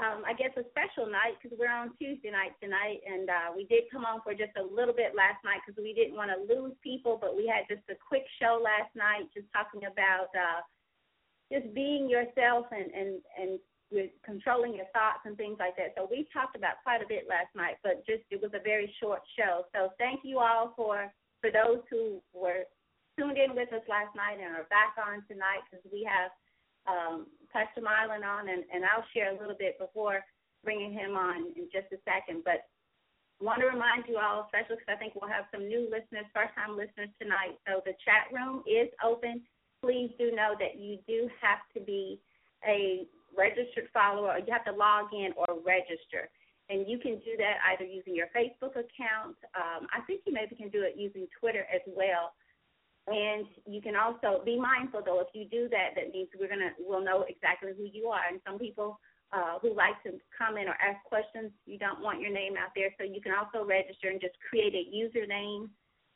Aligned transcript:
um, 0.00 0.24
I 0.24 0.32
guess, 0.32 0.56
a 0.56 0.64
special 0.72 1.04
night 1.04 1.36
because 1.36 1.56
we're 1.60 1.72
on 1.72 1.92
Tuesday 2.00 2.32
night 2.32 2.56
tonight, 2.64 3.04
and 3.04 3.28
uh, 3.28 3.48
we 3.52 3.68
did 3.68 3.92
come 3.92 4.08
on 4.08 4.24
for 4.24 4.32
just 4.32 4.56
a 4.56 4.64
little 4.64 4.96
bit 4.96 5.12
last 5.12 5.44
night 5.44 5.60
because 5.60 5.76
we 5.76 5.92
didn't 5.92 6.16
want 6.16 6.32
to 6.32 6.40
lose 6.48 6.72
people, 6.80 7.20
but 7.20 7.36
we 7.36 7.44
had 7.44 7.68
just 7.68 7.84
a 7.92 7.96
quick 8.00 8.24
show 8.40 8.56
last 8.56 8.88
night, 8.96 9.28
just 9.36 9.46
talking 9.52 9.84
about 9.84 10.32
uh, 10.32 10.64
just 11.52 11.68
being 11.76 12.08
yourself 12.08 12.72
and 12.72 12.88
and 12.92 13.20
and 13.36 13.60
controlling 14.24 14.72
your 14.72 14.88
thoughts 14.96 15.20
and 15.28 15.36
things 15.36 15.60
like 15.60 15.76
that. 15.76 15.92
So 15.92 16.08
we 16.08 16.24
talked 16.32 16.56
about 16.56 16.80
quite 16.80 17.04
a 17.04 17.08
bit 17.08 17.28
last 17.28 17.52
night, 17.52 17.76
but 17.84 18.00
just 18.08 18.24
it 18.32 18.40
was 18.40 18.56
a 18.56 18.64
very 18.64 18.88
short 18.96 19.20
show. 19.36 19.68
So 19.76 19.92
thank 20.00 20.24
you 20.24 20.40
all 20.40 20.72
for 20.72 21.12
for 21.44 21.52
those 21.52 21.84
who 21.92 22.24
were 22.32 22.64
tuned 23.18 23.36
in 23.36 23.52
with 23.52 23.68
us 23.76 23.84
last 23.88 24.16
night 24.16 24.40
and 24.40 24.56
are 24.56 24.68
back 24.72 24.96
on 24.96 25.20
tonight 25.28 25.60
because 25.68 25.84
we 25.92 26.08
have 26.08 26.32
um, 26.88 27.26
Pastor 27.52 27.80
Milan 27.84 28.24
on, 28.24 28.48
and, 28.48 28.64
and 28.72 28.84
I'll 28.84 29.06
share 29.14 29.30
a 29.30 29.38
little 29.38 29.56
bit 29.58 29.78
before 29.78 30.24
bringing 30.64 30.92
him 30.92 31.16
on 31.16 31.52
in 31.56 31.68
just 31.72 31.92
a 31.92 32.00
second. 32.08 32.42
But 32.44 32.64
I 33.40 33.44
want 33.44 33.60
to 33.60 33.68
remind 33.68 34.04
you 34.08 34.18
all, 34.18 34.46
especially 34.46 34.78
because 34.78 34.94
I 34.94 34.98
think 34.98 35.14
we'll 35.14 35.30
have 35.30 35.50
some 35.50 35.66
new 35.66 35.90
listeners, 35.90 36.26
first 36.32 36.54
time 36.54 36.78
listeners 36.78 37.10
tonight. 37.20 37.58
So 37.66 37.82
the 37.84 37.98
chat 38.06 38.30
room 38.30 38.62
is 38.64 38.88
open. 39.02 39.42
Please 39.82 40.14
do 40.18 40.30
know 40.30 40.54
that 40.62 40.78
you 40.78 40.98
do 41.06 41.28
have 41.42 41.58
to 41.74 41.82
be 41.82 42.20
a 42.62 43.06
registered 43.36 43.90
follower, 43.92 44.32
or 44.32 44.38
you 44.38 44.52
have 44.52 44.64
to 44.70 44.72
log 44.72 45.10
in 45.12 45.34
or 45.34 45.58
register. 45.66 46.30
And 46.70 46.86
you 46.86 46.96
can 46.98 47.18
do 47.26 47.34
that 47.42 47.58
either 47.74 47.84
using 47.84 48.14
your 48.14 48.30
Facebook 48.30 48.78
account. 48.78 49.36
Um, 49.58 49.90
I 49.90 50.00
think 50.06 50.22
you 50.24 50.32
maybe 50.32 50.54
can 50.54 50.70
do 50.70 50.82
it 50.86 50.94
using 50.96 51.26
Twitter 51.40 51.66
as 51.74 51.82
well. 51.90 52.32
And 53.08 53.46
you 53.66 53.82
can 53.82 53.96
also 53.96 54.42
be 54.44 54.58
mindful 54.58 55.02
though, 55.04 55.20
if 55.20 55.28
you 55.34 55.46
do 55.50 55.68
that, 55.70 55.96
that 55.96 56.12
means 56.12 56.28
we're 56.38 56.48
gonna 56.48 56.70
we'll 56.78 57.04
know 57.04 57.24
exactly 57.28 57.72
who 57.76 57.84
you 57.84 58.06
are. 58.08 58.22
And 58.30 58.40
some 58.46 58.58
people 58.58 59.00
uh, 59.32 59.58
who 59.60 59.74
like 59.74 60.00
to 60.04 60.20
comment 60.36 60.68
or 60.68 60.76
ask 60.78 61.02
questions, 61.04 61.50
you 61.66 61.78
don't 61.78 62.00
want 62.00 62.20
your 62.20 62.30
name 62.30 62.54
out 62.54 62.70
there, 62.76 62.94
so 62.98 63.04
you 63.04 63.20
can 63.20 63.32
also 63.32 63.66
register 63.66 64.08
and 64.08 64.20
just 64.20 64.36
create 64.48 64.74
a 64.74 64.86
username 64.94 65.68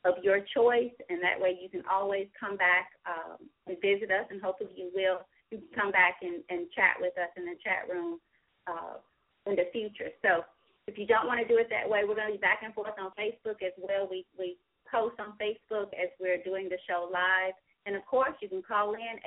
of 0.05 0.23
your 0.23 0.39
choice, 0.55 0.93
and 1.09 1.19
that 1.21 1.35
way 1.39 1.57
you 1.59 1.67
can 1.67 1.83
always 1.91 2.27
come 2.39 2.55
back 2.55 2.95
um, 3.03 3.37
and 3.65 3.75
visit 3.81 4.11
us, 4.11 4.27
and 4.29 4.41
hopefully 4.41 4.71
you 4.75 4.91
will. 4.93 5.25
You 5.51 5.57
can 5.59 5.67
come 5.75 5.91
back 5.91 6.19
and, 6.21 6.43
and 6.49 6.71
chat 6.71 6.95
with 7.01 7.17
us 7.17 7.31
in 7.35 7.45
the 7.45 7.55
chat 7.63 7.89
room 7.91 8.19
uh, 8.67 9.01
in 9.49 9.55
the 9.55 9.67
future. 9.73 10.11
So 10.21 10.45
if 10.87 10.97
you 10.97 11.07
don't 11.07 11.27
want 11.27 11.41
to 11.41 11.47
do 11.47 11.57
it 11.59 11.67
that 11.69 11.89
way, 11.89 12.03
we're 12.07 12.15
going 12.15 12.31
to 12.31 12.37
be 12.37 12.39
back 12.39 12.61
and 12.63 12.73
forth 12.73 12.95
on 12.99 13.11
Facebook 13.19 13.59
as 13.65 13.73
well. 13.75 14.07
We 14.09 14.25
we 14.37 14.55
post 14.91 15.19
on 15.19 15.33
Facebook 15.41 15.93
as 15.93 16.09
we're 16.19 16.43
doing 16.43 16.69
the 16.69 16.77
show 16.87 17.09
live. 17.11 17.53
And 17.85 17.95
of 17.95 18.05
course, 18.05 18.33
you 18.41 18.49
can 18.49 18.61
call 18.61 18.95
in 18.95 19.19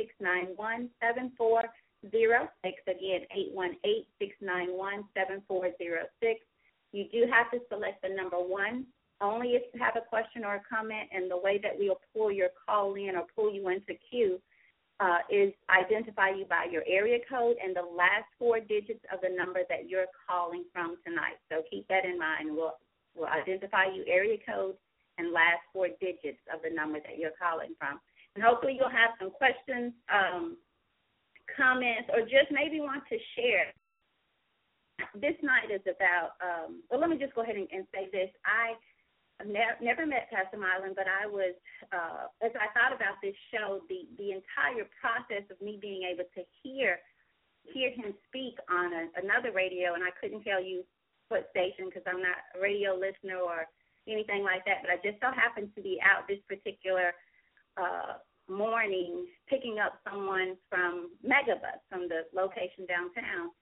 818-691-7406. 0.00 0.88
Again, 2.04 2.48
818-691-7406. 4.22 6.36
You 6.92 7.04
do 7.12 7.26
have 7.30 7.50
to 7.50 7.58
select 7.68 8.00
the 8.02 8.08
number 8.08 8.38
one 8.38 8.86
only 9.20 9.48
if 9.48 9.62
you 9.74 9.80
have 9.80 9.96
a 9.96 10.08
question 10.08 10.44
or 10.44 10.54
a 10.54 10.62
comment. 10.68 11.10
And 11.12 11.30
the 11.30 11.36
way 11.36 11.58
that 11.62 11.72
we'll 11.78 12.00
pull 12.14 12.32
your 12.32 12.48
call 12.66 12.94
in 12.94 13.16
or 13.16 13.26
pull 13.36 13.52
you 13.52 13.68
into 13.68 13.92
queue 14.10 14.40
uh, 15.00 15.18
is 15.30 15.52
identify 15.70 16.30
you 16.30 16.44
by 16.46 16.66
your 16.70 16.82
area 16.86 17.18
code 17.28 17.56
and 17.62 17.76
the 17.76 17.82
last 17.82 18.24
four 18.38 18.60
digits 18.60 19.04
of 19.12 19.20
the 19.20 19.28
number 19.28 19.60
that 19.68 19.88
you're 19.88 20.06
calling 20.28 20.64
from 20.72 20.96
tonight. 21.06 21.36
So 21.50 21.62
keep 21.70 21.86
that 21.88 22.04
in 22.04 22.18
mind. 22.18 22.50
We'll 22.50 22.74
will 23.18 23.26
identify 23.28 23.86
you 23.86 24.04
area 24.06 24.38
code 24.46 24.74
and 25.18 25.32
last 25.32 25.60
four 25.72 25.88
digits 26.00 26.40
of 26.54 26.62
the 26.62 26.70
number 26.70 27.00
that 27.00 27.18
you're 27.18 27.34
calling 27.34 27.74
from. 27.78 27.98
And 28.34 28.44
hopefully 28.44 28.78
you'll 28.78 28.92
have 28.92 29.18
some 29.18 29.34
questions, 29.34 29.92
um, 30.06 30.56
comments, 31.56 32.08
or 32.14 32.22
just 32.22 32.54
maybe 32.54 32.78
want 32.78 33.02
to 33.10 33.18
share. 33.34 33.74
This 35.14 35.34
night 35.42 35.74
is 35.74 35.82
about, 35.90 36.38
um, 36.38 36.82
well, 36.90 37.00
let 37.00 37.10
me 37.10 37.18
just 37.18 37.34
go 37.34 37.42
ahead 37.42 37.56
and, 37.56 37.66
and 37.72 37.86
say 37.90 38.06
this. 38.12 38.30
I 38.46 38.78
ne- 39.42 39.78
never 39.82 40.06
met 40.06 40.30
Pastor 40.30 40.58
Milan, 40.58 40.94
but 40.94 41.06
I 41.06 41.26
was, 41.26 41.54
uh, 41.90 42.30
as 42.42 42.54
I 42.54 42.70
thought 42.74 42.94
about 42.94 43.18
this 43.22 43.34
show, 43.50 43.82
the, 43.88 44.06
the 44.18 44.38
entire 44.38 44.86
process 45.02 45.46
of 45.50 45.58
me 45.62 45.78
being 45.80 46.06
able 46.06 46.26
to 46.34 46.42
hear 46.62 46.98
hear 47.74 47.90
him 47.90 48.14
speak 48.28 48.56
on 48.70 48.92
a, 48.92 49.04
another 49.20 49.52
radio, 49.52 49.92
and 49.92 50.02
I 50.02 50.08
couldn't 50.20 50.42
tell 50.42 50.62
you 50.62 50.84
what 51.28 51.48
station 51.50 51.86
because 51.86 52.02
I'm 52.06 52.20
not 52.20 52.40
a 52.56 52.60
radio 52.60 52.94
listener 52.94 53.38
or 53.38 53.68
anything 54.08 54.42
like 54.42 54.64
that. 54.64 54.82
But 54.82 54.90
I 54.92 54.96
just 55.04 55.20
so 55.20 55.30
happened 55.32 55.70
to 55.76 55.82
be 55.82 56.00
out 56.02 56.28
this 56.28 56.40
particular 56.48 57.12
uh, 57.76 58.20
morning 58.48 59.26
picking 59.48 59.78
up 59.78 60.00
someone 60.08 60.56
from 60.68 61.10
Megabus 61.24 61.84
from 61.88 62.08
the 62.08 62.24
location 62.32 62.88
downtown, 62.88 63.52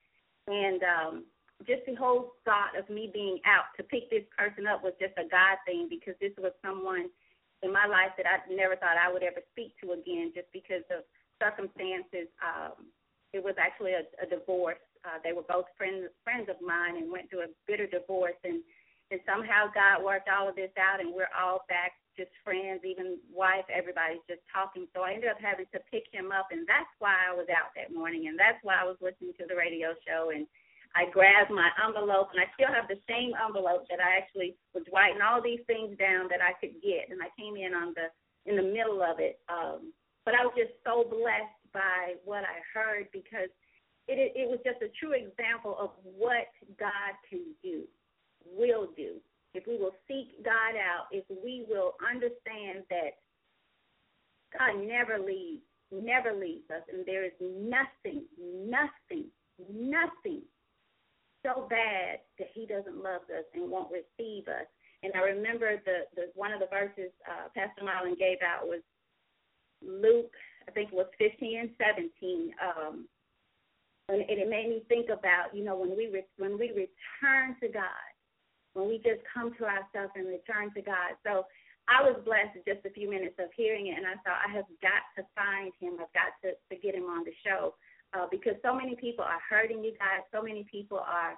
and 0.46 0.80
um, 0.82 1.14
just 1.66 1.82
the 1.86 1.94
whole 1.94 2.36
thought 2.44 2.76
of 2.78 2.88
me 2.88 3.10
being 3.12 3.40
out 3.46 3.72
to 3.76 3.82
pick 3.82 4.10
this 4.10 4.24
person 4.36 4.66
up 4.66 4.82
was 4.84 4.92
just 5.00 5.16
a 5.16 5.26
God 5.28 5.56
thing 5.64 5.88
because 5.88 6.14
this 6.20 6.32
was 6.38 6.52
someone 6.60 7.08
in 7.62 7.72
my 7.72 7.86
life 7.86 8.12
that 8.16 8.28
I 8.28 8.44
never 8.52 8.76
thought 8.76 9.00
I 9.00 9.10
would 9.10 9.22
ever 9.22 9.40
speak 9.52 9.72
to 9.80 9.92
again, 9.96 10.32
just 10.34 10.48
because 10.52 10.84
of 10.92 11.02
circumstances. 11.40 12.28
Um, 12.44 12.92
it 13.32 13.42
was 13.42 13.56
actually 13.58 13.92
a, 13.92 14.04
a 14.20 14.26
divorce 14.28 14.80
uh, 15.06 15.22
they 15.22 15.32
were 15.32 15.46
both 15.46 15.70
friends 15.78 16.10
friends 16.26 16.50
of 16.50 16.58
mine 16.58 16.98
and 16.98 17.10
went 17.10 17.30
through 17.30 17.46
a 17.46 17.54
bitter 17.66 17.86
divorce 17.86 18.38
and 18.42 18.60
and 19.14 19.22
somehow 19.22 19.70
God 19.70 20.02
worked 20.02 20.26
all 20.26 20.50
of 20.50 20.58
this 20.58 20.74
out 20.74 20.98
and 20.98 21.14
we're 21.14 21.30
all 21.30 21.62
back 21.70 21.94
just 22.16 22.32
friends, 22.42 22.80
even 22.82 23.20
wife, 23.28 23.68
everybody's 23.68 24.24
just 24.24 24.40
talking. 24.48 24.88
So 24.96 25.04
I 25.04 25.12
ended 25.12 25.28
up 25.28 25.36
having 25.38 25.68
to 25.76 25.80
pick 25.92 26.08
him 26.08 26.32
up, 26.32 26.48
and 26.50 26.64
that's 26.64 26.90
why 26.98 27.12
I 27.12 27.36
was 27.36 27.46
out 27.52 27.76
that 27.76 27.92
morning, 27.92 28.26
and 28.26 28.40
that's 28.40 28.58
why 28.64 28.80
I 28.80 28.88
was 28.88 28.96
listening 29.04 29.36
to 29.36 29.44
the 29.44 29.54
radio 29.54 29.92
show. 30.08 30.32
And 30.32 30.48
I 30.96 31.12
grabbed 31.12 31.52
my 31.52 31.68
envelope, 31.76 32.32
and 32.32 32.40
I 32.40 32.48
still 32.56 32.72
have 32.72 32.88
the 32.88 33.00
same 33.04 33.36
envelope 33.36 33.84
that 33.92 34.00
I 34.00 34.16
actually 34.16 34.56
was 34.72 34.88
writing 34.88 35.20
all 35.20 35.44
these 35.44 35.60
things 35.68 35.92
down 36.00 36.32
that 36.32 36.40
I 36.40 36.56
could 36.56 36.80
get, 36.80 37.12
and 37.12 37.20
I 37.20 37.28
came 37.36 37.60
in 37.60 37.76
on 37.76 37.92
the 37.92 38.08
in 38.48 38.56
the 38.56 38.64
middle 38.64 39.04
of 39.04 39.20
it. 39.20 39.38
Um, 39.52 39.92
but 40.24 40.34
I 40.34 40.42
was 40.42 40.54
just 40.56 40.72
so 40.86 41.04
blessed 41.04 41.60
by 41.74 42.16
what 42.24 42.46
I 42.46 42.62
heard 42.72 43.10
because 43.12 43.52
it 44.08 44.32
it 44.34 44.48
was 44.48 44.58
just 44.64 44.82
a 44.82 44.92
true 44.98 45.12
example 45.12 45.76
of 45.78 45.90
what 46.04 46.48
God 46.78 47.14
can 47.30 47.42
do, 47.62 47.82
will 48.44 48.88
do 48.96 49.20
if 49.56 49.66
we 49.66 49.78
will 49.78 49.96
seek 50.06 50.44
God 50.44 50.76
out, 50.76 51.06
if 51.10 51.24
we 51.30 51.64
will 51.68 51.94
understand 52.04 52.84
that 52.90 53.16
God 54.52 54.84
never 54.86 55.18
leaves, 55.18 55.62
never 55.90 56.34
leaves 56.34 56.68
us, 56.70 56.82
and 56.92 57.06
there 57.06 57.24
is 57.24 57.32
nothing, 57.40 58.24
nothing, 58.36 59.32
nothing 59.72 60.42
so 61.42 61.66
bad 61.70 62.20
that 62.38 62.48
He 62.52 62.66
doesn't 62.66 63.02
love 63.02 63.22
us 63.32 63.48
and 63.54 63.70
won't 63.70 63.90
receive 63.90 64.46
us. 64.48 64.68
And 65.02 65.12
I 65.14 65.20
remember 65.20 65.80
the, 65.84 66.04
the 66.14 66.28
one 66.34 66.52
of 66.52 66.60
the 66.60 66.66
verses 66.66 67.12
uh, 67.24 67.48
Pastor 67.56 67.82
Milan 67.82 68.16
gave 68.18 68.38
out 68.44 68.66
was 68.66 68.82
Luke, 69.80 70.32
I 70.68 70.72
think 70.72 70.92
it 70.92 70.96
was 70.96 71.06
15 71.16 71.60
and 71.60 71.70
17. 71.78 72.52
Um, 72.60 73.08
and 74.08 74.22
it 74.22 74.48
made 74.48 74.68
me 74.68 74.82
think 74.88 75.08
about, 75.10 75.50
you 75.52 75.64
know, 75.64 75.76
when 75.76 75.96
we 75.96 76.06
re- 76.06 76.32
when 76.38 76.58
we 76.58 76.70
return 76.70 77.56
to 77.60 77.68
God, 77.68 78.10
when 78.74 78.88
we 78.88 78.98
just 78.98 79.20
come 79.32 79.52
to 79.58 79.64
ourselves 79.64 80.12
and 80.14 80.28
return 80.28 80.72
to 80.74 80.82
God. 80.82 81.18
So 81.24 81.46
I 81.88 82.02
was 82.02 82.18
blessed 82.24 82.62
just 82.66 82.86
a 82.86 82.90
few 82.90 83.10
minutes 83.10 83.34
of 83.38 83.50
hearing 83.56 83.88
it, 83.88 83.98
and 83.98 84.06
I 84.06 84.14
thought 84.22 84.42
I 84.46 84.50
have 84.54 84.66
got 84.82 85.02
to 85.18 85.26
find 85.34 85.72
him. 85.80 85.98
I've 85.98 86.12
got 86.14 86.34
to, 86.42 86.54
to 86.54 86.74
get 86.80 86.94
him 86.94 87.10
on 87.10 87.24
the 87.24 87.34
show 87.42 87.74
uh, 88.14 88.26
because 88.30 88.54
so 88.62 88.74
many 88.74 88.94
people 88.94 89.24
are 89.24 89.42
hurting 89.48 89.82
you 89.82 89.92
guys. 89.98 90.22
So 90.30 90.42
many 90.42 90.66
people 90.70 90.98
are 90.98 91.34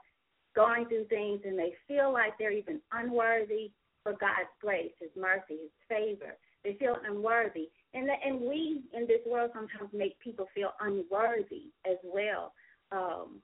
going 0.56 0.86
through 0.88 1.04
things, 1.08 1.40
and 1.44 1.58
they 1.58 1.72
feel 1.86 2.12
like 2.12 2.36
they're 2.38 2.52
even 2.52 2.80
unworthy 2.92 3.72
for 4.02 4.12
God's 4.12 4.52
grace, 4.60 4.92
His 5.00 5.10
mercy, 5.16 5.68
His 5.68 5.74
favor. 5.88 6.36
They 6.64 6.74
feel 6.74 6.96
unworthy, 7.06 7.68
and 7.98 8.08
and 8.24 8.40
we 8.40 8.82
in 8.94 9.06
this 9.06 9.20
world 9.26 9.50
sometimes 9.52 9.90
make 9.92 10.18
people 10.20 10.46
feel 10.54 10.72
unworthy 10.80 11.72
as 11.84 11.98
well. 12.04 12.52
Um, 12.92 13.40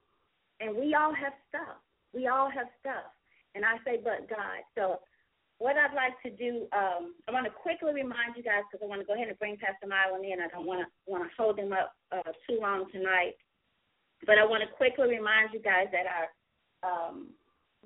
and 0.61 0.77
we 0.77 0.95
all 0.95 1.13
have 1.13 1.33
stuff. 1.49 1.77
We 2.15 2.29
all 2.29 2.49
have 2.51 2.69
stuff 2.81 3.11
and 3.55 3.65
I 3.65 3.79
say, 3.87 3.99
but 4.03 4.29
God. 4.29 4.63
So 4.75 5.01
what 5.59 5.79
I'd 5.79 5.95
like 5.95 6.19
to 6.27 6.31
do, 6.31 6.67
um, 6.75 7.15
I 7.27 7.33
want 7.33 7.47
to 7.47 7.55
quickly 7.55 7.95
remind 7.95 8.35
you 8.37 8.43
guys 8.43 8.67
because 8.67 8.83
I 8.83 8.89
want 8.89 9.01
to 9.01 9.07
go 9.07 9.15
ahead 9.15 9.29
and 9.29 9.39
bring 9.39 9.57
Pastor 9.57 9.87
Milan 9.87 10.27
in. 10.27 10.43
I 10.43 10.51
don't 10.51 10.67
want 10.67 10.83
to 10.83 10.89
want 11.07 11.25
to 11.25 11.31
hold 11.39 11.59
him 11.59 11.73
up 11.73 11.95
uh, 12.11 12.35
too 12.47 12.59
long 12.61 12.91
tonight, 12.91 13.39
but 14.27 14.39
I 14.39 14.45
want 14.45 14.63
to 14.67 14.77
quickly 14.77 15.09
remind 15.09 15.55
you 15.55 15.63
guys 15.63 15.87
that 15.95 16.07
our 16.11 16.27
um, 16.83 17.31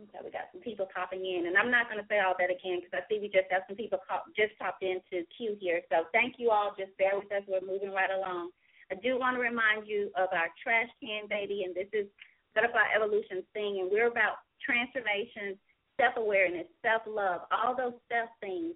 okay, 0.07 0.23
we 0.23 0.31
got 0.31 0.53
some 0.53 0.63
people 0.63 0.87
popping 0.95 1.27
in, 1.27 1.47
and 1.51 1.57
I'm 1.59 1.71
not 1.71 1.91
going 1.91 1.99
to 1.99 2.07
say 2.07 2.21
all 2.23 2.39
that 2.39 2.51
again 2.51 2.79
because 2.79 2.95
I 2.95 3.03
see 3.11 3.19
we 3.19 3.27
just 3.27 3.51
have 3.51 3.67
some 3.67 3.77
people 3.77 3.99
call, 3.99 4.23
just 4.39 4.55
popped 4.59 4.83
into 4.83 5.27
queue 5.35 5.59
here. 5.59 5.83
So 5.91 6.07
thank 6.15 6.39
you 6.39 6.51
all. 6.51 6.75
Just 6.79 6.95
bear 6.99 7.19
with 7.19 7.31
us. 7.35 7.43
We're 7.51 7.65
moving 7.65 7.91
right 7.91 8.11
along. 8.11 8.55
I 8.91 8.97
do 8.97 9.19
want 9.19 9.37
to 9.37 9.43
remind 9.43 9.87
you 9.87 10.11
of 10.17 10.31
our 10.33 10.49
trash 10.63 10.89
can 11.03 11.29
baby, 11.29 11.67
and 11.67 11.75
this 11.75 11.91
is 11.93 12.07
Butterfly 12.55 12.95
Evolution 12.95 13.43
thing, 13.53 13.83
and 13.83 13.91
we're 13.91 14.09
about 14.09 14.47
transformation, 14.63 15.59
self 16.01 16.17
awareness, 16.17 16.67
self 16.81 17.03
love, 17.07 17.43
all 17.53 17.77
those 17.77 17.99
self 18.09 18.31
things, 18.41 18.75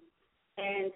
and 0.57 0.91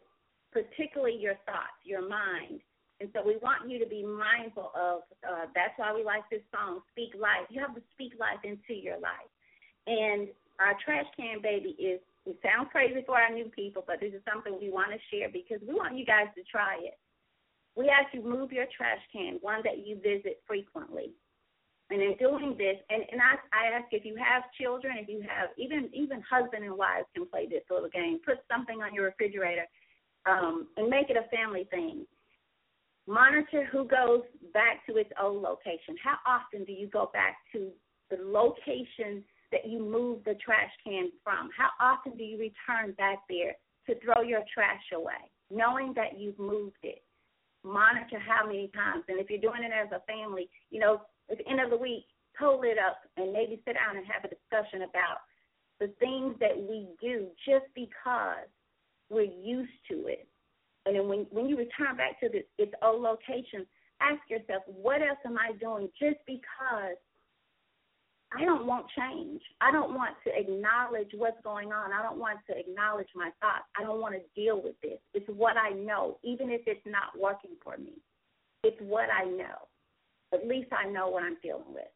particularly 0.52 1.18
your 1.18 1.36
thoughts, 1.48 1.80
your 1.84 2.08
mind. 2.08 2.62
And 3.00 3.10
so 3.14 3.22
we 3.22 3.38
want 3.38 3.70
you 3.70 3.78
to 3.80 3.86
be 3.86 4.04
mindful 4.04 4.72
of. 4.74 5.02
Uh, 5.22 5.46
that's 5.54 5.74
why 5.78 5.94
we 5.94 6.04
like 6.04 6.26
this 6.30 6.42
song, 6.54 6.82
"Speak 6.92 7.14
Life." 7.16 7.46
You 7.50 7.62
have 7.62 7.76
to 7.76 7.82
speak 7.94 8.14
life 8.20 8.42
into 8.44 8.74
your 8.74 8.98
life. 8.98 9.30
And 9.88 10.28
our 10.60 10.76
trash 10.84 11.06
can 11.16 11.42
baby 11.42 11.70
is. 11.80 12.00
It 12.28 12.38
sounds 12.44 12.68
crazy 12.74 13.08
for 13.08 13.16
our 13.16 13.32
new 13.32 13.48
people, 13.56 13.86
but 13.88 14.02
this 14.02 14.12
is 14.12 14.20
something 14.28 14.60
we 14.60 14.70
want 14.70 14.92
to 14.92 15.00
share 15.08 15.32
because 15.32 15.64
we 15.66 15.74
want 15.74 15.96
you 15.96 16.04
guys 16.04 16.28
to 16.36 16.44
try 16.44 16.76
it. 16.84 17.00
We 17.78 17.88
ask 17.88 18.14
you 18.14 18.22
move 18.22 18.52
your 18.52 18.66
trash 18.76 19.00
can, 19.14 19.40
one 19.40 19.62
that 19.64 19.88
you 19.88 19.96
visit 19.96 20.44
frequently. 20.46 21.16
And 21.90 22.02
in 22.02 22.18
doing 22.20 22.56
this, 22.58 22.76
and, 22.90 23.04
and 23.14 23.22
I, 23.22 23.40
I 23.56 23.78
ask 23.78 23.88
if 23.94 24.04
you 24.04 24.18
have 24.18 24.44
children, 24.60 24.98
if 25.00 25.08
you 25.08 25.22
have 25.22 25.56
even 25.58 25.90
even 25.94 26.22
husband 26.30 26.66
and 26.66 26.76
wives 26.76 27.08
can 27.16 27.26
play 27.28 27.48
this 27.48 27.64
little 27.72 27.88
game. 27.88 28.20
Put 28.26 28.44
something 28.52 28.82
on 28.82 28.94
your 28.94 29.06
refrigerator, 29.06 29.64
um, 30.28 30.68
and 30.76 30.90
make 30.90 31.10
it 31.10 31.16
a 31.16 31.30
family 31.34 31.64
thing. 31.72 32.06
Monitor 33.08 33.64
who 33.72 33.88
goes 33.88 34.24
back 34.54 34.86
to 34.88 34.98
its 34.98 35.12
old 35.22 35.42
location. 35.42 35.96
How 36.04 36.18
often 36.28 36.66
do 36.66 36.74
you 36.74 36.88
go 36.88 37.10
back 37.14 37.38
to 37.54 37.72
the 38.12 38.18
location 38.22 39.24
that 39.52 39.68
you 39.68 39.80
moved 39.80 40.26
the 40.26 40.36
trash 40.36 40.72
can 40.84 41.12
from? 41.24 41.50
How 41.58 41.70
often 41.80 42.18
do 42.18 42.24
you 42.24 42.38
return 42.38 42.94
back 42.94 43.20
there 43.30 43.56
to 43.88 43.96
throw 44.04 44.22
your 44.22 44.44
trash 44.54 44.84
away, 44.94 45.32
knowing 45.50 45.94
that 45.96 46.20
you've 46.20 46.40
moved 46.40 46.84
it? 46.84 47.04
Monitor 47.64 48.20
how 48.20 48.46
many 48.46 48.70
times, 48.74 49.04
and 49.08 49.20
if 49.20 49.30
you're 49.30 49.42
doing 49.42 49.64
it 49.64 49.72
as 49.74 49.92
a 49.92 50.04
family, 50.06 50.50
you 50.70 50.80
know 50.80 51.02
at 51.30 51.38
the 51.38 51.48
end 51.48 51.60
of 51.60 51.70
the 51.70 51.78
week, 51.78 52.06
pull 52.40 52.62
it 52.64 52.78
up 52.78 53.00
and 53.18 53.34
maybe 53.34 53.62
sit 53.66 53.74
down 53.74 53.98
and 53.98 54.06
have 54.06 54.24
a 54.24 54.34
discussion 54.34 54.84
about 54.84 55.26
the 55.80 55.88
things 56.00 56.36
that 56.40 56.56
we 56.58 56.88
do 57.02 57.28
just 57.46 57.66
because 57.76 58.48
we're 59.10 59.24
used 59.24 59.72
to 59.90 60.08
it. 60.08 60.28
And 60.86 60.96
then 60.96 61.08
when 61.08 61.28
when 61.32 61.48
you 61.48 61.58
return 61.58 61.98
back 61.98 62.20
to 62.22 62.30
the, 62.30 62.46
its 62.58 62.74
old 62.82 63.02
location, 63.02 63.66
ask 64.02 64.22
yourself, 64.30 64.64
what 64.66 65.02
else 65.02 65.20
am 65.26 65.38
I 65.38 65.52
doing 65.60 65.90
just 66.00 66.18
because 66.26 66.98
I 68.36 68.44
don't 68.44 68.68
want 68.68 68.86
change. 68.98 69.42
I 69.62 69.72
don't 69.72 69.94
want 69.96 70.16
to 70.26 70.32
acknowledge 70.38 71.12
what's 71.16 71.42
going 71.44 71.72
on. 71.72 71.94
I 71.94 72.02
don't 72.04 72.20
want 72.20 72.40
to 72.50 72.58
acknowledge 72.58 73.08
my 73.16 73.32
thoughts. 73.40 73.64
I 73.80 73.84
don't 73.84 74.02
want 74.02 74.16
to 74.16 74.22
deal 74.36 74.62
with 74.62 74.76
this. 74.82 75.00
It's 75.14 75.30
what 75.30 75.56
I 75.56 75.70
know, 75.70 76.18
even 76.24 76.50
if 76.50 76.62
it's 76.68 76.86
not 76.86 77.18
working 77.18 77.56
for 77.64 77.78
me. 77.78 77.94
It's 78.64 78.78
what 78.82 79.08
I 79.10 79.24
know 79.24 79.68
at 80.34 80.48
least 80.48 80.70
I 80.72 80.90
know 80.90 81.10
what 81.10 81.24
I'm 81.24 81.38
dealing 81.42 81.74
with. 81.74 81.92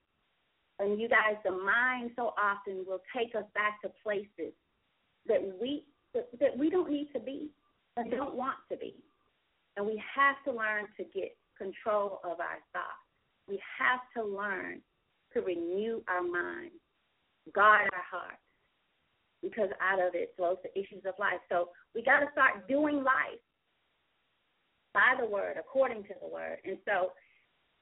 And 0.79 0.99
you 0.99 1.07
guys, 1.07 1.35
the 1.43 1.51
mind 1.51 2.11
so 2.15 2.33
often 2.41 2.85
will 2.87 3.01
take 3.15 3.35
us 3.35 3.43
back 3.53 3.81
to 3.81 3.91
places 4.03 4.53
that 5.27 5.41
we 5.61 5.85
that 6.13 6.57
we 6.57 6.69
don't 6.69 6.91
need 6.91 7.07
to 7.13 7.19
be 7.19 7.51
and 7.95 8.11
don't 8.11 8.35
want 8.35 8.57
to 8.69 8.77
be. 8.77 8.95
And 9.77 9.85
we 9.85 10.01
have 10.15 10.35
to 10.45 10.51
learn 10.51 10.85
to 10.97 11.03
get 11.17 11.37
control 11.57 12.19
of 12.23 12.39
our 12.41 12.59
thoughts. 12.73 13.07
We 13.47 13.61
have 13.79 14.01
to 14.17 14.29
learn 14.29 14.81
to 15.33 15.41
renew 15.41 16.01
our 16.07 16.21
mind, 16.23 16.71
guard 17.53 17.89
our 17.93 18.07
hearts, 18.09 18.41
because 19.41 19.69
out 19.81 19.99
of 19.99 20.13
it 20.13 20.33
flows 20.37 20.57
the 20.63 20.71
issues 20.79 21.03
of 21.05 21.15
life. 21.19 21.41
So 21.49 21.69
we 21.95 22.03
got 22.03 22.19
to 22.19 22.27
start 22.31 22.67
doing 22.67 23.03
life 23.03 23.41
by 24.93 25.15
the 25.19 25.25
word, 25.25 25.57
according 25.57 26.03
to 26.03 26.13
the 26.21 26.27
word. 26.27 26.59
And 26.65 26.77
so 26.85 27.13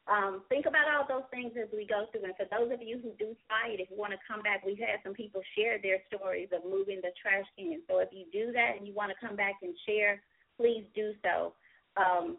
um, 0.09 0.41
think 0.50 0.65
about 0.65 0.89
all 0.89 1.05
those 1.05 1.27
things 1.29 1.53
as 1.53 1.69
we 1.74 1.85
go 1.85 2.05
through. 2.12 2.25
And 2.25 2.33
for 2.38 2.50
those 2.50 2.74
of 2.74 2.81
you 2.81 2.97
who 3.01 3.13
do 3.19 3.35
it, 3.74 3.79
if 3.79 3.89
you 3.91 3.97
want 3.97 4.13
to 4.13 4.19
come 4.25 4.41
back, 4.41 4.65
we've 4.65 4.79
had 4.79 5.01
some 5.03 5.13
people 5.13 5.41
share 5.57 5.77
their 5.81 6.01
stories 6.09 6.50
of 6.55 6.65
moving 6.65 7.01
the 7.01 7.13
trash 7.21 7.45
can. 7.57 7.81
So 7.89 8.00
if 8.00 8.09
you 8.12 8.25
do 8.33 8.51
that 8.53 8.77
and 8.77 8.88
you 8.88 8.93
want 8.93 9.12
to 9.13 9.17
come 9.21 9.35
back 9.35 9.62
and 9.62 9.74
share, 9.85 10.21
please 10.57 10.85
do 10.95 11.13
so. 11.21 11.53
Um, 11.97 12.38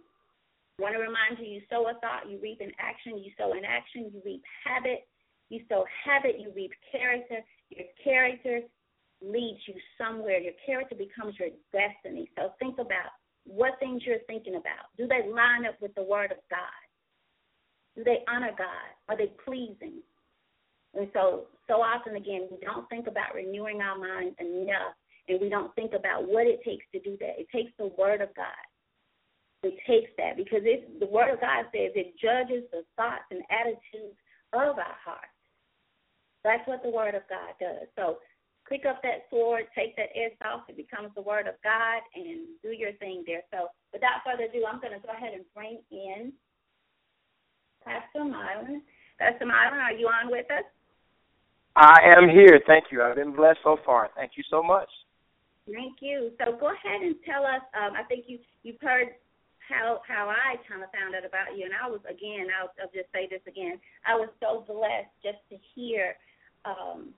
want 0.80 0.94
to 0.94 1.00
remind 1.00 1.38
you, 1.38 1.46
you 1.46 1.62
sow 1.68 1.88
a 1.88 1.94
thought, 2.00 2.28
you 2.28 2.38
reap 2.42 2.60
an 2.60 2.72
action. 2.78 3.18
You 3.18 3.30
sow 3.38 3.52
an 3.52 3.64
action, 3.64 4.10
you 4.12 4.20
reap 4.24 4.42
habit. 4.64 5.06
You 5.48 5.60
sow 5.68 5.84
habit, 6.04 6.38
you 6.38 6.52
reap 6.54 6.72
character. 6.90 7.40
Your 7.70 7.86
character 8.02 8.60
leads 9.22 9.60
you 9.66 9.74
somewhere. 9.98 10.38
Your 10.38 10.54
character 10.64 10.94
becomes 10.94 11.34
your 11.38 11.50
destiny. 11.72 12.30
So 12.36 12.52
think 12.58 12.78
about 12.78 13.12
what 13.44 13.78
things 13.80 14.02
you're 14.06 14.24
thinking 14.26 14.54
about. 14.54 14.94
Do 14.96 15.06
they 15.06 15.28
line 15.28 15.66
up 15.66 15.80
with 15.80 15.94
the 15.94 16.02
Word 16.02 16.30
of 16.30 16.38
God? 16.50 16.82
Do 17.96 18.04
they 18.04 18.18
honor 18.28 18.52
God? 18.56 18.90
Are 19.08 19.16
they 19.16 19.32
pleasing? 19.44 20.02
And 20.94 21.08
so, 21.12 21.46
so 21.68 21.74
often 21.74 22.16
again, 22.16 22.48
we 22.50 22.58
don't 22.62 22.88
think 22.88 23.06
about 23.06 23.34
renewing 23.34 23.80
our 23.80 23.98
minds 23.98 24.36
enough, 24.40 24.94
and 25.28 25.40
we 25.40 25.48
don't 25.48 25.74
think 25.74 25.92
about 25.94 26.26
what 26.26 26.46
it 26.46 26.60
takes 26.64 26.84
to 26.92 27.00
do 27.00 27.16
that. 27.20 27.38
It 27.38 27.48
takes 27.52 27.72
the 27.78 27.92
Word 27.98 28.20
of 28.20 28.34
God. 28.34 28.46
It 29.62 29.76
takes 29.86 30.10
that 30.16 30.36
because 30.36 30.64
it, 30.64 31.00
the 31.00 31.06
Word 31.06 31.32
of 31.32 31.40
God 31.40 31.68
says 31.68 31.92
it 31.92 32.16
judges 32.16 32.64
the 32.72 32.82
thoughts 32.96 33.28
and 33.30 33.42
attitudes 33.52 34.16
of 34.52 34.80
our 34.80 34.98
hearts. 35.04 35.36
That's 36.42 36.66
what 36.66 36.82
the 36.82 36.88
Word 36.88 37.14
of 37.14 37.22
God 37.28 37.52
does. 37.60 37.84
So, 37.96 38.18
pick 38.68 38.86
up 38.86 39.02
that 39.02 39.28
sword, 39.28 39.64
take 39.76 39.96
that 39.96 40.16
edge 40.16 40.32
off, 40.46 40.64
it 40.68 40.76
becomes 40.76 41.12
the 41.14 41.20
Word 41.20 41.46
of 41.46 41.60
God, 41.62 42.00
and 42.14 42.48
do 42.62 42.72
your 42.72 42.92
thing 42.96 43.24
there. 43.26 43.42
So, 43.52 43.68
without 43.92 44.24
further 44.24 44.48
ado, 44.48 44.64
I'm 44.64 44.80
going 44.80 44.96
to 44.96 45.04
go 45.04 45.12
ahead 45.12 45.34
and 45.34 45.44
bring 45.54 45.84
in 45.92 46.32
Pastor 47.84 48.24
Milan. 48.24 48.80
Pastor 49.18 49.44
Milan, 49.44 49.76
are 49.76 49.92
you 49.92 50.06
on 50.06 50.30
with 50.30 50.48
us? 50.50 50.64
I 51.76 52.00
am 52.16 52.28
here. 52.28 52.60
Thank 52.66 52.84
you. 52.90 53.02
I've 53.02 53.16
been 53.16 53.36
blessed 53.36 53.60
so 53.62 53.76
far. 53.84 54.08
Thank 54.16 54.32
you 54.36 54.44
so 54.50 54.62
much. 54.62 54.88
Thank 55.66 55.98
you. 56.00 56.32
So 56.38 56.56
go 56.58 56.72
ahead 56.72 57.02
and 57.02 57.14
tell 57.24 57.44
us. 57.44 57.62
Um, 57.76 57.92
I 57.96 58.02
think 58.04 58.24
you 58.26 58.38
you've 58.62 58.80
heard 58.80 59.08
how 59.70 60.02
how 60.06 60.28
I 60.28 60.58
kind 60.68 60.82
of 60.82 60.90
found 60.90 61.14
out 61.14 61.24
about 61.24 61.56
you, 61.56 61.64
and 61.64 61.74
I 61.74 61.88
was 61.88 62.00
again. 62.04 62.50
I'll, 62.50 62.74
I'll 62.82 62.92
just 62.92 63.08
say 63.14 63.30
this 63.30 63.42
again. 63.46 63.80
I 64.06 64.14
was 64.14 64.28
so 64.42 64.66
blessed 64.66 65.14
just 65.22 65.38
to 65.50 65.56
hear. 65.74 66.18
Um, 66.66 67.14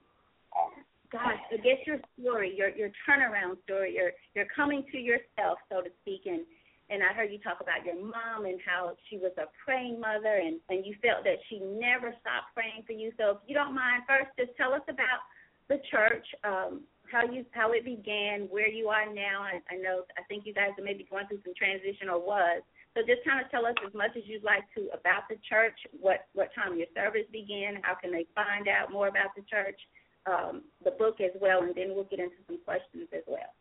gosh, 1.11 1.41
I 1.51 1.57
guess 1.57 1.81
your 1.85 1.99
story, 2.15 2.53
your 2.55 2.69
your 2.69 2.89
turnaround 3.03 3.57
story, 3.65 3.93
your 3.93 4.11
your 4.35 4.45
coming 4.55 4.85
to 4.91 4.97
yourself, 4.97 5.59
so 5.69 5.81
to 5.81 5.89
speak, 6.01 6.23
and 6.25 6.41
and 6.89 7.01
I 7.01 7.13
heard 7.13 7.31
you 7.31 7.39
talk 7.39 7.61
about 7.61 7.85
your 7.85 7.95
mom 7.95 8.45
and 8.45 8.59
how 8.65 8.95
she 9.09 9.17
was 9.17 9.31
a 9.37 9.49
praying 9.63 9.99
mother, 9.99 10.41
and 10.41 10.59
and 10.69 10.85
you 10.85 10.95
felt 11.01 11.23
that 11.23 11.41
she 11.49 11.59
never 11.59 12.13
stopped 12.21 12.53
praying 12.53 12.83
for 12.85 12.93
you. 12.93 13.11
So 13.17 13.31
if 13.31 13.37
you 13.47 13.55
don't 13.55 13.73
mind, 13.73 14.03
first 14.07 14.29
just 14.37 14.55
tell 14.57 14.73
us 14.73 14.85
about 14.89 15.25
the 15.69 15.77
church, 15.89 16.25
um, 16.43 16.81
how 17.13 17.23
you 17.29 17.45
how 17.53 17.71
it 17.71 17.85
began, 17.85 18.49
where 18.49 18.67
you 18.67 18.89
are 18.89 19.05
now. 19.05 19.45
I, 19.45 19.61
I 19.69 19.77
know 19.77 20.03
I 20.17 20.25
think 20.27 20.45
you 20.45 20.53
guys 20.53 20.73
are 20.77 20.83
maybe 20.83 21.05
going 21.05 21.27
through 21.27 21.45
some 21.45 21.53
transition 21.53 22.09
or 22.09 22.17
was. 22.19 22.65
So 22.97 23.01
just 23.05 23.25
kind 23.25 23.37
of 23.37 23.49
tell 23.49 23.65
us 23.65 23.73
as 23.85 23.93
much 23.93 24.17
as 24.17 24.23
you'd 24.25 24.43
like 24.43 24.65
to 24.75 24.89
about 24.93 25.29
the 25.29 25.37
church, 25.47 25.77
what 26.01 26.25
what 26.33 26.49
time 26.57 26.77
your 26.77 26.89
service 26.97 27.29
began, 27.31 27.77
how 27.81 27.93
can 27.95 28.11
they 28.11 28.25
find 28.33 28.67
out 28.67 28.91
more 28.91 29.07
about 29.07 29.37
the 29.37 29.45
church, 29.45 29.77
um, 30.25 30.65
the 30.83 30.91
book 30.91 31.21
as 31.21 31.31
well, 31.39 31.61
and 31.61 31.73
then 31.77 31.93
we'll 31.93 32.09
get 32.09 32.19
into 32.19 32.41
some 32.49 32.57
questions 32.65 33.07
as 33.13 33.23
well. 33.29 33.53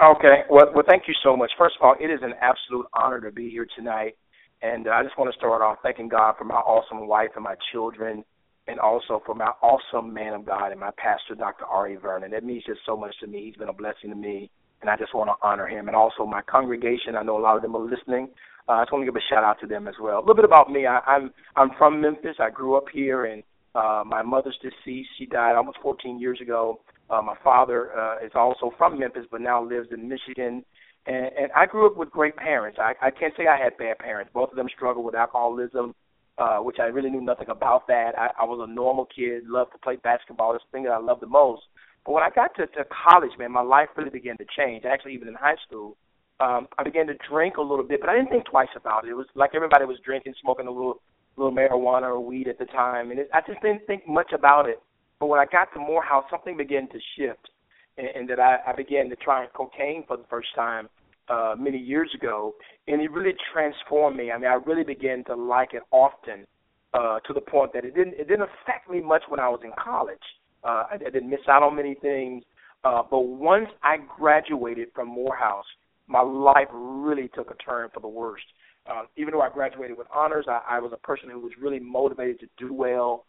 Okay. 0.00 0.46
Well, 0.50 0.70
well, 0.74 0.84
thank 0.86 1.04
you 1.08 1.14
so 1.24 1.36
much. 1.36 1.50
First 1.58 1.74
of 1.80 1.82
all, 1.82 1.96
it 1.98 2.10
is 2.10 2.20
an 2.22 2.34
absolute 2.40 2.86
honor 2.94 3.20
to 3.20 3.32
be 3.32 3.50
here 3.50 3.66
tonight, 3.76 4.14
and 4.62 4.86
I 4.86 5.02
just 5.02 5.18
want 5.18 5.32
to 5.32 5.38
start 5.38 5.62
off 5.62 5.78
thanking 5.82 6.08
God 6.08 6.34
for 6.38 6.44
my 6.44 6.62
awesome 6.62 7.08
wife 7.08 7.30
and 7.34 7.42
my 7.42 7.56
children, 7.72 8.24
and 8.68 8.78
also 8.78 9.22
for 9.24 9.34
my 9.34 9.52
awesome 9.62 10.12
man 10.12 10.34
of 10.34 10.46
God 10.46 10.70
and 10.70 10.80
my 10.80 10.90
pastor, 10.96 11.34
Dr. 11.36 11.64
Ari 11.64 11.96
Vernon. 11.96 12.32
It 12.32 12.44
means 12.44 12.64
just 12.66 12.80
so 12.86 12.96
much 12.96 13.14
to 13.20 13.26
me. 13.26 13.46
He's 13.46 13.56
been 13.56 13.68
a 13.68 13.72
blessing 13.72 14.10
to 14.10 14.16
me, 14.16 14.50
and 14.80 14.90
I 14.90 14.96
just 14.96 15.14
want 15.14 15.28
to 15.28 15.46
honor 15.46 15.66
him. 15.66 15.88
And 15.88 15.96
also 15.96 16.26
my 16.26 16.42
congregation. 16.42 17.16
I 17.16 17.22
know 17.22 17.38
a 17.38 17.40
lot 17.42 17.56
of 17.56 17.62
them 17.62 17.74
are 17.76 17.84
listening. 17.84 18.28
Uh, 18.68 18.72
I 18.72 18.82
just 18.82 18.92
want 18.92 19.02
to 19.02 19.06
give 19.06 19.16
a 19.16 19.34
shout 19.34 19.44
out 19.44 19.58
to 19.60 19.66
them 19.66 19.88
as 19.88 19.94
well. 20.00 20.18
A 20.18 20.20
little 20.20 20.34
bit 20.34 20.44
about 20.44 20.70
me. 20.70 20.86
I, 20.86 20.98
I'm 21.00 21.32
I'm 21.56 21.70
from 21.78 22.00
Memphis. 22.00 22.36
I 22.38 22.50
grew 22.50 22.76
up 22.76 22.84
here, 22.92 23.24
and 23.24 23.42
uh, 23.74 24.02
my 24.06 24.22
mother's 24.22 24.58
deceased. 24.62 25.08
She 25.18 25.26
died 25.26 25.56
almost 25.56 25.78
14 25.82 26.20
years 26.20 26.40
ago 26.40 26.80
uh, 27.10 27.22
my 27.22 27.34
father 27.42 27.90
uh, 27.98 28.24
is 28.24 28.32
also 28.34 28.72
from 28.76 28.98
Memphis, 28.98 29.24
but 29.30 29.40
now 29.40 29.62
lives 29.62 29.88
in 29.92 30.08
Michigan. 30.08 30.64
And, 31.06 31.30
and 31.38 31.52
I 31.56 31.66
grew 31.66 31.86
up 31.86 31.96
with 31.96 32.10
great 32.10 32.36
parents. 32.36 32.78
I, 32.80 32.92
I 33.00 33.10
can't 33.10 33.32
say 33.36 33.46
I 33.46 33.62
had 33.62 33.76
bad 33.78 33.98
parents. 33.98 34.30
Both 34.34 34.50
of 34.50 34.56
them 34.56 34.68
struggled 34.74 35.06
with 35.06 35.14
alcoholism, 35.14 35.94
uh, 36.38 36.58
which 36.58 36.76
I 36.80 36.84
really 36.84 37.10
knew 37.10 37.20
nothing 37.20 37.48
about 37.48 37.86
that. 37.88 38.12
I, 38.16 38.30
I 38.40 38.44
was 38.44 38.66
a 38.68 38.72
normal 38.72 39.06
kid, 39.06 39.44
loved 39.46 39.72
to 39.72 39.78
play 39.78 39.96
basketball. 39.96 40.52
The 40.52 40.60
thing 40.72 40.84
that 40.84 40.92
I 40.92 40.98
loved 40.98 41.22
the 41.22 41.26
most. 41.26 41.62
But 42.06 42.12
when 42.12 42.22
I 42.22 42.30
got 42.30 42.54
to, 42.56 42.66
to 42.66 42.84
college, 42.84 43.32
man, 43.38 43.52
my 43.52 43.60
life 43.60 43.88
really 43.96 44.10
began 44.10 44.36
to 44.38 44.44
change. 44.56 44.84
Actually, 44.84 45.14
even 45.14 45.28
in 45.28 45.34
high 45.34 45.56
school, 45.66 45.96
um, 46.40 46.68
I 46.78 46.84
began 46.84 47.06
to 47.08 47.14
drink 47.28 47.56
a 47.56 47.62
little 47.62 47.84
bit, 47.84 48.00
but 48.00 48.08
I 48.08 48.14
didn't 48.14 48.30
think 48.30 48.46
twice 48.46 48.68
about 48.76 49.04
it. 49.04 49.10
It 49.10 49.14
was 49.14 49.26
like 49.34 49.50
everybody 49.54 49.84
was 49.84 49.98
drinking, 50.04 50.34
smoking 50.40 50.68
a 50.68 50.70
little 50.70 51.00
little 51.36 51.52
marijuana 51.52 52.02
or 52.02 52.20
weed 52.20 52.48
at 52.48 52.58
the 52.58 52.64
time, 52.64 53.10
and 53.10 53.20
it, 53.20 53.30
I 53.32 53.40
just 53.46 53.62
didn't 53.62 53.86
think 53.86 54.08
much 54.08 54.32
about 54.32 54.68
it. 54.68 54.82
But 55.20 55.26
when 55.26 55.38
I 55.38 55.46
got 55.46 55.72
to 55.74 55.78
Morehouse, 55.78 56.24
something 56.30 56.56
began 56.56 56.88
to 56.88 56.98
shift, 57.16 57.50
and, 57.96 58.08
and 58.08 58.30
that 58.30 58.40
I, 58.40 58.58
I 58.66 58.72
began 58.72 59.08
to 59.10 59.16
try 59.16 59.46
cocaine 59.54 60.04
for 60.06 60.16
the 60.16 60.24
first 60.28 60.48
time 60.54 60.88
uh, 61.28 61.54
many 61.58 61.78
years 61.78 62.10
ago, 62.14 62.54
and 62.86 63.00
it 63.00 63.10
really 63.10 63.34
transformed 63.52 64.16
me. 64.16 64.30
I 64.30 64.38
mean, 64.38 64.50
I 64.50 64.54
really 64.54 64.84
began 64.84 65.24
to 65.24 65.34
like 65.34 65.74
it 65.74 65.82
often 65.90 66.46
uh, 66.94 67.20
to 67.20 67.32
the 67.32 67.40
point 67.40 67.72
that 67.74 67.84
it 67.84 67.94
didn't 67.94 68.14
it 68.14 68.28
didn't 68.28 68.42
affect 68.42 68.90
me 68.90 69.00
much 69.00 69.22
when 69.28 69.40
I 69.40 69.48
was 69.48 69.60
in 69.64 69.72
college. 69.82 70.18
Uh, 70.64 70.84
I, 70.90 70.94
I 70.94 71.10
didn't 71.10 71.30
miss 71.30 71.40
out 71.48 71.62
on 71.62 71.76
many 71.76 71.94
things, 71.94 72.44
uh, 72.84 73.02
but 73.08 73.20
once 73.20 73.68
I 73.82 73.96
graduated 74.18 74.88
from 74.94 75.08
Morehouse, 75.08 75.66
my 76.06 76.22
life 76.22 76.68
really 76.72 77.28
took 77.34 77.50
a 77.50 77.54
turn 77.54 77.90
for 77.92 78.00
the 78.00 78.08
worst. 78.08 78.44
Uh, 78.90 79.02
even 79.16 79.32
though 79.32 79.42
I 79.42 79.50
graduated 79.50 79.98
with 79.98 80.06
honors, 80.14 80.46
I, 80.48 80.60
I 80.68 80.78
was 80.80 80.92
a 80.94 81.06
person 81.06 81.28
who 81.28 81.40
was 81.40 81.52
really 81.60 81.78
motivated 81.78 82.40
to 82.40 82.46
do 82.56 82.72
well, 82.72 83.26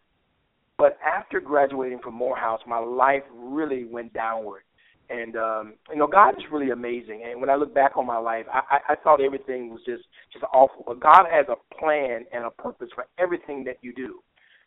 but 0.78 0.98
after 1.06 1.42
graduating 1.42 2.00
from 2.00 2.14
Morehouse, 2.14 2.62
my 2.66 2.80
life 2.80 3.24
really 3.34 3.84
went 3.84 4.14
downward. 4.14 4.62
And 5.10 5.36
um, 5.36 5.74
you 5.90 5.98
know, 5.98 6.08
God 6.08 6.38
is 6.38 6.44
really 6.52 6.70
amazing. 6.70 7.24
And 7.28 7.42
when 7.42 7.50
I 7.50 7.56
look 7.56 7.74
back 7.74 7.98
on 7.98 8.06
my 8.06 8.18
life, 8.18 8.46
I, 8.54 8.62
I, 8.70 8.94
I 8.94 8.96
thought 8.96 9.22
everything 9.22 9.72
was 9.72 9.82
just 9.86 10.04
just 10.32 10.46
awful. 10.54 10.84
But 10.86 11.00
God 11.00 11.26
has 11.32 11.48
a 11.50 11.76
plan 11.76 12.26
and 12.32 12.46
a 12.46 12.52
purpose 12.52 12.90
for 12.94 13.08
everything 13.18 13.64
that 13.64 13.78
you 13.82 13.94
do. 13.94 14.22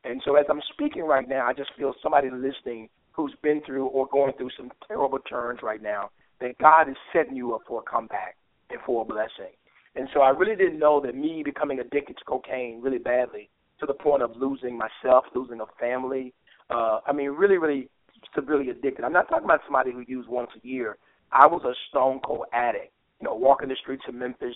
And 0.04 0.20
so, 0.24 0.34
as 0.34 0.46
I'm 0.50 0.60
speaking 0.72 1.02
right 1.02 1.28
now, 1.28 1.46
I 1.46 1.52
just 1.52 1.70
feel 1.78 1.94
somebody 2.02 2.28
listening 2.30 2.88
who's 3.12 3.34
been 3.42 3.62
through 3.64 3.86
or 3.86 4.08
going 4.08 4.32
through 4.36 4.50
some 4.56 4.72
terrible 4.88 5.20
turns 5.20 5.60
right 5.62 5.82
now. 5.82 6.10
That 6.40 6.58
God 6.58 6.88
is 6.88 6.96
setting 7.12 7.36
you 7.36 7.54
up 7.54 7.62
for 7.68 7.80
a 7.86 7.90
comeback 7.90 8.36
and 8.70 8.80
for 8.84 9.02
a 9.02 9.04
blessing. 9.04 9.54
And 9.94 10.08
so, 10.12 10.22
I 10.22 10.30
really 10.30 10.56
didn't 10.56 10.80
know 10.80 11.00
that 11.02 11.14
me 11.14 11.42
becoming 11.44 11.78
addicted 11.78 12.16
to 12.18 12.24
cocaine 12.24 12.80
really 12.82 12.98
badly 12.98 13.48
to 13.78 13.86
the 13.86 13.94
point 13.94 14.22
of 14.22 14.36
losing 14.36 14.76
myself, 14.76 15.24
losing 15.36 15.60
a 15.60 15.66
family. 15.78 16.34
Uh, 16.68 16.98
I 17.06 17.12
mean, 17.12 17.30
really, 17.30 17.58
really 17.58 17.88
severely 18.34 18.70
addicted. 18.70 19.04
I'm 19.04 19.12
not 19.12 19.28
talking 19.28 19.44
about 19.44 19.60
somebody 19.64 19.92
who 19.92 20.04
used 20.06 20.28
once 20.28 20.50
a 20.56 20.66
year. 20.66 20.96
I 21.32 21.46
was 21.46 21.62
a 21.64 21.74
stone 21.88 22.20
cold 22.24 22.46
addict. 22.52 22.92
You 23.20 23.28
know, 23.28 23.34
walking 23.34 23.68
the 23.68 23.76
streets 23.80 24.02
of 24.08 24.14
Memphis, 24.14 24.54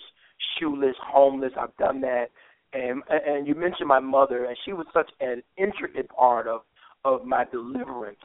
shoeless, 0.59 0.95
homeless. 1.01 1.53
I've 1.59 1.75
done 1.77 2.01
that. 2.01 2.27
And 2.73 3.01
and 3.09 3.47
you 3.47 3.55
mentioned 3.55 3.87
my 3.87 3.99
mother, 3.99 4.45
and 4.45 4.57
she 4.65 4.73
was 4.73 4.85
such 4.93 5.09
an 5.21 5.41
intricate 5.57 6.09
part 6.09 6.47
of 6.47 6.61
of 7.05 7.25
my 7.25 7.45
deliverance. 7.45 8.19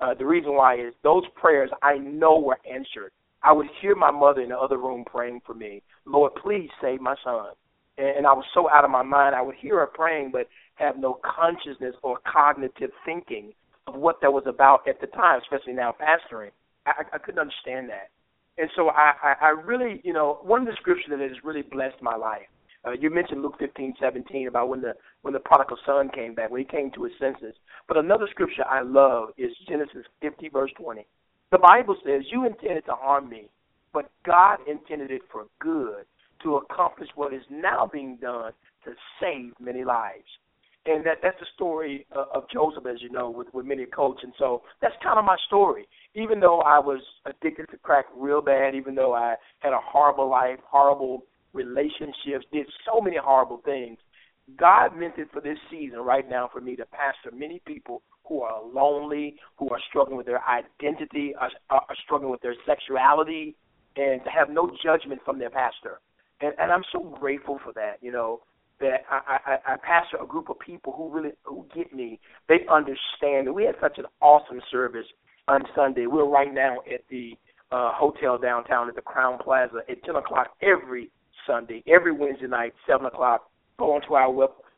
Uh, 0.00 0.14
the 0.14 0.24
reason 0.24 0.54
why 0.54 0.76
is 0.76 0.94
those 1.02 1.24
prayers 1.34 1.70
I 1.82 1.98
know 1.98 2.38
were 2.38 2.58
answered. 2.70 3.10
I 3.42 3.52
would 3.52 3.66
hear 3.80 3.96
my 3.96 4.12
mother 4.12 4.40
in 4.40 4.50
the 4.50 4.58
other 4.58 4.78
room 4.78 5.04
praying 5.04 5.40
for 5.44 5.54
me. 5.54 5.82
Lord, 6.06 6.32
please 6.36 6.68
save 6.80 7.00
my 7.00 7.16
son 7.24 7.50
and 7.98 8.26
I 8.26 8.32
was 8.32 8.44
so 8.54 8.70
out 8.70 8.84
of 8.84 8.90
my 8.90 9.02
mind. 9.02 9.34
I 9.34 9.42
would 9.42 9.56
hear 9.56 9.80
her 9.80 9.86
praying, 9.86 10.30
but 10.32 10.48
have 10.76 10.96
no 10.96 11.18
consciousness 11.24 11.94
or 12.02 12.18
cognitive 12.30 12.90
thinking 13.04 13.52
of 13.88 13.94
what 13.94 14.20
that 14.20 14.32
was 14.32 14.44
about 14.46 14.86
at 14.86 15.00
the 15.00 15.06
time, 15.08 15.40
especially 15.40 15.72
now 15.72 15.94
pastoring. 16.00 16.50
I, 16.86 17.02
I 17.12 17.18
couldn't 17.18 17.40
understand 17.40 17.88
that, 17.88 18.08
and 18.56 18.70
so 18.76 18.90
I, 18.90 19.34
I, 19.42 19.48
really, 19.50 20.00
you 20.04 20.12
know, 20.12 20.38
one 20.42 20.60
of 20.62 20.66
the 20.66 20.76
scriptures 20.80 21.06
that 21.10 21.20
has 21.20 21.44
really 21.44 21.62
blessed 21.62 22.00
my 22.00 22.16
life. 22.16 22.48
Uh, 22.86 22.92
you 22.92 23.10
mentioned 23.10 23.42
Luke 23.42 23.56
fifteen 23.58 23.92
seventeen 24.00 24.46
about 24.48 24.68
when 24.68 24.80
the 24.80 24.94
when 25.22 25.34
the 25.34 25.40
prodigal 25.40 25.76
son 25.84 26.08
came 26.14 26.34
back, 26.34 26.50
when 26.50 26.60
he 26.60 26.64
came 26.64 26.90
to 26.92 27.04
his 27.04 27.12
senses. 27.18 27.54
But 27.88 27.96
another 27.96 28.26
scripture 28.30 28.64
I 28.64 28.82
love 28.82 29.30
is 29.36 29.50
Genesis 29.68 30.06
fifty 30.22 30.48
verse 30.48 30.70
twenty. 30.80 31.06
The 31.50 31.58
Bible 31.58 31.96
says, 32.04 32.22
"You 32.30 32.46
intended 32.46 32.84
to 32.86 32.92
harm 32.92 33.28
me, 33.28 33.50
but 33.92 34.10
God 34.24 34.58
intended 34.68 35.10
it 35.10 35.22
for 35.32 35.46
good, 35.58 36.04
to 36.42 36.56
accomplish 36.56 37.08
what 37.16 37.34
is 37.34 37.42
now 37.50 37.90
being 37.92 38.16
done 38.16 38.52
to 38.84 38.92
save 39.20 39.52
many 39.60 39.84
lives. 39.84 40.28
And 40.88 41.04
that 41.04 41.18
that's 41.22 41.38
the 41.38 41.46
story 41.54 42.06
uh, 42.16 42.24
of 42.34 42.44
Joseph, 42.52 42.86
as 42.86 43.02
you 43.02 43.10
know, 43.10 43.30
with 43.30 43.48
with 43.52 43.66
many 43.66 43.84
coach. 43.86 44.20
And 44.22 44.32
so 44.38 44.62
that's 44.80 44.94
kind 45.02 45.18
of 45.18 45.24
my 45.24 45.36
story. 45.46 45.86
Even 46.14 46.40
though 46.40 46.60
I 46.60 46.78
was 46.78 47.00
addicted 47.26 47.66
to 47.70 47.78
crack 47.78 48.06
real 48.16 48.40
bad, 48.40 48.74
even 48.74 48.94
though 48.94 49.14
I 49.14 49.34
had 49.60 49.72
a 49.72 49.80
horrible 49.80 50.28
life, 50.28 50.58
horrible 50.64 51.24
relationships, 51.52 52.46
did 52.52 52.66
so 52.90 53.00
many 53.00 53.16
horrible 53.16 53.60
things, 53.64 53.98
God 54.58 54.96
meant 54.96 55.18
it 55.18 55.28
for 55.32 55.40
this 55.40 55.58
season 55.70 55.98
right 55.98 56.28
now 56.28 56.48
for 56.52 56.60
me 56.60 56.76
to 56.76 56.86
pastor 56.86 57.36
many 57.36 57.60
people 57.66 58.02
who 58.24 58.40
are 58.42 58.62
lonely, 58.64 59.36
who 59.56 59.68
are 59.70 59.80
struggling 59.88 60.16
with 60.16 60.26
their 60.26 60.42
identity, 60.46 61.34
are, 61.38 61.50
are 61.70 61.84
struggling 62.04 62.30
with 62.30 62.40
their 62.42 62.54
sexuality, 62.66 63.56
and 63.96 64.22
to 64.24 64.30
have 64.30 64.48
no 64.48 64.70
judgment 64.82 65.20
from 65.24 65.38
their 65.38 65.50
pastor 65.50 66.00
and 66.40 66.52
and 66.58 66.72
I'm 66.72 66.84
so 66.92 67.00
grateful 67.18 67.58
for 67.62 67.72
that. 67.74 67.98
You 68.00 68.12
know 68.12 68.40
that 68.80 69.04
I, 69.10 69.38
I 69.46 69.72
I 69.74 69.76
pastor 69.76 70.18
a 70.22 70.26
group 70.26 70.50
of 70.50 70.58
people 70.58 70.92
who 70.96 71.10
really 71.10 71.32
who 71.44 71.66
get 71.74 71.92
me. 71.92 72.20
They 72.48 72.60
understand. 72.70 73.46
And 73.46 73.54
we 73.54 73.64
had 73.64 73.76
such 73.80 73.98
an 73.98 74.04
awesome 74.20 74.60
service 74.70 75.06
on 75.48 75.62
Sunday. 75.74 76.06
We're 76.06 76.28
right 76.28 76.52
now 76.52 76.78
at 76.92 77.00
the 77.10 77.32
uh, 77.70 77.92
hotel 77.92 78.38
downtown 78.38 78.88
at 78.88 78.94
the 78.94 79.02
Crowne 79.02 79.42
Plaza 79.42 79.78
at 79.88 80.02
10 80.04 80.16
o'clock 80.16 80.48
every 80.62 81.10
Sunday, 81.46 81.82
every 81.86 82.12
Wednesday 82.12 82.46
night, 82.46 82.72
7 82.86 83.06
o'clock. 83.06 83.50
Go 83.78 83.94
onto 83.94 84.14
our 84.14 84.30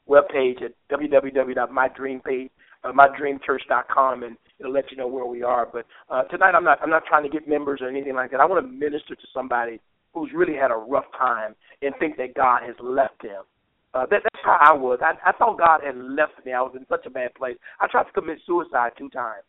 web 0.07 0.29
page 0.29 0.59
at 0.63 0.73
www.mydreampage, 0.91 2.51
uh, 2.85 2.93
mydreamchurch.com, 2.93 4.23
and 4.23 4.37
it'll 4.59 4.73
let 4.73 4.91
you 4.91 4.97
know 4.97 5.07
where 5.07 5.27
we 5.27 5.43
are. 5.43 5.69
But 5.71 5.87
uh, 6.11 6.25
tonight, 6.25 6.55
I'm 6.55 6.65
not 6.65 6.79
I'm 6.83 6.91
not 6.91 7.05
trying 7.07 7.23
to 7.23 7.29
get 7.29 7.49
members 7.49 7.81
or 7.83 7.89
anything 7.89 8.15
like 8.15 8.31
that. 8.33 8.41
I 8.41 8.47
want 8.47 8.65
to 8.65 8.71
minister 8.71 9.15
to 9.15 9.27
somebody 9.33 9.81
who's 10.13 10.31
really 10.35 10.55
had 10.55 10.71
a 10.71 10.77
rough 10.77 11.05
time 11.17 11.55
and 11.83 11.95
think 11.99 12.17
that 12.17 12.35
God 12.35 12.63
has 12.63 12.75
left 12.81 13.23
him. 13.23 13.43
Uh, 13.93 14.07
that, 14.07 14.23
that's 14.23 14.45
how 14.45 14.59
I 14.61 14.73
was. 14.73 15.01
I, 15.03 15.15
I 15.29 15.33
thought 15.33 15.59
God 15.59 15.81
had 15.85 15.97
left 15.97 16.45
me. 16.45 16.53
I 16.53 16.63
was 16.63 16.75
in 16.77 16.87
such 16.89 17.07
a 17.07 17.11
bad 17.11 17.35
place. 17.35 17.57
I 17.81 17.89
tried 17.89 18.05
to 18.05 18.13
commit 18.13 18.39
suicide 18.47 18.93
two 18.97 19.09
times, 19.11 19.45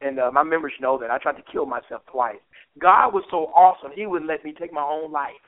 and 0.00 0.20
uh, 0.20 0.30
my 0.32 0.44
members 0.44 0.72
know 0.80 0.98
that. 0.98 1.10
I 1.10 1.18
tried 1.18 1.36
to 1.36 1.52
kill 1.52 1.66
myself 1.66 2.02
twice. 2.10 2.40
God 2.78 3.12
was 3.12 3.24
so 3.30 3.50
awesome; 3.54 3.90
He 3.94 4.06
would 4.06 4.24
let 4.24 4.44
me 4.44 4.54
take 4.58 4.72
my 4.72 4.82
own 4.82 5.10
life 5.10 5.42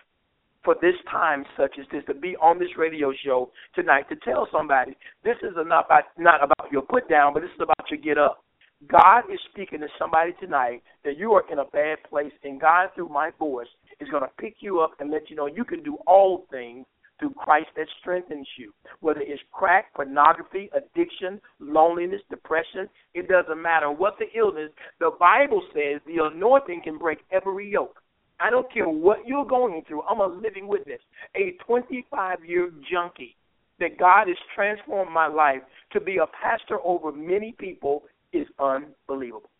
for 0.64 0.76
this 0.80 0.94
time 1.10 1.44
such 1.56 1.74
as 1.78 1.86
this 1.92 2.04
to 2.06 2.14
be 2.14 2.36
on 2.36 2.58
this 2.58 2.68
radio 2.76 3.12
show 3.24 3.50
tonight 3.74 4.08
to 4.08 4.16
tell 4.16 4.48
somebody 4.52 4.96
this 5.24 5.36
is 5.42 5.52
not 5.56 5.86
about 5.86 6.04
not 6.18 6.42
about 6.42 6.70
your 6.70 6.82
put 6.82 7.08
down, 7.08 7.34
but 7.34 7.40
this 7.40 7.50
is 7.54 7.62
about 7.62 7.90
your 7.90 8.00
get 8.00 8.18
up. 8.18 8.44
God 8.88 9.22
is 9.32 9.38
speaking 9.52 9.80
to 9.80 9.86
somebody 9.98 10.32
tonight 10.40 10.82
that 11.04 11.16
you 11.16 11.32
are 11.34 11.44
in 11.50 11.60
a 11.60 11.64
bad 11.66 11.98
place, 12.08 12.32
and 12.42 12.60
God, 12.60 12.88
through 12.94 13.08
my 13.08 13.30
voice, 13.38 13.68
is 14.00 14.08
going 14.08 14.24
to 14.24 14.30
pick 14.40 14.56
you 14.58 14.80
up 14.80 14.94
and 14.98 15.10
let 15.10 15.30
you 15.30 15.36
know 15.36 15.46
you 15.46 15.64
can 15.64 15.84
do 15.84 15.98
all 16.06 16.46
things 16.50 16.84
through 17.22 17.34
Christ 17.34 17.68
that 17.76 17.86
strengthens 18.00 18.48
you. 18.58 18.72
Whether 18.98 19.20
it's 19.20 19.40
crack, 19.52 19.94
pornography, 19.94 20.68
addiction, 20.74 21.40
loneliness, 21.60 22.20
depression, 22.28 22.88
it 23.14 23.28
doesn't 23.28 23.62
matter 23.62 23.92
what 23.92 24.16
the 24.18 24.26
illness. 24.36 24.70
The 24.98 25.12
Bible 25.20 25.62
says 25.72 26.00
the 26.04 26.24
anointing 26.24 26.80
can 26.82 26.98
break 26.98 27.18
every 27.30 27.70
yoke. 27.70 28.02
I 28.40 28.50
don't 28.50 28.70
care 28.72 28.88
what 28.88 29.18
you're 29.24 29.44
going 29.44 29.82
through. 29.86 30.02
I'm 30.02 30.18
a 30.18 30.26
living 30.26 30.66
witness. 30.66 30.98
A 31.36 31.52
25 31.64 32.44
year 32.44 32.72
junkie 32.90 33.36
that 33.78 33.98
God 33.98 34.26
has 34.26 34.36
transformed 34.54 35.12
my 35.12 35.28
life 35.28 35.62
to 35.92 36.00
be 36.00 36.16
a 36.16 36.26
pastor 36.42 36.78
over 36.84 37.12
many 37.12 37.54
people 37.56 38.02
is 38.32 38.46
unbelievable. 38.58 39.50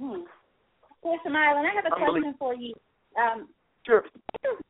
Hmm. 0.00 0.22
Pastor 1.04 1.30
Milan, 1.30 1.64
I 1.64 1.74
have 1.74 1.84
a 1.86 1.94
question 1.94 2.34
for 2.38 2.54
you. 2.54 2.74
Um, 3.16 3.48
sure. 3.86 4.04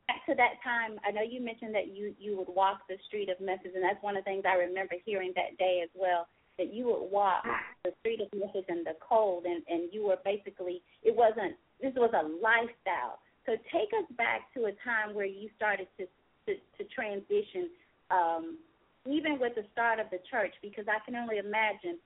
Back 0.07 0.25
to 0.27 0.35
that 0.35 0.61
time, 0.63 0.99
I 1.05 1.11
know 1.11 1.21
you 1.21 1.41
mentioned 1.41 1.73
that 1.75 1.95
you 1.95 2.13
you 2.19 2.37
would 2.37 2.49
walk 2.49 2.81
the 2.87 2.97
street 3.07 3.29
of 3.29 3.39
Memphis, 3.39 3.71
and 3.75 3.83
that's 3.83 4.01
one 4.01 4.17
of 4.17 4.23
the 4.23 4.29
things 4.29 4.43
I 4.47 4.55
remember 4.55 4.95
hearing 5.05 5.33
that 5.35 5.57
day 5.57 5.81
as 5.83 5.89
well. 5.95 6.27
That 6.57 6.73
you 6.73 6.85
would 6.85 7.11
walk 7.11 7.43
the 7.83 7.91
street 7.99 8.21
of 8.21 8.27
Memphis 8.37 8.65
in 8.69 8.83
the 8.83 8.95
cold, 8.99 9.45
and 9.45 9.63
and 9.67 9.89
you 9.91 10.05
were 10.07 10.17
basically 10.23 10.81
it 11.03 11.15
wasn't 11.15 11.55
this 11.81 11.93
was 11.95 12.11
a 12.13 12.23
lifestyle. 12.23 13.19
So 13.45 13.53
take 13.71 13.93
us 13.93 14.09
back 14.17 14.53
to 14.55 14.65
a 14.65 14.73
time 14.83 15.13
where 15.13 15.25
you 15.25 15.49
started 15.55 15.87
to 15.97 16.05
to, 16.47 16.53
to 16.77 16.83
transition, 16.93 17.69
um, 18.09 18.57
even 19.05 19.39
with 19.39 19.55
the 19.55 19.65
start 19.73 19.99
of 19.99 20.07
the 20.11 20.19
church, 20.29 20.53
because 20.61 20.85
I 20.87 21.03
can 21.05 21.15
only 21.15 21.37
imagine 21.37 21.97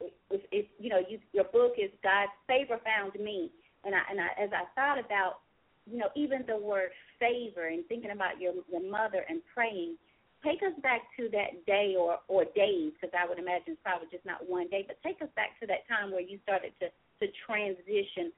if, 0.00 0.40
if 0.50 0.66
you 0.78 0.90
know 0.90 1.00
you, 1.08 1.18
your 1.32 1.44
book 1.44 1.74
is 1.78 1.90
God's 2.02 2.32
favor 2.46 2.80
found 2.84 3.14
me, 3.22 3.50
and 3.84 3.94
I 3.94 4.00
and 4.10 4.20
I, 4.20 4.28
as 4.42 4.50
I 4.52 4.64
thought 4.74 4.98
about 4.98 5.43
you 5.90 5.98
know 5.98 6.08
even 6.16 6.44
the 6.46 6.56
word 6.56 6.90
favor 7.18 7.68
and 7.68 7.84
thinking 7.86 8.10
about 8.10 8.40
your 8.40 8.54
your 8.70 8.82
mother 8.82 9.24
and 9.28 9.40
praying, 9.54 9.96
take 10.44 10.60
us 10.62 10.76
back 10.82 11.02
to 11.16 11.28
that 11.32 11.64
day 11.66 11.96
or 11.98 12.18
or 12.28 12.44
days 12.56 12.92
because 12.94 13.12
I 13.16 13.28
would 13.28 13.38
imagine 13.38 13.74
it's 13.74 13.84
probably 13.84 14.08
just 14.12 14.24
not 14.24 14.44
one 14.48 14.68
day, 14.68 14.84
but 14.86 15.00
take 15.04 15.20
us 15.22 15.32
back 15.36 15.58
to 15.60 15.66
that 15.66 15.88
time 15.88 16.12
where 16.12 16.20
you 16.24 16.38
started 16.44 16.72
to 16.80 16.88
to 17.20 17.32
transition 17.46 18.32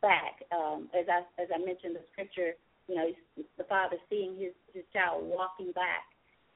back. 0.00 0.42
Um, 0.54 0.88
as 0.94 1.06
I 1.10 1.26
as 1.42 1.48
I 1.54 1.58
mentioned 1.58 1.96
the 1.96 2.04
scripture, 2.12 2.54
you 2.86 2.94
know, 2.94 3.08
the 3.58 3.64
father 3.64 3.96
seeing 4.08 4.38
his 4.38 4.54
his 4.72 4.84
child 4.92 5.26
walking 5.26 5.72
back. 5.72 6.06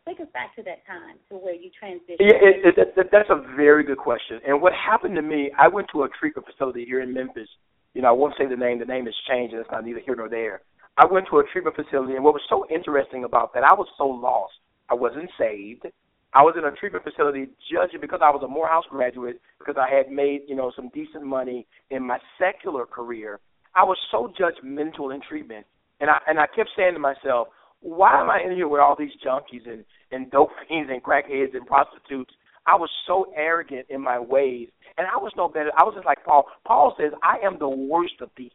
Take 0.03 0.19
us 0.19 0.27
back 0.35 0.57
to 0.57 0.65
that 0.65 0.85
time, 0.85 1.15
to 1.31 1.37
where 1.37 1.55
you 1.55 1.71
transitioned. 1.79 2.19
Yeah, 2.19 2.43
it, 2.43 2.75
it, 2.77 2.89
it, 2.97 3.09
that's 3.13 3.31
a 3.31 3.41
very 3.55 3.85
good 3.85 3.99
question. 3.99 4.41
And 4.45 4.61
what 4.61 4.73
happened 4.73 5.15
to 5.15 5.23
me, 5.23 5.53
I 5.57 5.69
went 5.69 5.87
to 5.93 6.03
a 6.03 6.09
treatment 6.09 6.45
facility 6.45 6.85
here 6.85 7.03
in 7.03 7.15
Memphis. 7.15 7.49
You 7.95 8.03
know, 8.03 8.09
I 8.09 8.13
won't 8.13 8.35
say 8.39 8.47
the 8.47 8.57
name. 8.57 8.79
The 8.79 8.85
name 8.85 9.07
has 9.07 9.15
changed, 9.29 9.53
and 9.53 9.61
it's 9.61 9.71
not 9.71 9.85
neither 9.85 10.01
here 10.01 10.17
nor 10.17 10.29
there. 10.29 10.63
I 10.97 11.07
went 11.07 11.27
to 11.31 11.39
a 11.39 11.45
treatment 11.53 11.77
facility, 11.77 12.15
and 12.15 12.25
what 12.25 12.35
was 12.35 12.43
so 12.49 12.67
interesting 12.71 13.25
about 13.25 13.55
that, 13.55 13.65
I 13.65 13.75
was 13.75 13.89
so 13.97 14.05
lost. 14.05 14.55
I 14.91 14.95
wasn't 14.95 15.31
saved. 15.39 15.87
I 16.35 16.43
was 16.43 16.55
in 16.57 16.65
a 16.65 16.73
treatment 16.73 17.05
facility 17.05 17.49
judging 17.71 18.01
because 18.01 18.21
I 18.23 18.31
was 18.31 18.43
a 18.43 18.49
Morehouse 18.49 18.85
graduate, 18.91 19.41
because 19.59 19.77
I 19.79 19.95
had 19.95 20.11
made, 20.11 20.43
you 20.49 20.57
know, 20.57 20.73
some 20.75 20.91
decent 20.95 21.25
money 21.25 21.67
in 21.91 22.07
my 22.07 22.19
secular 22.39 22.87
career. 22.87 23.41
I 23.75 23.85
was 23.85 23.99
so 24.11 24.33
judgmental 24.39 25.15
in 25.15 25.21
treatment. 25.27 25.67
And 26.01 26.11
I 26.11 26.19
and 26.27 26.39
I 26.39 26.47
kept 26.47 26.71
saying 26.77 26.95
to 26.95 26.99
myself, 26.99 27.49
why 27.81 28.21
am 28.21 28.31
I 28.31 28.41
in 28.45 28.55
here 28.55 28.69
with 28.69 28.81
all 28.81 28.97
these 28.99 29.13
junkies 29.25 29.69
and, 29.69 29.85
and 30.11 30.31
dope 30.33 30.51
fiends 30.69 30.91
and 30.93 31.03
crackheads 31.03 31.55
and 31.55 31.67
prostitutes? 31.67 32.33
I 32.67 32.77
was 32.77 32.91
so 33.07 33.33
arrogant 33.37 33.87
in 33.91 34.01
my 34.01 34.19
ways. 34.19 34.69
And 34.99 35.07
I 35.07 35.17
was 35.17 35.33
no 35.37 35.49
better. 35.49 35.71
I 35.77 35.85
was 35.85 35.95
just 35.95 36.07
like 36.07 36.25
Paul. 36.25 36.47
Paul 36.67 36.95
says, 36.99 37.13
I 37.23 37.45
am 37.45 37.59
the 37.59 37.69
worst 37.69 38.21
of 38.21 38.31
these. 38.37 38.51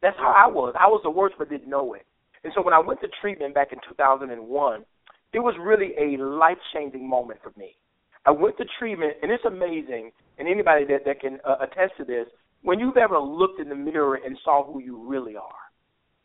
That's 0.00 0.16
how 0.16 0.32
I 0.36 0.46
was. 0.46 0.74
I 0.78 0.86
was 0.86 1.00
the 1.02 1.10
worst 1.10 1.34
but 1.38 1.50
didn't 1.50 1.68
know 1.68 1.94
it. 1.94 2.06
And 2.44 2.52
so 2.54 2.62
when 2.62 2.74
I 2.74 2.78
went 2.78 3.00
to 3.00 3.08
treatment 3.20 3.54
back 3.54 3.72
in 3.72 3.78
2001, 3.88 4.84
it 5.32 5.38
was 5.40 5.54
really 5.60 5.92
a 5.98 6.22
life 6.22 6.58
changing 6.72 7.08
moment 7.08 7.40
for 7.42 7.52
me. 7.58 7.76
I 8.24 8.30
went 8.30 8.56
to 8.58 8.64
treatment, 8.78 9.14
and 9.22 9.30
it's 9.30 9.44
amazing. 9.44 10.12
And 10.38 10.48
anybody 10.48 10.84
that 10.86 11.04
that 11.04 11.20
can 11.20 11.38
uh, 11.44 11.56
attest 11.60 11.94
to 11.98 12.04
this, 12.04 12.26
when 12.62 12.78
you've 12.78 12.96
ever 12.96 13.18
looked 13.18 13.60
in 13.60 13.68
the 13.68 13.74
mirror 13.74 14.18
and 14.24 14.38
saw 14.44 14.64
who 14.64 14.80
you 14.80 14.96
really 15.08 15.36
are, 15.36 15.62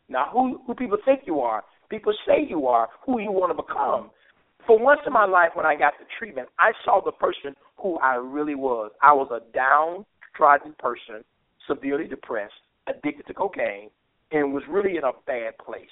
now 0.08 0.28
who 0.32 0.60
who 0.66 0.74
people 0.74 0.98
think 1.04 1.22
you 1.26 1.40
are, 1.40 1.64
people 1.90 2.12
say 2.26 2.46
you 2.48 2.66
are, 2.66 2.88
who 3.04 3.20
you 3.20 3.32
want 3.32 3.56
to 3.56 3.62
become. 3.62 4.10
For 4.66 4.78
once 4.78 5.00
in 5.06 5.12
my 5.12 5.26
life, 5.26 5.50
when 5.54 5.66
I 5.66 5.76
got 5.76 5.94
the 5.98 6.06
treatment, 6.18 6.48
I 6.58 6.72
saw 6.84 7.00
the 7.04 7.12
person 7.12 7.54
who 7.76 7.98
I 7.98 8.14
really 8.14 8.54
was. 8.54 8.92
I 9.02 9.12
was 9.12 9.28
a 9.30 9.40
downtrodden 9.52 10.74
person, 10.78 11.22
severely 11.66 12.06
depressed, 12.08 12.54
addicted 12.86 13.26
to 13.26 13.34
cocaine, 13.34 13.90
and 14.32 14.54
was 14.54 14.62
really 14.68 14.96
in 14.96 15.04
a 15.04 15.12
bad 15.26 15.58
place 15.58 15.88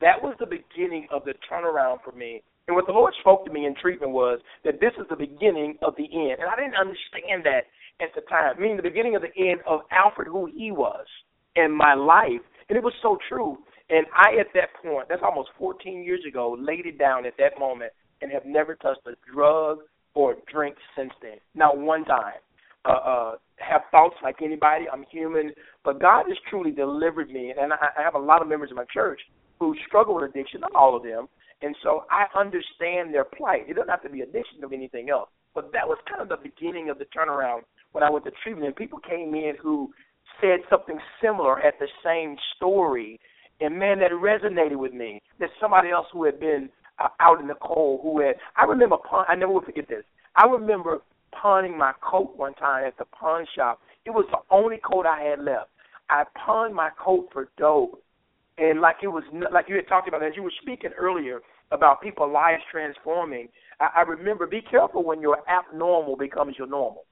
that 0.00 0.22
was 0.22 0.34
the 0.38 0.46
beginning 0.46 1.06
of 1.10 1.24
the 1.24 1.34
turnaround 1.50 1.98
for 2.04 2.12
me. 2.12 2.42
And 2.66 2.76
what 2.76 2.86
the 2.86 2.92
Lord 2.92 3.14
spoke 3.20 3.44
to 3.46 3.52
me 3.52 3.66
in 3.66 3.74
treatment 3.74 4.12
was 4.12 4.40
that 4.64 4.80
this 4.80 4.92
is 5.00 5.06
the 5.08 5.16
beginning 5.16 5.78
of 5.82 5.94
the 5.96 6.04
end. 6.04 6.38
And 6.40 6.48
I 6.48 6.56
didn't 6.56 6.76
understand 6.76 7.44
that 7.44 7.66
at 8.00 8.14
the 8.14 8.20
time, 8.28 8.60
meaning 8.60 8.76
the 8.76 8.82
beginning 8.82 9.16
of 9.16 9.22
the 9.22 9.34
end 9.36 9.60
of 9.66 9.80
Alfred, 9.90 10.28
who 10.28 10.46
he 10.46 10.70
was 10.70 11.06
in 11.56 11.72
my 11.72 11.94
life. 11.94 12.44
And 12.68 12.76
it 12.76 12.84
was 12.84 12.92
so 13.02 13.16
true. 13.28 13.58
And 13.90 14.06
I, 14.14 14.38
at 14.38 14.52
that 14.54 14.68
point, 14.82 15.08
that's 15.08 15.22
almost 15.24 15.48
14 15.58 16.04
years 16.04 16.20
ago, 16.28 16.56
laid 16.60 16.84
it 16.84 16.98
down 16.98 17.24
at 17.24 17.32
that 17.38 17.58
moment 17.58 17.92
and 18.22 18.32
have 18.32 18.44
never 18.44 18.74
touched 18.74 19.06
a 19.06 19.12
drug 19.32 19.78
or 20.14 20.36
drink 20.52 20.76
since 20.96 21.12
then. 21.22 21.38
Not 21.54 21.78
one 21.78 22.04
time. 22.04 22.40
Uh, 22.84 22.92
uh, 22.92 23.32
have 23.56 23.82
thoughts 23.90 24.16
like 24.22 24.36
anybody. 24.42 24.86
I'm 24.92 25.04
human. 25.10 25.52
But 25.84 26.00
God 26.00 26.24
has 26.28 26.36
truly 26.48 26.70
delivered 26.70 27.30
me. 27.30 27.52
And 27.58 27.72
I, 27.72 27.76
I 27.98 28.02
have 28.02 28.14
a 28.14 28.18
lot 28.18 28.42
of 28.42 28.48
members 28.48 28.70
of 28.70 28.76
my 28.76 28.84
church 28.92 29.20
who 29.58 29.74
struggle 29.86 30.14
with 30.14 30.30
addiction, 30.30 30.60
not 30.60 30.74
all 30.74 30.96
of 30.96 31.02
them. 31.02 31.28
And 31.60 31.74
so 31.82 32.04
I 32.10 32.26
understand 32.38 33.12
their 33.12 33.24
plight. 33.24 33.68
It 33.68 33.74
doesn't 33.74 33.90
have 33.90 34.02
to 34.02 34.08
be 34.08 34.20
addiction 34.20 34.62
or 34.62 34.72
anything 34.72 35.10
else. 35.10 35.28
But 35.54 35.72
that 35.72 35.86
was 35.86 35.98
kind 36.08 36.22
of 36.22 36.28
the 36.28 36.36
beginning 36.42 36.88
of 36.88 36.98
the 36.98 37.06
turnaround 37.06 37.62
when 37.92 38.04
I 38.04 38.10
went 38.10 38.24
to 38.26 38.30
treatment. 38.42 38.66
And 38.66 38.76
people 38.76 39.00
came 39.00 39.34
in 39.34 39.54
who 39.60 39.90
said 40.40 40.60
something 40.70 40.98
similar 41.20 41.60
at 41.60 41.74
the 41.80 41.88
same 42.04 42.36
story. 42.56 43.18
And 43.60 43.76
man, 43.76 43.98
that 43.98 44.12
resonated 44.12 44.76
with 44.76 44.92
me. 44.92 45.20
That 45.40 45.50
somebody 45.60 45.90
else 45.90 46.06
who 46.12 46.24
had 46.24 46.38
been 46.38 46.68
uh, 46.98 47.08
out 47.20 47.40
in 47.40 47.46
the 47.46 47.54
cold, 47.60 48.00
who 48.02 48.20
had, 48.20 48.36
I 48.56 48.64
remember, 48.64 48.96
pawn, 48.96 49.24
I 49.28 49.34
never 49.34 49.52
will 49.52 49.62
forget 49.62 49.88
this. 49.88 50.04
I 50.36 50.46
remember 50.46 50.98
pawning 51.32 51.76
my 51.76 51.92
coat 52.00 52.32
one 52.36 52.54
time 52.54 52.84
at 52.86 52.96
the 52.98 53.04
pawn 53.06 53.46
shop. 53.56 53.80
It 54.04 54.10
was 54.10 54.26
the 54.30 54.38
only 54.54 54.78
coat 54.78 55.06
I 55.06 55.22
had 55.22 55.44
left. 55.44 55.70
I 56.10 56.24
pawned 56.44 56.74
my 56.74 56.90
coat 56.98 57.28
for 57.32 57.50
dope 57.58 58.02
and 58.58 58.80
like 58.80 58.96
it 59.02 59.08
was 59.08 59.22
like 59.52 59.66
you 59.68 59.76
had 59.76 59.88
talked 59.88 60.08
about 60.08 60.22
as 60.22 60.32
you 60.36 60.42
were 60.42 60.52
speaking 60.62 60.90
earlier 60.98 61.40
about 61.70 62.02
people 62.02 62.30
lives 62.30 62.62
transforming. 62.70 63.48
I, 63.80 63.88
I 63.98 64.00
remember 64.02 64.46
be 64.46 64.60
careful 64.60 65.04
when 65.04 65.20
your 65.20 65.38
abnormal 65.48 66.16
becomes 66.16 66.56
your 66.58 66.66
normal. 66.66 67.04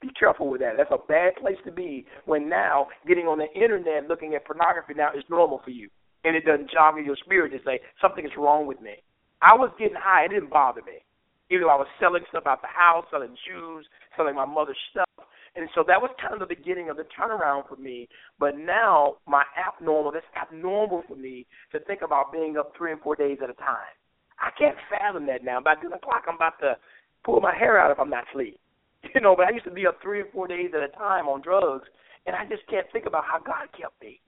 Be 0.00 0.10
careful 0.18 0.50
with 0.50 0.60
that. 0.60 0.74
That's 0.76 0.90
a 0.90 1.06
bad 1.08 1.36
place 1.36 1.56
to 1.64 1.72
be 1.72 2.06
when 2.26 2.48
now 2.48 2.88
getting 3.06 3.26
on 3.26 3.38
the 3.38 3.50
internet 3.54 4.08
looking 4.08 4.34
at 4.34 4.44
pornography 4.44 4.94
now 4.94 5.10
is 5.16 5.24
normal 5.30 5.60
for 5.64 5.70
you, 5.70 5.88
and 6.24 6.36
it 6.36 6.44
doesn't 6.44 6.70
jog 6.70 6.98
in 6.98 7.04
your 7.04 7.16
spirit 7.24 7.50
to 7.50 7.58
say 7.64 7.80
something 8.00 8.24
is 8.24 8.32
wrong 8.36 8.66
with 8.66 8.80
me. 8.80 8.94
I 9.42 9.54
was 9.54 9.70
getting 9.78 9.98
high; 9.98 10.24
it 10.24 10.28
didn't 10.28 10.50
bother 10.50 10.82
me. 10.82 11.02
Even 11.50 11.66
though 11.66 11.74
I 11.74 11.76
was 11.76 11.90
selling 12.00 12.22
stuff 12.30 12.46
out 12.46 12.62
the 12.62 12.68
house, 12.68 13.04
selling 13.10 13.36
shoes, 13.44 13.84
selling 14.16 14.36
my 14.36 14.46
mother's 14.46 14.78
stuff, 14.90 15.10
and 15.54 15.68
so 15.74 15.84
that 15.86 16.00
was 16.00 16.10
kind 16.20 16.32
of 16.32 16.40
the 16.40 16.54
beginning 16.54 16.88
of 16.88 16.96
the 16.96 17.04
turnaround 17.12 17.68
for 17.68 17.76
me. 17.76 18.08
But 18.38 18.56
now 18.56 19.16
my 19.26 19.44
abnormal, 19.58 20.12
that's 20.12 20.24
abnormal 20.40 21.02
for 21.06 21.16
me 21.16 21.46
to 21.72 21.80
think 21.80 22.00
about 22.00 22.32
being 22.32 22.56
up 22.56 22.72
three 22.76 22.92
and 22.92 23.00
four 23.02 23.16
days 23.16 23.38
at 23.42 23.50
a 23.50 23.54
time. 23.54 23.92
I 24.40 24.50
can't 24.58 24.76
fathom 24.88 25.26
that 25.26 25.44
now. 25.44 25.60
By 25.60 25.74
ten 25.74 25.92
o'clock, 25.92 26.24
I'm 26.26 26.36
about 26.36 26.58
to 26.60 26.76
pull 27.24 27.40
my 27.40 27.54
hair 27.54 27.78
out 27.78 27.90
if 27.90 28.00
I'm 28.00 28.10
not 28.10 28.24
asleep. 28.30 28.58
You 29.14 29.20
know, 29.20 29.34
but 29.36 29.48
I 29.48 29.50
used 29.50 29.64
to 29.64 29.72
be 29.72 29.84
up 29.84 29.98
three 30.00 30.20
or 30.20 30.28
four 30.32 30.46
days 30.46 30.70
at 30.76 30.82
a 30.82 30.88
time 30.96 31.26
on 31.26 31.42
drugs, 31.42 31.88
and 32.24 32.36
I 32.36 32.46
just 32.46 32.64
can't 32.70 32.86
think 32.92 33.04
about 33.04 33.24
how 33.24 33.40
God 33.40 33.66
kept 33.76 34.00
me 34.00 34.20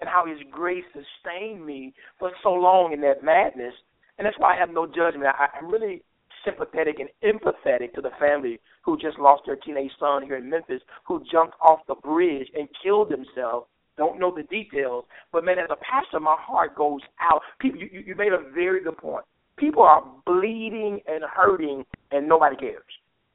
and 0.00 0.10
how 0.10 0.26
His 0.26 0.38
grace 0.50 0.84
sustained 0.92 1.64
me 1.64 1.94
for 2.18 2.32
so 2.42 2.50
long 2.50 2.92
in 2.92 3.00
that 3.02 3.22
madness. 3.22 3.72
And 4.18 4.26
that's 4.26 4.38
why 4.38 4.54
I 4.54 4.58
have 4.58 4.70
no 4.70 4.86
judgment. 4.86 5.26
I, 5.26 5.48
I'm 5.58 5.70
really 5.70 6.02
sympathetic 6.44 6.96
and 7.00 7.10
empathetic 7.22 7.92
to 7.94 8.00
the 8.00 8.10
family 8.18 8.60
who 8.84 8.96
just 8.96 9.18
lost 9.18 9.42
their 9.46 9.56
teenage 9.56 9.90
son 9.98 10.22
here 10.22 10.36
in 10.36 10.48
Memphis, 10.48 10.80
who 11.04 11.22
jumped 11.30 11.56
off 11.60 11.80
the 11.88 11.96
bridge 11.96 12.48
and 12.56 12.68
killed 12.82 13.10
himself. 13.10 13.64
Don't 13.98 14.20
know 14.20 14.34
the 14.34 14.42
details, 14.44 15.04
but 15.32 15.44
man, 15.44 15.58
as 15.58 15.70
a 15.70 15.76
pastor, 15.76 16.20
my 16.20 16.36
heart 16.38 16.76
goes 16.76 17.00
out. 17.20 17.40
People, 17.58 17.80
you, 17.80 17.88
you 18.06 18.14
made 18.14 18.32
a 18.32 18.50
very 18.54 18.82
good 18.82 18.96
point. 18.98 19.24
People 19.56 19.82
are 19.82 20.04
bleeding 20.26 21.00
and 21.06 21.24
hurting, 21.24 21.84
and 22.12 22.28
nobody 22.28 22.56
cares. 22.56 22.84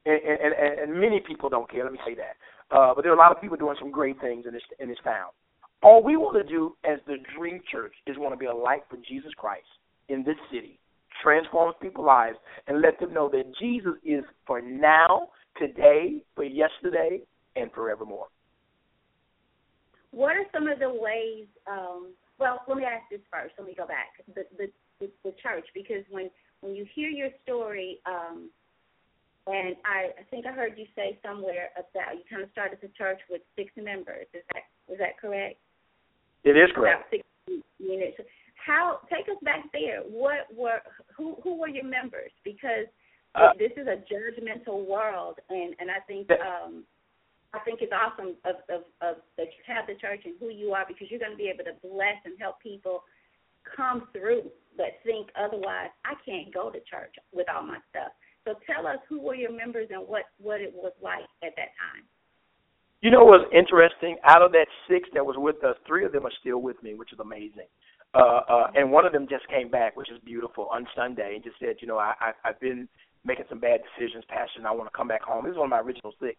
And, 0.06 0.20
and, 0.22 0.80
and, 0.80 1.00
many 1.00 1.20
people 1.20 1.48
don't 1.48 1.70
care. 1.70 1.82
Let 1.84 1.92
me 1.92 1.98
say 2.06 2.14
that. 2.14 2.36
Uh, 2.76 2.92
but 2.94 3.02
there 3.02 3.12
are 3.12 3.16
a 3.16 3.18
lot 3.18 3.32
of 3.32 3.40
people 3.40 3.56
doing 3.56 3.76
some 3.78 3.90
great 3.90 4.20
things 4.20 4.46
in 4.46 4.52
this 4.52 4.62
in 4.80 4.88
this 4.88 4.98
town. 5.04 5.30
All 5.82 6.02
we 6.02 6.16
want 6.16 6.36
to 6.44 6.48
do 6.48 6.76
as 6.84 6.98
the 7.06 7.16
Dream 7.36 7.60
Church 7.70 7.92
is 8.06 8.16
want 8.18 8.32
to 8.32 8.36
be 8.36 8.46
a 8.46 8.54
light 8.54 8.82
for 8.88 8.96
Jesus 8.96 9.32
Christ 9.36 9.66
in 10.08 10.24
this 10.24 10.36
city 10.52 10.78
transforms 11.22 11.74
people's 11.80 12.06
lives 12.06 12.36
and 12.66 12.80
let 12.80 12.98
them 12.98 13.12
know 13.14 13.28
that 13.28 13.44
Jesus 13.60 13.94
is 14.04 14.24
for 14.46 14.60
now, 14.60 15.28
today, 15.58 16.22
for 16.34 16.44
yesterday, 16.44 17.20
and 17.56 17.70
forevermore. 17.72 18.26
What 20.10 20.36
are 20.36 20.44
some 20.52 20.68
of 20.68 20.78
the 20.78 20.90
ways? 20.90 21.46
Um, 21.70 22.12
well, 22.38 22.60
let 22.66 22.76
me 22.76 22.84
ask 22.84 23.08
this 23.10 23.20
first. 23.30 23.54
Let 23.58 23.66
me 23.66 23.74
go 23.76 23.86
back. 23.86 24.08
The 24.34 24.44
the 24.58 24.70
the, 25.00 25.10
the 25.24 25.34
church, 25.42 25.66
because 25.74 26.04
when 26.10 26.30
when 26.60 26.74
you 26.74 26.86
hear 26.94 27.08
your 27.08 27.30
story, 27.44 27.98
um, 28.06 28.50
and 29.46 29.76
I, 29.84 30.10
I 30.20 30.24
think 30.30 30.46
I 30.46 30.52
heard 30.52 30.74
you 30.76 30.86
say 30.94 31.18
somewhere 31.24 31.70
about 31.74 32.14
you 32.14 32.22
kind 32.28 32.42
of 32.42 32.50
started 32.52 32.78
the 32.82 32.90
church 32.96 33.20
with 33.30 33.42
six 33.56 33.72
members. 33.76 34.26
Is 34.34 34.42
that 34.52 34.64
is 34.92 34.98
that 34.98 35.18
correct? 35.20 35.56
It 36.44 36.56
is 36.56 36.68
correct. 36.74 37.00
About 37.00 37.10
six 37.10 37.62
units. 37.78 38.16
How 38.64 39.00
take 39.10 39.26
us 39.28 39.40
back 39.42 39.64
there? 39.72 40.00
What 40.00 40.46
were 40.54 40.80
who 41.16 41.36
who 41.42 41.58
were 41.58 41.68
your 41.68 41.84
members? 41.84 42.32
Because 42.44 42.86
Uh, 43.34 43.56
this 43.56 43.72
is 43.80 43.86
a 43.88 43.96
judgmental 44.12 44.84
world, 44.84 45.40
and 45.48 45.74
and 45.80 45.88
I 45.90 46.00
think 46.06 46.28
um, 46.30 46.84
I 47.56 47.60
think 47.64 47.80
it's 47.80 47.92
awesome 47.92 48.36
of, 48.44 48.56
of 48.68 48.82
of 49.00 49.14
that 49.38 49.48
you 49.54 49.62
have 49.72 49.86
the 49.86 49.96
church 49.96 50.20
and 50.26 50.34
who 50.38 50.50
you 50.50 50.74
are 50.76 50.84
because 50.86 51.08
you're 51.10 51.18
going 51.24 51.32
to 51.32 51.42
be 51.44 51.48
able 51.48 51.64
to 51.64 51.76
bless 51.80 52.20
and 52.26 52.34
help 52.38 52.60
people 52.60 53.04
come 53.64 54.08
through 54.12 54.50
that 54.76 55.00
think 55.02 55.32
otherwise 55.32 55.88
I 56.04 56.14
can't 56.28 56.52
go 56.52 56.68
to 56.70 56.78
church 56.80 57.14
with 57.32 57.48
all 57.48 57.62
my 57.62 57.80
stuff. 57.88 58.12
So 58.44 58.52
tell 58.68 58.86
us 58.86 58.98
who 59.08 59.18
were 59.24 59.34
your 59.34 59.52
members 59.52 59.88
and 59.90 60.06
what 60.06 60.24
what 60.36 60.60
it 60.60 60.72
was 60.74 60.92
like 61.00 61.24
at 61.42 61.56
that 61.56 61.72
time. 61.80 62.04
You 63.00 63.10
know 63.10 63.24
what's 63.24 63.48
interesting? 63.50 64.16
Out 64.28 64.42
of 64.42 64.52
that 64.52 64.68
six 64.88 65.08
that 65.14 65.24
was 65.24 65.36
with 65.38 65.64
us, 65.64 65.76
three 65.88 66.04
of 66.04 66.12
them 66.12 66.24
are 66.28 66.36
still 66.40 66.60
with 66.60 66.78
me, 66.82 66.94
which 66.94 67.12
is 67.12 67.18
amazing. 67.18 67.66
Uh, 68.14 68.40
uh, 68.48 68.66
and 68.74 68.90
one 68.90 69.06
of 69.06 69.12
them 69.12 69.26
just 69.28 69.48
came 69.48 69.70
back, 69.70 69.96
which 69.96 70.10
is 70.10 70.18
beautiful, 70.24 70.68
on 70.70 70.86
Sunday, 70.94 71.34
and 71.34 71.44
just 71.44 71.56
said, 71.58 71.76
you 71.80 71.88
know, 71.88 71.98
I, 71.98 72.12
I, 72.20 72.32
I've 72.44 72.60
been 72.60 72.86
making 73.24 73.46
some 73.48 73.58
bad 73.58 73.80
decisions, 73.82 74.24
Pastor, 74.28 74.58
and 74.58 74.66
I 74.66 74.72
want 74.72 74.90
to 74.90 74.96
come 74.96 75.08
back 75.08 75.22
home. 75.22 75.44
This 75.44 75.52
is 75.52 75.56
one 75.56 75.66
of 75.66 75.70
my 75.70 75.80
original 75.80 76.12
six, 76.20 76.36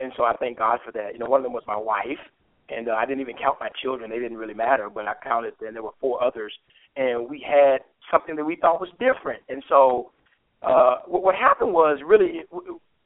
and 0.00 0.12
so 0.16 0.24
I 0.24 0.36
thank 0.36 0.58
God 0.58 0.80
for 0.84 0.92
that. 0.92 1.14
You 1.14 1.18
know, 1.18 1.26
one 1.26 1.40
of 1.40 1.44
them 1.44 1.52
was 1.52 1.64
my 1.66 1.76
wife, 1.76 2.20
and 2.68 2.88
uh, 2.88 2.92
I 2.92 3.06
didn't 3.06 3.22
even 3.22 3.36
count 3.36 3.56
my 3.58 3.70
children; 3.82 4.10
they 4.10 4.18
didn't 4.18 4.36
really 4.36 4.54
matter, 4.54 4.90
but 4.90 5.06
I 5.06 5.14
counted, 5.22 5.54
and 5.60 5.74
there 5.74 5.82
were 5.82 5.96
four 6.00 6.22
others, 6.22 6.52
and 6.96 7.28
we 7.30 7.44
had 7.46 7.78
something 8.10 8.36
that 8.36 8.44
we 8.44 8.56
thought 8.56 8.80
was 8.80 8.90
different, 8.98 9.42
and 9.48 9.62
so 9.68 10.10
uh, 10.62 10.96
what, 11.06 11.22
what 11.22 11.34
happened 11.34 11.72
was 11.72 12.00
really 12.04 12.42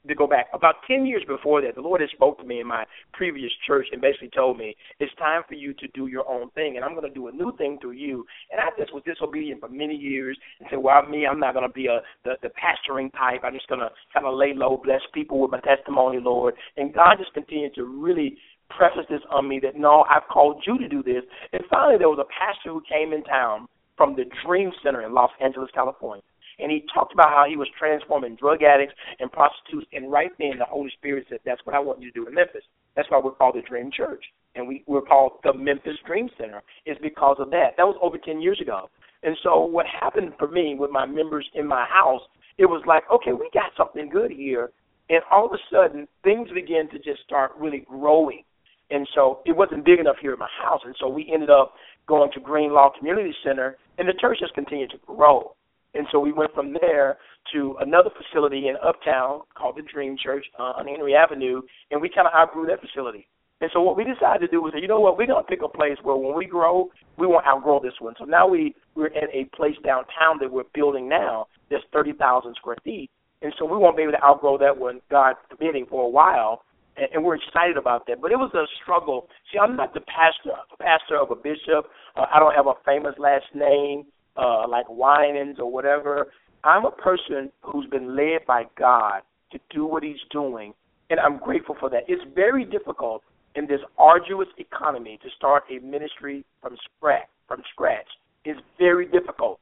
to 0.07 0.15
go 0.15 0.27
back 0.27 0.47
about 0.53 0.77
ten 0.87 1.07
years 1.07 1.23
before 1.27 1.61
that, 1.63 1.75
the 1.75 1.81
Lord 1.81 2.01
had 2.01 2.11
spoke 2.11 2.39
to 2.39 2.45
me 2.45 2.61
in 2.61 2.67
my 2.67 2.85
previous 3.13 3.51
church 3.67 3.87
and 3.93 4.01
basically 4.01 4.31
told 4.35 4.59
me 4.59 4.77
it's 5.01 5.15
time 5.17 5.43
for 5.49 5.55
you 5.55 5.75
to 5.75 5.89
do 5.89 6.07
your 6.07 6.29
own 6.29 6.51
thing, 6.51 6.77
and 6.77 6.85
I'm 6.85 6.95
going 6.95 7.09
to 7.09 7.15
do 7.15 7.29
a 7.29 7.33
new 7.33 7.57
thing 7.57 7.79
through 7.81 7.93
you. 7.93 8.25
And 8.51 8.61
I 8.61 8.69
just 8.79 8.95
was 8.95 9.03
disobedient 9.05 9.61
for 9.61 9.69
many 9.69 9.95
years 9.95 10.39
and 10.61 10.69
said, 10.71 10.79
"Well, 10.79 11.03
me, 11.07 11.27
I'm 11.27 11.41
not 11.41 11.55
going 11.55 11.67
to 11.67 11.73
be 11.73 11.87
a 11.87 12.01
the, 12.25 12.35
the 12.43 12.51
pastoring 12.51 13.11
type. 13.13 13.43
I'm 13.45 13.55
just 13.55 13.69
going 13.69 13.81
to 13.81 13.91
kind 14.15 14.27
of 14.27 14.35
lay 14.35 14.53
low, 14.55 14.81
bless 14.83 15.03
people 15.13 15.41
with 15.41 15.51
my 15.51 15.61
testimony, 15.61 16.19
Lord." 16.21 16.55
And 16.77 16.95
God 16.95 17.17
just 17.19 17.35
continued 17.35 17.75
to 17.75 17.85
really 17.85 18.37
preface 18.71 19.07
this 19.09 19.21
on 19.31 19.49
me 19.49 19.59
that 19.63 19.77
no, 19.77 20.05
I've 20.09 20.29
called 20.31 20.63
you 20.67 20.79
to 20.79 20.89
do 20.89 21.03
this. 21.03 21.25
And 21.53 21.63
finally, 21.71 21.99
there 21.99 22.09
was 22.09 22.21
a 22.21 22.29
pastor 22.29 22.71
who 22.71 22.83
came 22.89 23.13
in 23.13 23.25
town 23.25 23.67
from 23.97 24.15
the 24.15 24.25
Dream 24.47 24.71
Center 24.83 25.03
in 25.05 25.13
Los 25.13 25.31
Angeles, 25.43 25.71
California 25.75 26.23
and 26.59 26.71
he 26.71 26.85
talked 26.93 27.13
about 27.13 27.31
how 27.31 27.45
he 27.49 27.57
was 27.57 27.69
transforming 27.79 28.37
drug 28.37 28.63
addicts 28.63 28.95
and 29.21 29.31
prostitutes. 29.31 29.87
And 29.93 30.11
right 30.11 30.31
then, 30.39 30.59
the 30.59 30.65
Holy 30.65 30.91
Spirit 30.99 31.27
said, 31.29 31.41
"That's 31.45 31.65
what 31.65 31.75
I 31.75 31.79
want 31.79 32.01
you 32.01 32.11
to 32.11 32.21
do 32.21 32.27
in 32.27 32.35
Memphis." 32.35 32.65
That's 32.95 33.11
why 33.11 33.19
we're 33.19 33.33
called 33.33 33.55
the 33.55 33.63
Dream 33.63 33.91
Church, 33.91 34.25
and 34.55 34.67
we 34.67 34.83
we're 34.87 35.03
called 35.03 35.41
the 35.45 35.53
Memphis 35.53 35.97
Dream 36.07 36.29
Center. 36.37 36.63
Is 36.87 36.99
because 37.03 37.37
of 37.39 37.51
that. 37.51 37.77
That 37.77 37.87
was 37.87 37.97
over 38.03 38.19
ten 38.19 38.41
years 38.41 38.61
ago. 38.61 38.91
And 39.23 39.37
so, 39.43 39.65
what 39.65 39.87
happened 39.87 40.33
for 40.39 40.49
me 40.49 40.77
with 40.79 40.91
my 40.91 41.05
members 41.05 41.49
in 41.55 41.67
my 41.67 41.85
house, 41.87 42.23
it 42.57 42.67
was 42.67 42.83
like, 42.87 43.03
okay, 43.11 43.33
we 43.33 43.51
got 43.53 43.73
something 43.77 44.09
good 44.09 44.31
here, 44.31 44.71
and 45.11 45.23
all 45.31 45.47
of 45.47 45.53
a 45.53 45.59
sudden, 45.73 46.07
things 46.23 46.49
began 46.53 46.89
to 46.91 46.99
just 46.99 47.23
start 47.25 47.53
really 47.59 47.85
growing. 47.89 48.45
And 48.91 49.07
so 49.15 49.41
it 49.45 49.55
wasn't 49.55 49.85
big 49.85 49.99
enough 49.99 50.17
here 50.21 50.33
at 50.33 50.39
my 50.39 50.49
house, 50.63 50.81
and 50.85 50.95
so 50.99 51.09
we 51.09 51.31
ended 51.33 51.51
up 51.51 51.75
going 52.07 52.31
to 52.33 52.41
Greenlaw 52.41 52.91
Community 52.99 53.35
Center, 53.45 53.77
and 53.99 54.09
the 54.09 54.15
church 54.15 54.39
just 54.41 54.55
continued 54.55 54.91
to 54.91 54.99
grow. 55.07 55.55
And 55.95 56.07
so 56.13 56.21
we 56.21 56.33
went 56.33 56.53
from 56.55 56.75
there 56.81 57.19
to 57.55 57.77
another 57.81 58.11
facility 58.11 58.69
in 58.69 58.77
Uptown 58.87 59.41
called 59.57 59.77
the 59.77 59.83
Dream 59.83 60.17
Church 60.23 60.45
uh, 60.59 60.75
on 60.77 60.87
Henry 60.87 61.15
Avenue, 61.15 61.63
and 61.91 62.01
we 62.01 62.11
kind 62.11 62.27
of 62.27 62.35
outgrew 62.35 62.67
that 62.67 62.81
facility. 62.81 63.27
And 63.61 63.71
so 63.73 63.81
what 63.81 63.97
we 63.97 64.05
decided 64.05 64.47
to 64.47 64.49
do 64.49 64.63
was, 64.63 64.73
you 64.77 64.87
know 64.87 65.01
what, 65.01 65.19
we're 65.19 65.27
going 65.27 65.43
to 65.43 65.49
pick 65.49 65.63
a 65.65 65.69
place 65.69 65.97
where 66.03 66.15
when 66.15 66.37
we 66.37 66.47
grow, 66.47 66.91
we 67.17 67.27
won't 67.27 67.47
outgrow 67.47 67.81
this 67.81 67.95
one. 67.99 68.15
So 68.19 68.25
now 68.25 68.47
we 68.47 68.75
we're 68.95 69.07
at 69.07 69.31
a 69.33 69.47
place 69.57 69.75
downtown 69.85 70.39
that 70.41 70.53
we're 70.53 70.71
building 70.75 71.09
now 71.09 71.49
that's 71.71 71.83
thirty 71.93 72.13
thousand 72.13 72.55
square 72.57 72.77
feet, 72.85 73.11
and 73.43 73.53
so 73.59 73.65
we 73.65 73.77
won't 73.77 73.97
be 73.97 74.05
able 74.05 74.13
to 74.13 74.23
outgrow 74.23 74.59
that 74.59 74.77
one, 74.79 75.01
God 75.11 75.35
permitting, 75.51 75.87
for 75.87 76.05
a 76.05 76.09
while. 76.09 76.63
And, 76.97 77.09
and 77.15 77.25
we're 77.25 77.37
excited 77.37 77.77
about 77.77 78.07
that. 78.07 78.21
But 78.21 78.31
it 78.31 78.37
was 78.37 78.53
a 78.55 78.65
struggle. 78.83 79.29
See, 79.53 79.59
I'm 79.59 79.75
not 79.75 79.93
the 79.93 80.01
pastor, 80.01 80.51
pastor 80.79 81.17
of 81.17 81.31
a 81.33 81.37
bishop. 81.37 81.91
Uh, 82.15 82.27
I 82.33 82.39
don't 82.39 82.55
have 82.55 82.67
a 82.67 82.75
famous 82.85 83.15
last 83.19 83.47
name 83.55 84.05
uh, 84.39 84.67
like 84.69 84.87
Winans 84.89 85.59
or 85.59 85.71
whatever. 85.71 86.29
I'm 86.65 86.85
a 86.85 86.91
person 86.91 87.51
who's 87.63 87.87
been 87.87 88.17
led 88.17 88.47
by 88.47 88.65
God 88.79 89.21
to 89.53 89.59
do 89.71 89.85
what 89.85 90.03
He's 90.03 90.17
doing, 90.31 90.75
and 91.11 91.21
I'm 91.21 91.39
grateful 91.39 91.77
for 91.79 91.91
that. 91.91 92.05
It's 92.09 92.23
very 92.35 92.65
difficult 92.65 93.23
in 93.55 93.67
this 93.67 93.81
arduous 93.99 94.49
economy 94.59 95.19
to 95.23 95.29
start 95.37 95.65
a 95.71 95.85
ministry 95.85 96.45
from 96.63 96.77
scratch. 96.97 97.29
From 97.47 97.63
scratch, 97.73 98.07
it's 98.45 98.61
very 98.79 99.07
difficult, 99.07 99.59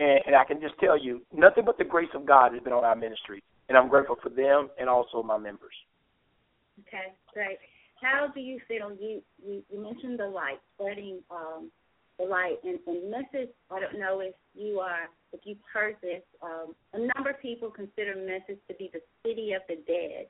and, 0.00 0.18
and 0.26 0.34
I 0.34 0.42
can 0.44 0.60
just 0.60 0.74
tell 0.80 0.98
you, 0.98 1.22
nothing 1.32 1.64
but 1.64 1.78
the 1.78 1.84
grace 1.84 2.08
of 2.14 2.26
God 2.26 2.52
has 2.52 2.60
been 2.62 2.72
on 2.72 2.84
our 2.84 2.96
ministry, 2.96 3.44
and 3.68 3.78
I'm 3.78 3.88
grateful 3.88 4.16
for 4.20 4.28
them 4.28 4.70
and 4.76 4.88
also 4.88 5.22
my 5.22 5.38
members. 5.38 5.74
Okay, 6.80 7.12
great. 7.32 7.58
How 8.02 8.26
do 8.34 8.40
you 8.40 8.58
feel? 8.66 8.90
You 9.00 9.22
you, 9.44 9.62
you 9.70 9.80
mentioned 9.80 10.18
the 10.18 10.26
light, 10.26 10.58
spreading 10.74 11.20
um, 11.30 11.70
the 12.18 12.24
light, 12.24 12.58
and, 12.64 12.78
and 12.86 13.10
Memphis. 13.10 13.48
I 13.70 13.80
don't 13.80 13.98
know 13.98 14.20
if 14.20 14.34
you 14.54 14.80
are, 14.80 15.08
if 15.32 15.40
you've 15.44 15.62
heard 15.72 15.96
this. 16.02 16.22
Um, 16.42 16.74
a 16.92 16.98
number 17.14 17.30
of 17.30 17.40
people 17.40 17.70
consider 17.70 18.14
Memphis 18.16 18.58
to 18.68 18.74
be 18.74 18.90
the 18.92 19.00
city 19.24 19.52
of 19.52 19.62
the 19.68 19.76
dead. 19.86 20.26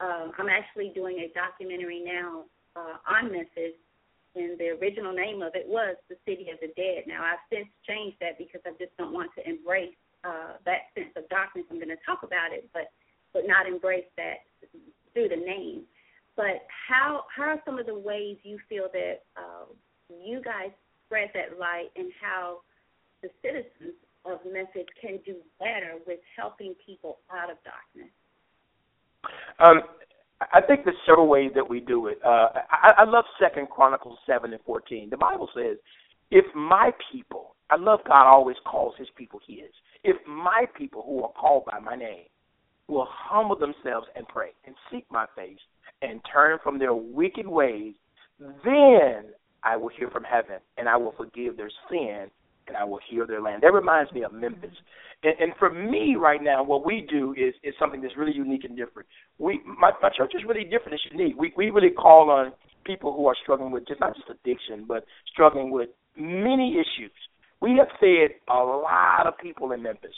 Um, 0.00 0.32
I'm 0.38 0.48
actually 0.48 0.90
doing 0.94 1.18
a 1.20 1.30
documentary 1.38 2.02
now 2.04 2.44
uh, 2.74 2.98
on 3.06 3.30
Memphis, 3.30 3.78
and 4.34 4.58
the 4.58 4.74
original 4.80 5.12
name 5.12 5.42
of 5.42 5.54
it 5.54 5.66
was 5.66 5.94
the 6.10 6.16
City 6.26 6.50
of 6.50 6.58
the 6.60 6.74
Dead. 6.74 7.06
Now 7.06 7.22
I've 7.22 7.44
since 7.52 7.68
changed 7.86 8.16
that 8.20 8.36
because 8.36 8.60
I 8.66 8.70
just 8.78 8.96
don't 8.98 9.14
want 9.14 9.30
to 9.38 9.48
embrace 9.48 9.94
uh, 10.24 10.58
that 10.64 10.90
sense 10.98 11.14
of 11.16 11.28
darkness. 11.28 11.64
I'm 11.70 11.76
going 11.76 11.94
to 11.94 12.02
talk 12.04 12.22
about 12.24 12.50
it, 12.50 12.68
but 12.72 12.90
but 13.32 13.46
not 13.46 13.66
embrace 13.66 14.06
that 14.16 14.46
through 15.12 15.28
the 15.28 15.36
name. 15.36 15.82
But 16.36 16.66
how 16.88 17.24
how 17.34 17.54
are 17.54 17.62
some 17.64 17.78
of 17.78 17.86
the 17.86 17.94
ways 17.94 18.38
you 18.42 18.58
feel 18.68 18.88
that 18.92 19.22
uh, 19.36 19.70
you 20.10 20.42
guys 20.42 20.74
spread 21.06 21.30
that 21.34 21.58
light, 21.58 21.88
and 21.96 22.10
how 22.20 22.60
the 23.22 23.28
citizens 23.42 23.94
of 24.24 24.38
Memphis 24.50 24.86
can 25.00 25.18
do 25.24 25.36
better 25.58 25.98
with 26.06 26.20
helping 26.36 26.74
people 26.84 27.18
out 27.32 27.50
of 27.50 27.56
darkness? 27.64 28.12
Um, 29.58 29.82
I 30.52 30.60
think 30.60 30.84
there's 30.84 30.96
several 31.06 31.28
ways 31.28 31.52
that 31.54 31.68
we 31.68 31.80
do 31.80 32.08
it. 32.08 32.18
Uh, 32.24 32.48
I, 32.70 32.92
I 32.98 33.04
love 33.04 33.24
Second 33.40 33.68
Chronicles 33.70 34.18
seven 34.26 34.52
and 34.52 34.62
fourteen. 34.64 35.08
The 35.10 35.16
Bible 35.16 35.48
says, 35.54 35.76
"If 36.30 36.44
my 36.54 36.90
people," 37.12 37.54
I 37.70 37.76
love 37.76 38.00
God 38.06 38.26
always 38.26 38.56
calls 38.66 38.94
His 38.98 39.08
people 39.16 39.40
His. 39.46 39.70
If 40.02 40.16
my 40.26 40.66
people 40.76 41.02
who 41.06 41.22
are 41.22 41.32
called 41.32 41.64
by 41.64 41.78
my 41.78 41.96
name 41.96 42.26
will 42.88 43.08
humble 43.08 43.56
themselves 43.56 44.06
and 44.16 44.28
pray 44.28 44.50
and 44.66 44.74
seek 44.90 45.06
my 45.10 45.26
face 45.34 45.58
and 46.02 46.20
turn 46.30 46.58
from 46.62 46.78
their 46.78 46.94
wicked 46.94 47.46
ways, 47.46 47.94
then 48.38 49.26
I 49.64 49.76
will 49.76 49.90
hear 49.96 50.10
from 50.10 50.24
heaven 50.24 50.56
and 50.76 50.88
I 50.88 50.96
will 50.96 51.14
forgive 51.16 51.56
their 51.56 51.70
sin 51.90 52.30
and 52.66 52.76
I 52.76 52.84
will 52.84 53.00
heal 53.10 53.26
their 53.26 53.42
land. 53.42 53.62
That 53.62 53.72
reminds 53.72 54.12
me 54.12 54.22
of 54.22 54.32
Memphis. 54.32 54.74
And, 55.22 55.34
and 55.40 55.52
for 55.58 55.70
me 55.72 56.16
right 56.18 56.42
now, 56.42 56.62
what 56.62 56.84
we 56.84 57.06
do 57.08 57.32
is 57.32 57.54
is 57.62 57.74
something 57.78 58.00
that's 58.00 58.16
really 58.16 58.34
unique 58.34 58.64
and 58.64 58.76
different. 58.76 59.08
We 59.38 59.60
my 59.64 59.92
my 60.02 60.10
church 60.16 60.32
is 60.34 60.42
really 60.46 60.64
different. 60.64 60.94
It's 60.94 61.04
unique. 61.12 61.34
We 61.38 61.52
we 61.56 61.70
really 61.70 61.90
call 61.90 62.30
on 62.30 62.52
people 62.84 63.12
who 63.14 63.26
are 63.26 63.36
struggling 63.42 63.70
with 63.70 63.86
just 63.86 64.00
not 64.00 64.14
just 64.14 64.28
addiction, 64.28 64.84
but 64.86 65.04
struggling 65.32 65.70
with 65.70 65.88
many 66.16 66.76
issues. 66.76 67.12
We 67.60 67.78
have 67.78 67.88
fed 67.98 68.36
a 68.48 68.58
lot 68.58 69.26
of 69.26 69.38
people 69.38 69.72
in 69.72 69.82
Memphis. 69.82 70.14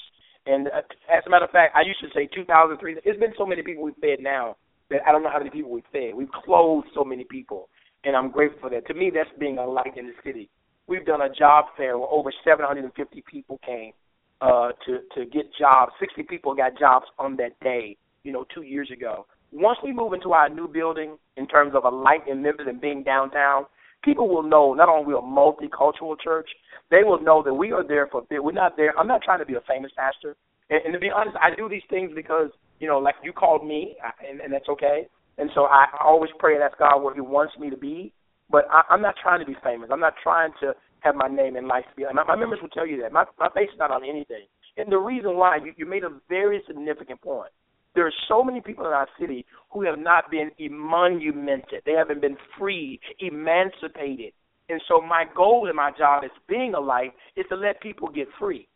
And 0.47 0.69
uh, 0.69 0.83
as 1.11 1.23
a 1.27 1.31
matter 1.31 1.45
of 1.45 1.51
fact, 1.51 1.75
I 1.77 1.83
used 1.83 2.01
to 2.01 2.09
say 2.15 2.29
2003. 2.35 2.99
It's 3.05 3.19
been 3.19 3.35
so 3.39 3.47
many 3.47 3.63
people 3.63 3.85
we've 3.85 3.95
fed 4.01 4.19
now 4.21 4.57
that 4.91 5.01
I 5.07 5.13
don't 5.13 5.23
know 5.23 5.31
how 5.31 5.39
many 5.39 5.51
people 5.51 5.71
we've 5.71 5.85
fed. 5.93 6.15
We've 6.15 6.31
closed 6.31 6.87
so 6.95 7.05
many 7.05 7.25
people, 7.25 7.69
and 8.07 8.17
I'm 8.17 8.31
grateful 8.31 8.61
for 8.61 8.71
that. 8.71 8.87
To 8.87 8.95
me, 8.95 9.11
that's 9.13 9.29
being 9.39 9.59
a 9.59 9.67
light 9.67 9.97
in 9.97 10.07
the 10.07 10.13
city. 10.25 10.49
We've 10.87 11.05
done 11.05 11.21
a 11.21 11.29
job 11.29 11.67
fair 11.77 11.99
where 11.99 12.09
over 12.09 12.33
750 12.45 13.25
people 13.29 13.59
came 13.67 13.93
uh, 14.41 14.71
to 14.87 15.01
to 15.17 15.27
get 15.27 15.47
jobs. 15.59 15.93
60 15.99 16.23
people 16.23 16.55
got 16.55 16.79
jobs 16.79 17.07
on 17.19 17.37
that 17.37 17.59
day. 17.61 17.97
You 18.23 18.33
know, 18.33 18.45
two 18.55 18.63
years 18.63 18.91
ago. 18.91 19.27
Once 19.53 19.79
we 19.83 19.93
move 19.93 20.13
into 20.13 20.33
our 20.33 20.49
new 20.49 20.67
building, 20.69 21.17
in 21.37 21.47
terms 21.47 21.73
of 21.75 21.85
a 21.85 21.89
light 21.89 22.27
in 22.29 22.43
Memphis 22.43 22.67
and 22.69 22.81
being 22.81 23.03
downtown, 23.03 23.65
people 24.05 24.29
will 24.29 24.43
know 24.43 24.75
not 24.75 24.89
only 24.89 25.07
we're 25.07 25.19
a 25.19 25.23
multicultural 25.23 26.17
church, 26.23 26.49
they 26.91 27.05
will 27.05 27.21
know 27.23 27.43
that 27.43 27.55
we 27.55 27.73
are 27.73 27.87
there 27.87 28.09
for. 28.09 28.23
We're 28.31 28.53
not 28.53 28.77
there. 28.77 28.97
I'm 28.99 29.07
not 29.07 29.23
trying 29.23 29.39
to 29.41 29.47
be 29.47 29.55
a 29.55 29.61
famous 29.69 29.93
pastor, 29.97 30.37
and, 30.71 30.81
and 30.85 30.93
to 30.95 31.01
be 31.01 31.11
honest, 31.11 31.37
I 31.41 31.55
do 31.55 31.69
these 31.69 31.87
things 31.91 32.13
because 32.15 32.51
you 32.79 32.87
know, 32.87 32.99
like 32.99 33.15
you 33.23 33.33
called 33.33 33.67
me, 33.67 33.97
and, 34.29 34.41
and 34.41 34.53
that's 34.53 34.69
okay. 34.69 35.09
And 35.39 35.51
so 35.55 35.65
I, 35.65 35.87
I 36.01 36.05
always 36.05 36.31
pray 36.39 36.55
and 36.55 36.63
ask 36.63 36.79
God 36.79 36.99
where 37.03 37.15
He 37.15 37.21
wants 37.21 37.55
me 37.59 37.71
to 37.71 37.77
be. 37.77 38.13
But 38.51 38.67
I, 38.71 38.83
I'm 38.91 39.03
not 39.03 39.15
trying 39.23 39.41
to 39.41 39.47
be 39.47 39.57
famous. 39.63 39.91
I'm 39.93 40.01
not 40.01 40.15
trying 40.23 40.53
to 40.61 40.73
have 41.01 41.15
my 41.15 41.29
name 41.29 41.57
in 41.57 41.69
lights. 41.69 41.89
My, 41.99 42.25
my 42.25 42.37
members 42.37 42.61
will 42.63 42.69
tell 42.69 42.87
you 42.87 43.01
that. 43.03 43.13
My, 43.13 43.25
my 43.39 43.49
face 43.51 43.69
is 43.73 43.79
not 43.79 43.91
on 43.91 44.03
anything. 44.05 44.47
And 44.77 44.91
the 44.91 44.99
reason 44.99 45.37
why, 45.37 45.57
you, 45.57 45.73
you 45.77 45.87
made 45.87 46.05
a 46.05 46.11
very 46.29 46.63
significant 46.67 47.21
point. 47.23 47.51
There 47.95 48.07
are 48.07 48.13
so 48.29 48.45
many 48.45 48.61
people 48.61 48.87
in 48.87 48.93
our 48.93 49.09
city 49.19 49.47
who 49.71 49.83
have 49.83 49.99
not 49.99 50.31
been 50.31 50.51
emolumented. 50.61 51.83
They 51.87 51.93
haven't 51.93 52.21
been 52.21 52.37
freed, 52.59 53.01
emancipated. 53.21 54.33
And 54.69 54.83
so 54.87 55.01
my 55.01 55.25
goal 55.35 55.69
in 55.71 55.77
my 55.77 55.93
job 55.97 56.25
as 56.25 56.31
being 56.49 56.75
a 56.75 56.81
light 56.81 57.13
is 57.37 57.47
to 57.49 57.57
let 57.57 57.81
people 57.81 58.09
get 58.09 58.29
free. 58.39 58.69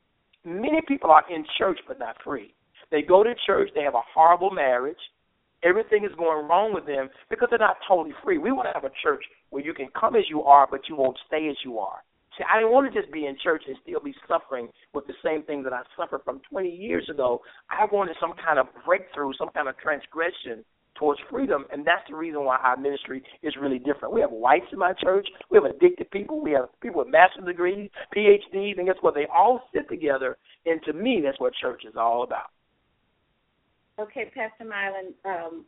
Many 0.44 0.80
people 0.88 1.10
are 1.10 1.24
in 1.28 1.44
church 1.58 1.78
but 1.86 1.98
not 1.98 2.16
free. 2.24 2.54
They 2.90 3.02
go 3.02 3.22
to 3.22 3.34
church, 3.46 3.70
they 3.74 3.82
have 3.82 3.94
a 3.94 4.02
horrible 4.14 4.50
marriage, 4.50 4.96
everything 5.62 6.04
is 6.04 6.14
going 6.16 6.46
wrong 6.48 6.72
with 6.74 6.86
them 6.86 7.08
because 7.28 7.48
they're 7.50 7.58
not 7.58 7.76
totally 7.86 8.14
free. 8.24 8.38
We 8.38 8.52
want 8.52 8.68
to 8.68 8.74
have 8.74 8.84
a 8.84 8.94
church 9.02 9.24
where 9.50 9.64
you 9.64 9.74
can 9.74 9.88
come 9.98 10.16
as 10.16 10.24
you 10.28 10.42
are, 10.42 10.66
but 10.70 10.88
you 10.88 10.96
won't 10.96 11.18
stay 11.26 11.48
as 11.48 11.56
you 11.64 11.78
are. 11.78 12.02
See, 12.38 12.44
I 12.48 12.58
didn't 12.58 12.72
want 12.72 12.92
to 12.92 13.00
just 13.00 13.12
be 13.12 13.26
in 13.26 13.36
church 13.42 13.64
and 13.66 13.76
still 13.82 14.00
be 14.00 14.14
suffering 14.28 14.68
with 14.94 15.06
the 15.06 15.14
same 15.24 15.42
things 15.42 15.64
that 15.64 15.72
I 15.72 15.82
suffered 15.96 16.22
from 16.24 16.40
20 16.50 16.68
years 16.68 17.08
ago. 17.10 17.42
I 17.70 17.86
wanted 17.92 18.16
some 18.20 18.32
kind 18.44 18.58
of 18.58 18.66
breakthrough, 18.86 19.32
some 19.36 19.50
kind 19.50 19.68
of 19.68 19.76
transgression 19.78 20.64
towards 21.00 21.20
freedom, 21.30 21.64
and 21.72 21.84
that's 21.84 22.02
the 22.08 22.14
reason 22.14 22.44
why 22.44 22.56
our 22.58 22.76
ministry 22.76 23.22
is 23.42 23.54
really 23.60 23.78
different. 23.78 24.12
We 24.14 24.20
have 24.20 24.30
whites 24.30 24.66
in 24.70 24.78
my 24.78 24.92
church, 24.92 25.26
we 25.50 25.56
have 25.56 25.64
addicted 25.64 26.10
people, 26.10 26.40
we 26.40 26.52
have 26.52 26.68
people 26.82 27.00
with 27.02 27.08
master's 27.08 27.46
degrees, 27.46 27.90
PhDs, 28.14 28.76
and 28.76 28.86
guess 28.86 28.96
what? 29.00 29.14
They 29.14 29.26
all 29.34 29.62
sit 29.74 29.88
together, 29.88 30.36
and 30.66 30.80
to 30.84 30.92
me, 30.92 31.22
that's 31.24 31.40
what 31.40 31.54
church 31.54 31.84
is 31.88 31.94
all 31.96 32.22
about. 32.22 32.50
Okay, 34.00 34.32
Pastor 34.34 34.64
Milan, 34.64 35.12
um, 35.26 35.64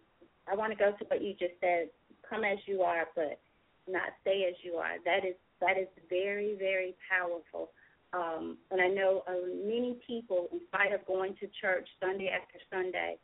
I 0.50 0.56
want 0.56 0.72
to 0.72 0.78
go 0.78 0.92
to 0.92 1.04
what 1.08 1.22
you 1.22 1.34
just 1.34 1.52
said. 1.60 1.88
Come 2.28 2.44
as 2.44 2.56
you 2.64 2.80
are, 2.80 3.04
but 3.14 3.38
not 3.86 4.08
stay 4.22 4.46
as 4.48 4.54
you 4.62 4.74
are. 4.74 4.96
That 5.04 5.26
is 5.26 5.34
that 5.60 5.76
is 5.76 5.88
very 6.08 6.56
very 6.58 6.94
powerful. 7.10 7.70
Um, 8.14 8.56
and 8.70 8.80
I 8.80 8.88
know 8.88 9.22
uh, 9.28 9.32
many 9.66 9.98
people, 10.06 10.48
in 10.52 10.60
spite 10.68 10.92
of 10.92 11.04
going 11.06 11.34
to 11.40 11.48
church 11.60 11.86
Sunday 12.00 12.28
after 12.28 12.58
Sunday, 12.70 13.16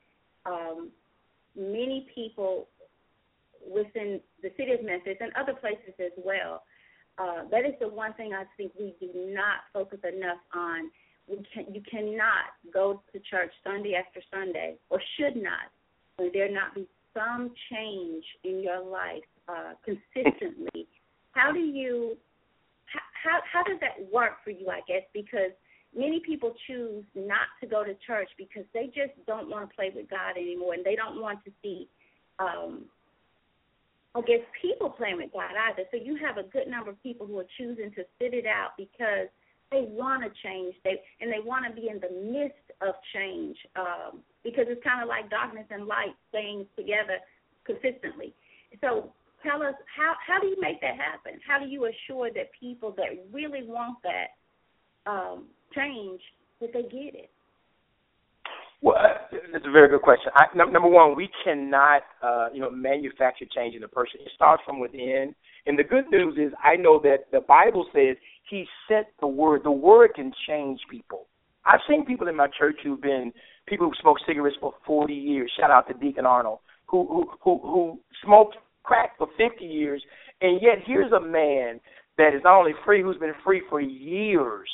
um, 0.44 0.90
many 1.56 2.06
people 2.14 2.68
within 3.66 4.20
the 4.42 4.50
city 4.58 4.72
of 4.72 4.84
Memphis 4.84 5.16
and 5.20 5.32
other 5.40 5.54
places 5.54 5.94
as 5.98 6.12
well. 6.22 6.62
Uh, 7.18 7.44
that 7.50 7.64
is 7.64 7.74
the 7.80 7.88
one 7.88 8.12
thing 8.14 8.32
I 8.32 8.44
think 8.56 8.72
we 8.78 8.94
do 9.00 9.10
not 9.14 9.64
focus 9.72 9.98
enough 10.04 10.38
on 10.54 10.90
we 11.28 11.36
can, 11.52 11.72
you 11.74 11.82
cannot 11.90 12.56
go 12.72 13.02
to 13.12 13.20
church 13.20 13.52
Sunday 13.64 13.94
after 13.94 14.20
Sunday, 14.32 14.76
or 14.90 15.00
should 15.18 15.36
not, 15.36 15.70
when 16.16 16.30
there 16.32 16.50
not 16.50 16.74
be 16.74 16.86
some 17.14 17.50
change 17.70 18.24
in 18.44 18.62
your 18.62 18.84
life 18.84 19.24
uh, 19.48 19.72
consistently. 19.84 20.86
how 21.32 21.52
do 21.52 21.60
you, 21.60 22.16
how 23.22 23.40
how 23.52 23.62
does 23.62 23.78
that 23.80 24.12
work 24.12 24.42
for 24.44 24.50
you? 24.50 24.68
I 24.68 24.80
guess 24.88 25.02
because 25.12 25.52
many 25.96 26.20
people 26.24 26.54
choose 26.66 27.04
not 27.14 27.48
to 27.60 27.66
go 27.66 27.84
to 27.84 27.94
church 28.06 28.28
because 28.38 28.64
they 28.72 28.86
just 28.86 29.14
don't 29.26 29.50
want 29.50 29.68
to 29.68 29.74
play 29.74 29.90
with 29.94 30.08
God 30.08 30.36
anymore, 30.36 30.74
and 30.74 30.84
they 30.84 30.96
don't 30.96 31.20
want 31.20 31.44
to 31.44 31.50
see. 31.62 31.88
Um, 32.38 32.84
I 34.14 34.20
guess 34.22 34.40
people 34.60 34.90
playing 34.90 35.18
with 35.18 35.32
God 35.32 35.52
either. 35.68 35.84
So 35.90 35.96
you 35.96 36.16
have 36.16 36.38
a 36.38 36.48
good 36.48 36.66
number 36.66 36.90
of 36.90 37.02
people 37.02 37.26
who 37.26 37.38
are 37.38 37.46
choosing 37.58 37.90
to 37.92 38.02
sit 38.18 38.32
it 38.34 38.46
out 38.46 38.70
because 38.76 39.28
they 39.70 39.86
want 39.88 40.22
to 40.22 40.30
change. 40.42 40.74
They 40.84 41.00
and 41.20 41.30
they 41.32 41.40
want 41.44 41.64
to 41.68 41.72
be 41.72 41.88
in 41.88 42.00
the 42.00 42.10
midst 42.10 42.66
of 42.80 42.94
change 43.14 43.56
um, 43.76 44.20
because 44.44 44.64
it's 44.68 44.82
kind 44.82 45.02
of 45.02 45.08
like 45.08 45.30
darkness 45.30 45.66
and 45.70 45.86
light 45.86 46.14
staying 46.30 46.66
together 46.76 47.18
consistently. 47.64 48.34
So 48.80 49.12
tell 49.42 49.62
us 49.62 49.74
how 49.94 50.14
how 50.26 50.40
do 50.40 50.46
you 50.46 50.56
make 50.60 50.80
that 50.80 50.96
happen? 50.96 51.40
How 51.46 51.58
do 51.58 51.66
you 51.66 51.86
assure 51.86 52.30
that 52.34 52.50
people 52.58 52.94
that 52.96 53.26
really 53.32 53.64
want 53.64 53.98
that 54.02 55.10
um, 55.10 55.44
change 55.74 56.20
that 56.60 56.72
they 56.72 56.82
get 56.82 57.14
it 57.14 57.30
well, 58.80 58.96
that's 59.52 59.66
a 59.66 59.70
very 59.70 59.88
good 59.88 60.02
question. 60.02 60.30
I, 60.34 60.44
number 60.54 60.88
one, 60.88 61.16
we 61.16 61.28
cannot, 61.44 62.02
uh, 62.22 62.48
you 62.52 62.60
know, 62.60 62.70
manufacture 62.70 63.46
change 63.54 63.74
in 63.74 63.82
a 63.82 63.88
person. 63.88 64.20
It 64.20 64.30
starts 64.34 64.62
from 64.64 64.78
within. 64.78 65.34
And 65.66 65.78
the 65.78 65.84
good 65.84 66.04
news 66.10 66.36
is, 66.38 66.52
I 66.62 66.76
know 66.76 67.00
that 67.02 67.30
the 67.32 67.40
Bible 67.40 67.86
says 67.92 68.16
he 68.48 68.66
sent 68.88 69.06
the 69.20 69.26
word. 69.26 69.62
The 69.64 69.70
word 69.70 70.10
can 70.14 70.32
change 70.46 70.80
people. 70.90 71.26
I've 71.66 71.80
seen 71.88 72.06
people 72.06 72.28
in 72.28 72.36
my 72.36 72.46
church 72.58 72.76
who've 72.82 73.00
been 73.00 73.32
people 73.66 73.86
who 73.86 73.92
smoked 74.00 74.22
cigarettes 74.26 74.56
for 74.60 74.72
40 74.86 75.12
years. 75.12 75.52
Shout 75.58 75.70
out 75.70 75.86
to 75.88 75.94
Deacon 75.94 76.24
Arnold, 76.24 76.60
who 76.86 77.06
who 77.06 77.30
who, 77.42 77.60
who 77.62 78.00
smoked 78.24 78.56
crack 78.84 79.18
for 79.18 79.28
50 79.36 79.64
years, 79.64 80.02
and 80.40 80.62
yet 80.62 80.78
here's 80.86 81.12
a 81.12 81.20
man 81.20 81.80
that 82.16 82.34
is 82.34 82.40
not 82.42 82.58
only 82.58 82.72
free, 82.84 83.02
who's 83.02 83.18
been 83.18 83.34
free 83.44 83.62
for 83.68 83.80
years, 83.80 84.68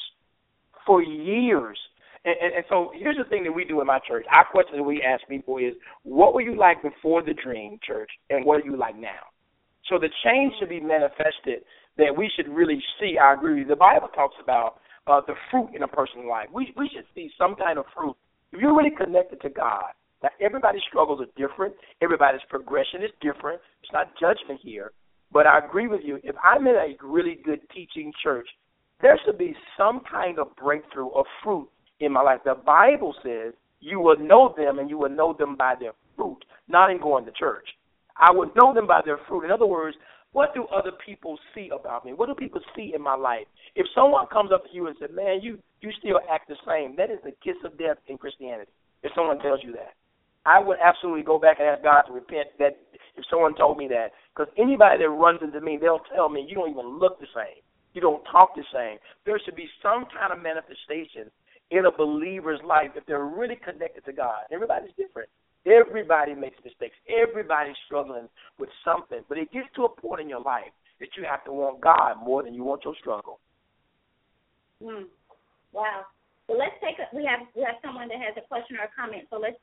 for 0.86 1.02
years. 1.02 1.78
And, 2.24 2.54
and, 2.56 2.64
so 2.70 2.90
here's 2.94 3.18
the 3.18 3.28
thing 3.28 3.44
that 3.44 3.52
we 3.52 3.64
do 3.64 3.80
in 3.80 3.86
my 3.86 3.98
church. 4.06 4.24
Our 4.34 4.46
question 4.50 4.78
that 4.78 4.82
we 4.82 5.02
ask 5.02 5.26
people 5.28 5.58
is, 5.58 5.74
what 6.04 6.32
were 6.32 6.40
you 6.40 6.56
like 6.56 6.82
before 6.82 7.22
the 7.22 7.34
dream, 7.34 7.78
church, 7.86 8.10
and 8.30 8.46
what 8.46 8.62
are 8.62 8.64
you 8.64 8.76
like 8.76 8.96
now? 8.96 9.28
So 9.88 9.98
the 9.98 10.08
change 10.24 10.54
should 10.58 10.70
be 10.70 10.80
manifested 10.80 11.64
that 11.98 12.16
we 12.16 12.30
should 12.34 12.48
really 12.48 12.82
see. 12.98 13.18
I 13.18 13.34
agree. 13.34 13.64
The 13.64 13.76
Bible 13.76 14.08
talks 14.08 14.36
about 14.42 14.80
uh, 15.06 15.20
the 15.26 15.34
fruit 15.50 15.70
in 15.74 15.82
a 15.82 15.88
person's 15.88 16.24
life. 16.28 16.48
We 16.52 16.72
we 16.76 16.88
should 16.94 17.04
see 17.14 17.30
some 17.38 17.54
kind 17.56 17.78
of 17.78 17.84
fruit. 17.94 18.16
If 18.52 18.60
you're 18.60 18.74
really 18.74 18.94
connected 18.96 19.42
to 19.42 19.50
God, 19.50 19.92
now 20.22 20.30
everybody's 20.40 20.82
struggles 20.88 21.20
are 21.20 21.28
different. 21.36 21.74
Everybody's 22.00 22.40
progression 22.48 23.02
is 23.02 23.10
different. 23.20 23.60
It's 23.82 23.92
not 23.92 24.08
judgment 24.18 24.60
here. 24.62 24.92
But 25.32 25.46
I 25.46 25.58
agree 25.58 25.88
with 25.88 26.00
you. 26.02 26.18
If 26.22 26.36
I'm 26.42 26.66
in 26.66 26.74
a 26.74 26.96
really 27.04 27.38
good 27.44 27.60
teaching 27.74 28.12
church, 28.22 28.48
there 29.02 29.18
should 29.24 29.36
be 29.36 29.54
some 29.76 30.00
kind 30.10 30.38
of 30.38 30.54
breakthrough 30.56 31.10
of 31.10 31.26
fruit 31.42 31.68
in 32.04 32.12
my 32.12 32.22
life. 32.22 32.40
The 32.44 32.54
Bible 32.54 33.14
says 33.22 33.54
you 33.80 34.00
will 34.00 34.18
know 34.18 34.54
them 34.56 34.78
and 34.78 34.88
you 34.88 34.98
will 34.98 35.10
know 35.10 35.34
them 35.38 35.56
by 35.56 35.74
their 35.78 35.92
fruit, 36.16 36.44
not 36.68 36.90
in 36.90 37.00
going 37.00 37.24
to 37.26 37.32
church. 37.32 37.68
I 38.16 38.30
would 38.30 38.50
know 38.56 38.72
them 38.72 38.86
by 38.86 39.02
their 39.04 39.18
fruit. 39.28 39.44
In 39.44 39.50
other 39.50 39.66
words, 39.66 39.96
what 40.32 40.54
do 40.54 40.64
other 40.74 40.92
people 41.04 41.38
see 41.54 41.70
about 41.72 42.04
me? 42.04 42.12
What 42.12 42.26
do 42.26 42.34
people 42.34 42.60
see 42.74 42.92
in 42.94 43.02
my 43.02 43.14
life? 43.14 43.46
If 43.76 43.86
someone 43.94 44.26
comes 44.26 44.50
up 44.52 44.64
to 44.64 44.74
you 44.74 44.88
and 44.88 44.96
says, 44.98 45.10
"Man, 45.12 45.40
you 45.42 45.58
you 45.80 45.92
still 45.92 46.20
act 46.28 46.48
the 46.48 46.56
same," 46.66 46.96
that 46.96 47.10
is 47.10 47.20
the 47.22 47.32
kiss 47.32 47.56
of 47.64 47.78
death 47.78 47.98
in 48.08 48.18
Christianity. 48.18 48.72
If 49.02 49.12
someone 49.14 49.38
tells 49.38 49.62
you 49.62 49.72
that, 49.72 49.94
I 50.44 50.58
would 50.58 50.78
absolutely 50.80 51.22
go 51.22 51.38
back 51.38 51.60
and 51.60 51.68
ask 51.68 51.82
God 51.82 52.02
to 52.02 52.12
repent. 52.12 52.48
That 52.58 52.78
if 53.16 53.24
someone 53.30 53.54
told 53.54 53.78
me 53.78 53.86
that, 53.88 54.12
because 54.34 54.52
anybody 54.56 54.98
that 54.98 55.10
runs 55.10 55.40
into 55.42 55.60
me, 55.60 55.76
they'll 55.76 56.04
tell 56.14 56.28
me 56.28 56.40
you 56.48 56.56
don't 56.56 56.70
even 56.70 56.98
look 56.98 57.20
the 57.20 57.28
same, 57.34 57.62
you 57.92 58.00
don't 58.00 58.24
talk 58.24 58.56
the 58.56 58.64
same. 58.72 58.98
There 59.24 59.38
should 59.38 59.54
be 59.54 59.70
some 59.82 60.06
kind 60.06 60.32
of 60.32 60.42
manifestation 60.42 61.30
in 61.70 61.86
a 61.86 61.92
believer's 61.92 62.60
life 62.66 62.90
if 62.94 63.04
they're 63.06 63.24
really 63.24 63.56
connected 63.56 64.04
to 64.04 64.12
God. 64.12 64.44
Everybody's 64.52 64.92
different. 64.96 65.28
Everybody 65.66 66.34
makes 66.34 66.56
mistakes. 66.64 66.94
Everybody's 67.08 67.76
struggling 67.86 68.28
with 68.58 68.68
something. 68.84 69.20
But 69.28 69.38
it 69.38 69.50
gets 69.50 69.68
to 69.76 69.84
a 69.84 69.88
point 69.88 70.20
in 70.20 70.28
your 70.28 70.42
life 70.42 70.72
that 71.00 71.08
you 71.16 71.24
have 71.28 71.44
to 71.44 71.52
want 71.52 71.80
God 71.80 72.16
more 72.22 72.42
than 72.42 72.54
you 72.54 72.64
want 72.64 72.84
your 72.84 72.94
struggle. 73.00 73.40
Hmm. 74.82 75.08
Wow. 75.72 76.04
Well, 76.48 76.58
let's 76.58 76.76
take 76.84 77.00
a, 77.00 77.08
we 77.16 77.24
have 77.24 77.48
we 77.56 77.64
have 77.64 77.80
someone 77.80 78.08
that 78.08 78.20
has 78.20 78.36
a 78.36 78.46
question 78.46 78.76
or 78.76 78.84
a 78.84 78.92
comment. 78.92 79.24
So 79.30 79.40
let's 79.40 79.56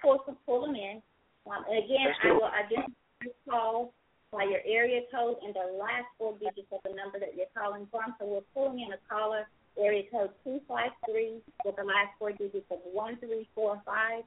pull 0.00 0.22
some 0.24 0.38
pull 0.46 0.62
them 0.62 0.76
in. 0.78 1.02
Um, 1.50 1.66
and 1.66 1.82
again, 1.82 2.06
I 2.22 2.32
will 2.32 2.46
identify 2.46 2.94
your 3.26 3.34
call 3.50 3.92
by 4.30 4.46
your 4.46 4.62
area 4.62 5.02
code 5.10 5.42
and 5.42 5.50
the 5.50 5.74
last 5.74 6.06
four 6.14 6.38
digits 6.38 6.70
of 6.70 6.78
the 6.86 6.94
number 6.94 7.18
that 7.18 7.34
you're 7.34 7.50
calling 7.50 7.90
from. 7.90 8.14
So 8.20 8.26
we're 8.30 8.46
pulling 8.54 8.78
in 8.78 8.94
a 8.94 9.00
caller 9.10 9.50
area 9.78 10.02
code 10.10 10.30
two 10.44 10.60
five 10.66 10.90
three 11.08 11.40
with 11.64 11.76
the 11.76 11.84
last 11.84 12.10
four 12.18 12.32
digits 12.32 12.66
of 12.70 12.78
one 12.92 13.16
three 13.18 13.48
four 13.54 13.80
five. 13.84 14.24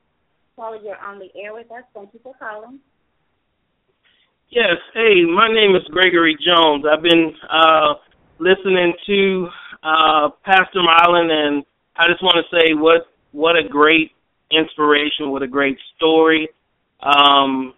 Caller, 0.56 0.78
you're 0.84 0.98
on 0.98 1.20
the 1.20 1.30
air 1.40 1.54
with 1.54 1.72
us. 1.72 1.84
Thank 1.94 2.14
you 2.14 2.20
for 2.22 2.36
calling. 2.38 2.80
Yes. 4.50 4.78
Hey, 4.94 5.26
my 5.26 5.48
name 5.48 5.76
is 5.76 5.82
Gregory 5.90 6.38
Jones. 6.46 6.86
I've 6.86 7.02
been 7.02 7.34
uh, 7.52 7.96
listening 8.38 8.94
to 9.08 9.48
uh, 9.82 10.30
Pastor 10.46 10.84
Milan, 10.84 11.32
and 11.32 11.64
I 11.96 12.08
just 12.08 12.22
want 12.22 12.38
to 12.38 12.56
say 12.56 12.74
what 12.74 13.08
what 13.32 13.56
a 13.56 13.68
great 13.68 14.12
inspiration, 14.52 15.32
what 15.32 15.42
a 15.42 15.48
great 15.48 15.78
story, 15.96 16.48
um, 17.02 17.74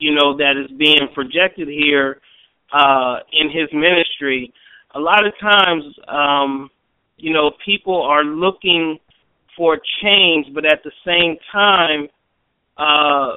you 0.00 0.12
know, 0.12 0.36
that 0.36 0.54
is 0.56 0.76
being 0.76 1.08
projected 1.14 1.68
here 1.68 2.20
uh, 2.72 3.18
in 3.32 3.48
his 3.48 3.68
ministry. 3.72 4.52
A 4.96 4.98
lot 4.98 5.24
of 5.24 5.32
times, 5.40 5.84
um, 6.08 6.70
you 7.18 7.32
know, 7.32 7.50
people 7.64 8.00
are 8.02 8.24
looking 8.24 8.98
for 9.56 9.78
change, 10.02 10.46
but 10.54 10.64
at 10.64 10.82
the 10.84 10.92
same 11.04 11.36
time, 11.52 12.08
uh, 12.76 13.36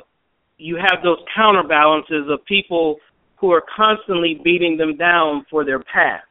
you 0.57 0.75
have 0.75 1.03
those 1.03 1.17
counterbalances 1.35 2.27
of 2.29 2.45
people 2.45 2.97
who 3.37 3.51
are 3.51 3.63
constantly 3.75 4.39
beating 4.43 4.77
them 4.77 4.95
down 4.95 5.45
for 5.49 5.65
their 5.65 5.79
past. 5.79 6.25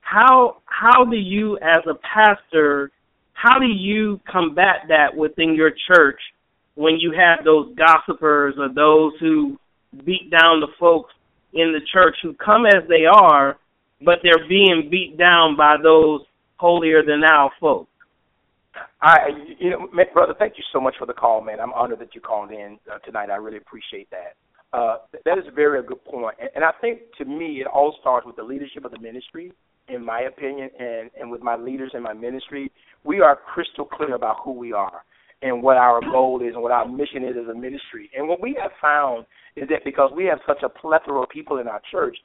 How 0.00 0.58
how 0.66 1.04
do 1.04 1.16
you, 1.16 1.58
as 1.58 1.82
a 1.86 1.94
pastor, 1.94 2.92
how 3.32 3.58
do 3.58 3.66
you 3.66 4.20
combat 4.30 4.86
that 4.88 5.14
within 5.14 5.54
your 5.54 5.72
church 5.92 6.20
when 6.76 6.98
you 6.98 7.12
have 7.12 7.44
those 7.44 7.74
gossipers 7.74 8.54
or 8.56 8.68
those 8.68 9.12
who 9.18 9.58
beat 10.04 10.30
down 10.30 10.60
the 10.60 10.68
folks 10.78 11.12
in 11.52 11.72
the 11.72 11.80
church 11.92 12.16
who 12.22 12.34
come 12.34 12.66
as 12.66 12.88
they 12.88 13.04
are, 13.04 13.58
but 14.04 14.20
they're 14.22 14.48
being 14.48 14.88
beat 14.88 15.18
down 15.18 15.56
by 15.56 15.76
those 15.82 16.20
holier 16.58 17.02
than 17.04 17.20
thou 17.20 17.50
folks. 17.60 17.90
I, 19.00 19.28
you 19.58 19.70
know, 19.70 19.88
brother, 20.12 20.34
thank 20.38 20.54
you 20.56 20.64
so 20.72 20.80
much 20.80 20.94
for 20.98 21.06
the 21.06 21.12
call, 21.12 21.40
man. 21.40 21.58
I'm 21.60 21.72
honored 21.72 22.00
that 22.00 22.14
you 22.14 22.20
called 22.20 22.50
in 22.50 22.78
uh, 22.92 22.98
tonight. 22.98 23.30
I 23.30 23.36
really 23.36 23.56
appreciate 23.56 24.08
that. 24.10 24.34
Uh, 24.72 24.98
that 25.24 25.38
is 25.38 25.44
a 25.48 25.50
very 25.50 25.82
good 25.82 26.04
point, 26.04 26.36
and, 26.38 26.50
and 26.56 26.64
I 26.64 26.72
think 26.80 27.00
to 27.16 27.24
me 27.24 27.62
it 27.62 27.66
all 27.66 27.96
starts 28.00 28.26
with 28.26 28.36
the 28.36 28.42
leadership 28.42 28.84
of 28.84 28.92
the 28.92 29.00
ministry, 29.00 29.52
in 29.88 30.04
my 30.04 30.22
opinion, 30.22 30.68
and 30.78 31.10
and 31.18 31.30
with 31.30 31.42
my 31.42 31.56
leaders 31.56 31.92
in 31.94 32.02
my 32.02 32.12
ministry. 32.12 32.70
We 33.02 33.20
are 33.20 33.34
crystal 33.34 33.86
clear 33.86 34.14
about 34.14 34.36
who 34.44 34.52
we 34.52 34.74
are 34.74 35.02
and 35.40 35.62
what 35.62 35.76
our 35.76 36.00
goal 36.00 36.42
is 36.42 36.54
and 36.54 36.62
what 36.62 36.72
our 36.72 36.86
mission 36.86 37.22
is 37.24 37.36
as 37.40 37.48
a 37.48 37.54
ministry. 37.54 38.10
And 38.16 38.28
what 38.28 38.42
we 38.42 38.56
have 38.60 38.72
found 38.82 39.24
is 39.56 39.68
that 39.68 39.84
because 39.84 40.10
we 40.14 40.24
have 40.26 40.38
such 40.46 40.62
a 40.62 40.68
plethora 40.68 41.22
of 41.22 41.28
people 41.28 41.58
in 41.58 41.68
our 41.68 41.80
church, 41.90 42.16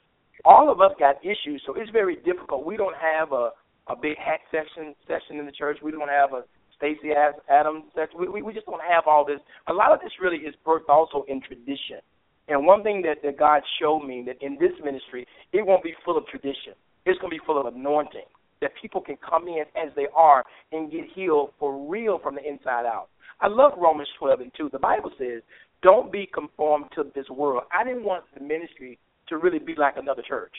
all 0.45 0.71
of 0.71 0.81
us 0.81 0.91
got 0.99 1.23
issues, 1.23 1.61
so 1.65 1.75
it's 1.75 1.91
very 1.91 2.17
difficult. 2.17 2.65
We 2.65 2.75
don't 2.75 2.95
have 2.95 3.31
a 3.31 3.51
a 3.87 3.95
big 3.95 4.17
hat 4.17 4.39
section 4.51 4.95
session 5.07 5.39
in 5.39 5.45
the 5.45 5.51
church. 5.51 5.77
We 5.83 5.91
don't 5.91 6.09
have 6.09 6.33
a 6.33 6.43
Stacy 6.77 7.11
Adams 7.49 7.85
section. 7.95 8.19
We, 8.19 8.27
we 8.27 8.41
we 8.41 8.53
just 8.53 8.65
don't 8.65 8.81
have 8.81 9.03
all 9.07 9.25
this. 9.25 9.39
A 9.67 9.73
lot 9.73 9.91
of 9.91 9.99
this 9.99 10.11
really 10.21 10.37
is 10.37 10.55
birthed 10.65 10.89
also 10.89 11.25
in 11.27 11.41
tradition. 11.41 11.99
And 12.47 12.65
one 12.65 12.83
thing 12.83 13.01
that, 13.03 13.21
that 13.23 13.39
God 13.39 13.61
showed 13.79 14.01
me 14.01 14.23
that 14.27 14.35
in 14.41 14.57
this 14.59 14.73
ministry, 14.83 15.25
it 15.53 15.65
won't 15.65 15.83
be 15.83 15.93
full 16.03 16.17
of 16.17 16.27
tradition. 16.27 16.73
It's 17.05 17.17
going 17.19 17.31
to 17.31 17.39
be 17.39 17.45
full 17.45 17.59
of 17.59 17.73
anointing. 17.73 18.27
That 18.59 18.71
people 18.81 19.01
can 19.01 19.17
come 19.17 19.47
in 19.47 19.63
as 19.75 19.93
they 19.95 20.07
are 20.15 20.43
and 20.71 20.91
get 20.91 21.05
healed 21.13 21.51
for 21.59 21.89
real 21.89 22.19
from 22.19 22.35
the 22.35 22.47
inside 22.47 22.85
out. 22.85 23.07
I 23.39 23.47
love 23.47 23.73
Romans 23.77 24.09
12 24.19 24.41
and 24.41 24.51
2. 24.57 24.69
The 24.71 24.79
Bible 24.79 25.11
says, 25.17 25.41
don't 25.81 26.11
be 26.11 26.29
conformed 26.33 26.85
to 26.95 27.05
this 27.15 27.29
world. 27.29 27.63
I 27.77 27.83
didn't 27.83 28.05
want 28.05 28.23
the 28.33 28.43
ministry 28.43 28.99
to 29.27 29.37
really 29.37 29.59
be 29.59 29.75
like 29.77 29.95
another 29.97 30.21
church 30.25 30.53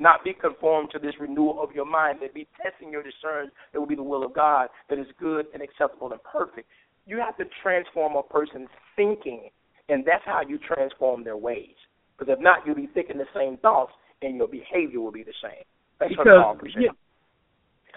not 0.00 0.24
be 0.24 0.32
conformed 0.32 0.90
to 0.92 0.98
this 0.98 1.14
renewal 1.20 1.62
of 1.62 1.72
your 1.72 1.84
mind, 1.84 2.18
that 2.22 2.34
be 2.34 2.48
testing 2.62 2.90
your 2.90 3.02
discern 3.02 3.50
that 3.72 3.78
will 3.78 3.86
be 3.86 3.94
the 3.94 4.02
will 4.02 4.24
of 4.24 4.34
God 4.34 4.68
that 4.88 4.98
is 4.98 5.06
good 5.18 5.46
and 5.52 5.62
acceptable 5.62 6.10
and 6.10 6.22
perfect. 6.24 6.68
You 7.06 7.18
have 7.18 7.36
to 7.36 7.44
transform 7.62 8.16
a 8.16 8.22
person's 8.22 8.68
thinking, 8.96 9.50
and 9.88 10.04
that's 10.04 10.24
how 10.24 10.42
you 10.46 10.58
transform 10.58 11.24
their 11.24 11.36
ways. 11.36 11.74
Because 12.18 12.34
if 12.36 12.42
not, 12.42 12.66
you'll 12.66 12.76
be 12.76 12.88
thinking 12.92 13.18
the 13.18 13.26
same 13.34 13.56
thoughts, 13.58 13.92
and 14.22 14.36
your 14.36 14.48
behavior 14.48 15.00
will 15.00 15.12
be 15.12 15.22
the 15.22 15.34
same. 15.42 15.64
Thanks 15.98 16.12
because, 16.12 16.24
for 16.24 16.34
the 16.34 16.42
call. 16.42 16.52
Appreciate 16.52 16.82
yeah. 16.82 16.90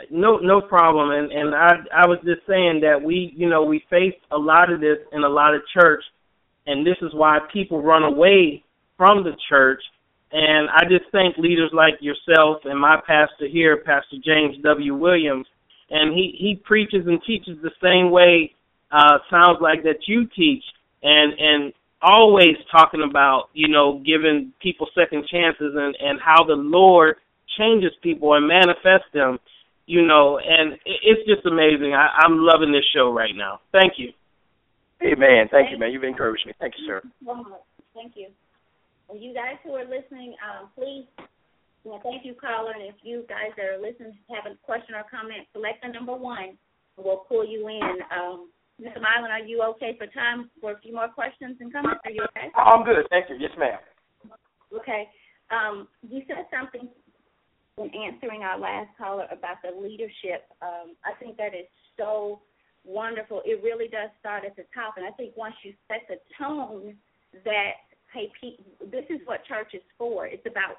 No, 0.09 0.37
no 0.37 0.59
problem. 0.59 1.11
And 1.11 1.31
and 1.31 1.53
I 1.53 1.73
I 1.95 2.07
was 2.07 2.17
just 2.25 2.41
saying 2.47 2.81
that 2.81 2.99
we 3.03 3.33
you 3.35 3.47
know 3.47 3.63
we 3.63 3.83
face 3.89 4.15
a 4.31 4.37
lot 4.37 4.71
of 4.71 4.81
this 4.81 4.97
in 5.11 5.23
a 5.23 5.29
lot 5.29 5.53
of 5.53 5.61
church, 5.79 6.03
and 6.65 6.85
this 6.85 6.97
is 7.01 7.13
why 7.13 7.39
people 7.51 7.81
run 7.81 8.03
away 8.03 8.63
from 8.97 9.23
the 9.23 9.33
church 9.49 9.81
and 10.33 10.67
I 10.71 10.81
just 10.89 11.05
thank 11.11 11.37
leaders 11.37 11.69
like 11.73 11.93
yourself 12.01 12.61
and 12.65 12.79
my 12.79 12.97
pastor 13.05 13.47
here, 13.47 13.77
Pastor 13.77 14.17
James 14.25 14.57
W. 14.63 14.95
Williams, 14.95 15.45
and 15.91 16.13
he 16.13 16.35
he 16.37 16.59
preaches 16.65 17.05
and 17.05 17.21
teaches 17.25 17.57
the 17.61 17.71
same 17.81 18.09
way 18.11 18.53
uh 18.91 19.19
sounds 19.29 19.59
like 19.61 19.83
that 19.83 20.07
you 20.07 20.25
teach 20.35 20.63
and 21.03 21.33
and 21.37 21.73
always 22.01 22.57
talking 22.71 23.05
about, 23.07 23.49
you 23.53 23.67
know, 23.67 24.01
giving 24.05 24.51
people 24.59 24.87
second 24.95 25.25
chances 25.31 25.73
and 25.75 25.95
and 26.01 26.19
how 26.19 26.43
the 26.43 26.57
Lord 26.57 27.17
changes 27.57 27.91
people 28.01 28.33
and 28.33 28.47
manifests 28.47 29.13
them, 29.13 29.37
you 29.85 30.05
know, 30.05 30.39
and 30.39 30.79
it's 30.85 31.27
just 31.27 31.45
amazing. 31.45 31.93
I, 31.93 32.07
I'm 32.25 32.39
loving 32.39 32.71
this 32.71 32.85
show 32.91 33.13
right 33.13 33.35
now. 33.35 33.59
Thank 33.71 33.93
you. 33.97 34.11
Amen. 35.03 35.47
Thank 35.51 35.69
you, 35.69 35.77
man. 35.77 35.91
You've 35.91 36.03
encouraged 36.03 36.47
me. 36.47 36.53
Thank 36.59 36.73
you, 36.79 36.87
sir. 36.87 37.01
Thank 37.93 38.13
you. 38.15 38.29
And 39.09 39.21
you 39.21 39.33
guys 39.33 39.57
who 39.63 39.71
are 39.73 39.85
listening, 39.85 40.35
um, 40.41 40.69
please, 40.75 41.05
know, 41.85 41.99
thank 42.03 42.25
you, 42.25 42.33
caller. 42.33 42.71
And 42.71 42.83
if 42.83 42.95
you 43.03 43.25
guys 43.27 43.51
that 43.57 43.65
are 43.65 43.81
listening 43.81 44.17
have 44.29 44.51
a 44.51 44.55
question 44.63 44.95
or 44.95 45.03
comment, 45.09 45.47
select 45.53 45.83
the 45.83 45.89
number 45.89 46.15
one. 46.15 46.55
And 46.97 47.05
we'll 47.05 47.25
pull 47.27 47.45
you 47.45 47.67
in. 47.67 47.97
Um, 48.11 48.49
Mr. 48.81 48.97
Milan, 48.97 49.31
are 49.31 49.45
you 49.45 49.61
okay 49.75 49.95
for 49.97 50.07
time 50.07 50.49
for 50.59 50.71
a 50.71 50.79
few 50.79 50.93
more 50.93 51.07
questions 51.07 51.57
and 51.59 51.71
comments? 51.71 52.01
Are 52.05 52.11
you 52.11 52.23
okay? 52.31 52.49
I'm 52.55 52.83
good. 52.83 53.05
Thank 53.09 53.29
you. 53.29 53.37
Yes, 53.39 53.51
ma'am. 53.57 53.79
Okay. 54.73 55.07
Um, 55.51 55.87
you 56.01 56.23
said 56.27 56.45
something 56.49 56.89
in 57.77 57.89
answering 57.93 58.41
our 58.41 58.59
last 58.59 58.89
caller 58.97 59.25
about 59.31 59.57
the 59.63 59.79
leadership. 59.79 60.49
Um, 60.61 60.95
I 61.05 61.13
think 61.19 61.37
that 61.37 61.53
is 61.53 61.67
so 61.97 62.41
wonderful. 62.83 63.41
It 63.45 63.61
really 63.63 63.87
does 63.87 64.09
start 64.19 64.43
at 64.45 64.55
the 64.55 64.65
top. 64.73 64.95
And 64.97 65.05
I 65.05 65.11
think 65.11 65.35
once 65.37 65.55
you 65.63 65.73
set 65.87 66.01
the 66.09 66.17
tone 66.37 66.95
that 67.45 67.92
hey, 68.13 68.31
this 68.91 69.05
is 69.09 69.19
what 69.25 69.45
church 69.45 69.73
is 69.73 69.81
for. 69.97 70.27
It's 70.27 70.45
about 70.45 70.77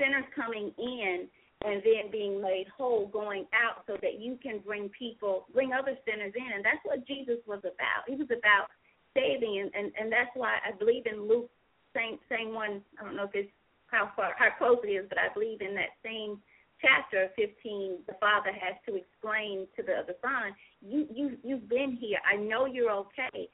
sinners 0.00 0.24
coming 0.34 0.72
in 0.78 1.28
and 1.64 1.80
then 1.82 2.10
being 2.10 2.42
made 2.42 2.66
whole, 2.76 3.06
going 3.06 3.46
out, 3.54 3.84
so 3.86 3.96
that 4.02 4.20
you 4.20 4.38
can 4.42 4.58
bring 4.58 4.90
people, 4.90 5.46
bring 5.54 5.72
other 5.72 5.96
sinners 6.04 6.32
in, 6.36 6.52
and 6.54 6.64
that's 6.64 6.82
what 6.84 7.06
Jesus 7.06 7.38
was 7.46 7.60
about. 7.60 8.04
He 8.06 8.16
was 8.16 8.28
about 8.28 8.68
saving, 9.14 9.60
and 9.62 9.70
and, 9.74 9.92
and 9.98 10.12
that's 10.12 10.30
why 10.34 10.58
I 10.66 10.76
believe 10.76 11.06
in 11.06 11.26
Luke, 11.28 11.48
same 11.94 12.18
same 12.28 12.52
one. 12.52 12.82
I 13.00 13.04
don't 13.04 13.16
know 13.16 13.24
if 13.24 13.34
it's 13.34 13.50
how 13.86 14.10
far 14.16 14.34
how 14.36 14.50
close 14.58 14.78
it 14.84 14.90
is, 14.90 15.06
but 15.08 15.18
I 15.18 15.32
believe 15.32 15.60
in 15.62 15.74
that 15.76 15.96
same 16.04 16.42
chapter 16.82 17.30
15 17.36 17.98
the 18.06 18.14
father 18.20 18.50
has 18.52 18.76
to 18.86 18.96
explain 18.96 19.66
to 19.76 19.82
the, 19.82 19.94
other 19.94 20.14
son 20.20 20.52
you 20.82 21.06
you 21.12 21.36
you've 21.42 21.68
been 21.68 21.96
here 21.98 22.18
i 22.30 22.36
know 22.36 22.66
you're 22.66 22.90
okay 22.90 23.48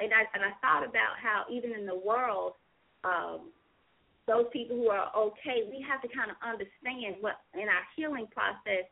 and 0.00 0.12
I 0.12 0.28
and 0.34 0.44
I 0.44 0.52
thought 0.60 0.84
about 0.84 1.16
how 1.20 1.44
even 1.50 1.72
in 1.72 1.86
the 1.86 1.96
world, 1.96 2.54
um, 3.04 3.50
those 4.26 4.46
people 4.52 4.76
who 4.76 4.88
are 4.88 5.10
okay, 5.16 5.64
we 5.70 5.84
have 5.88 6.02
to 6.02 6.08
kind 6.08 6.30
of 6.30 6.36
understand 6.44 7.16
what 7.20 7.40
in 7.54 7.68
our 7.68 7.84
healing 7.96 8.26
process 8.32 8.84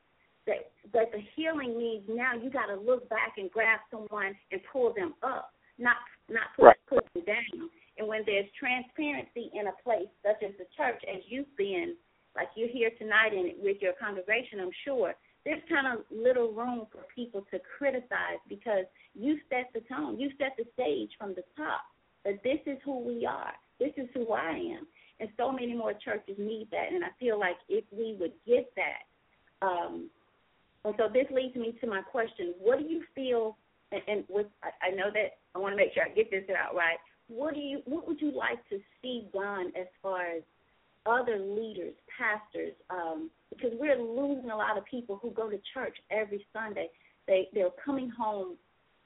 that 0.47 0.73
that 0.93 1.13
the 1.13 1.21
healing 1.37 1.77
means 1.77 2.05
now 2.09 2.33
you 2.35 2.51
got 2.51 2.67
to 2.67 2.77
look 2.77 3.09
back 3.09 3.37
and 3.37 3.51
grab 3.51 3.81
someone 3.91 4.35
and 4.51 4.61
pull 4.73 4.93
them 4.95 5.15
up, 5.23 5.53
not 5.79 5.97
not 6.29 6.49
put, 6.57 6.65
right. 6.65 6.77
put 6.89 7.05
them 7.15 7.25
down. 7.25 7.69
And 7.99 8.07
when 8.07 8.23
there's 8.25 8.47
transparency 8.59 9.51
in 9.53 9.67
a 9.67 9.77
place 9.83 10.09
such 10.23 10.43
as 10.43 10.55
the 10.57 10.67
church, 10.77 11.03
as 11.05 11.21
you've 11.29 11.51
been, 11.59 11.97
like 12.37 12.49
you're 12.55 12.71
here 12.71 12.91
tonight 12.97 13.35
and 13.35 13.53
with 13.59 13.83
your 13.83 13.93
congregation, 13.99 14.61
I'm 14.61 14.75
sure 14.85 15.15
there's 15.49 15.63
kind 15.67 15.87
of 15.87 16.05
little 16.11 16.53
room 16.53 16.87
for 16.93 17.07
people 17.15 17.41
to 17.51 17.59
criticize 17.79 18.37
because 18.51 18.85
you 19.15 19.39
set 19.49 19.71
the 19.73 19.81
tone, 19.89 20.21
you 20.21 20.29
set 20.37 20.53
the 20.59 20.65
stage 20.75 21.09
from 21.17 21.31
the 21.31 21.43
top 21.57 21.81
that 22.27 22.43
this 22.45 22.59
is 22.67 22.77
who 22.85 23.01
we 23.01 23.25
are, 23.25 23.55
this 23.81 23.93
is 23.97 24.09
who 24.13 24.31
I 24.31 24.51
am. 24.51 24.87
And 25.21 25.31
so 25.39 25.51
many 25.51 25.75
more 25.75 25.95
churches 25.95 26.37
need 26.39 26.69
that, 26.71 26.93
and 26.93 27.03
I 27.03 27.09
feel 27.19 27.41
like 27.41 27.57
if 27.71 27.83
we 27.91 28.15
would 28.21 28.35
get 28.47 28.71
that, 28.77 29.67
um, 29.67 30.11
and 30.85 30.95
so 30.99 31.09
this 31.13 31.27
leads 31.35 31.57
me 31.57 31.77
to 31.81 31.87
my 31.89 32.03
question: 32.03 32.55
What 32.61 32.79
do 32.79 32.85
you 32.85 33.03
feel? 33.15 33.57
And, 33.91 34.03
and 34.07 34.25
with 34.29 34.47
I, 34.63 34.89
I 34.89 34.91
know 34.91 35.11
that 35.13 35.39
I 35.57 35.59
want 35.59 35.73
to 35.73 35.77
make 35.77 35.93
sure 35.93 36.05
I 36.05 36.11
get 36.11 36.31
this 36.31 36.45
out 36.57 36.77
right. 36.77 36.99
What 37.27 37.55
do 37.55 37.61
you? 37.61 37.81
What 37.87 38.07
would 38.07 38.21
you 38.21 38.31
like 38.31 38.61
to 38.69 38.79
see 39.03 39.27
done 39.33 39.73
as 39.75 39.89
far 40.01 40.23
as 40.27 40.43
other 41.09 41.39
leaders, 41.39 41.95
pastors, 42.19 42.75
um, 42.91 43.31
because 43.51 43.71
we're 43.79 44.01
losing 44.01 44.51
a 44.51 44.57
lot 44.57 44.77
of 44.77 44.85
people 44.85 45.19
who 45.21 45.31
go 45.31 45.49
to 45.49 45.59
church 45.73 45.97
every 46.11 46.47
Sunday. 46.53 46.89
They 47.27 47.49
they're 47.53 47.71
coming 47.85 48.11
home 48.11 48.57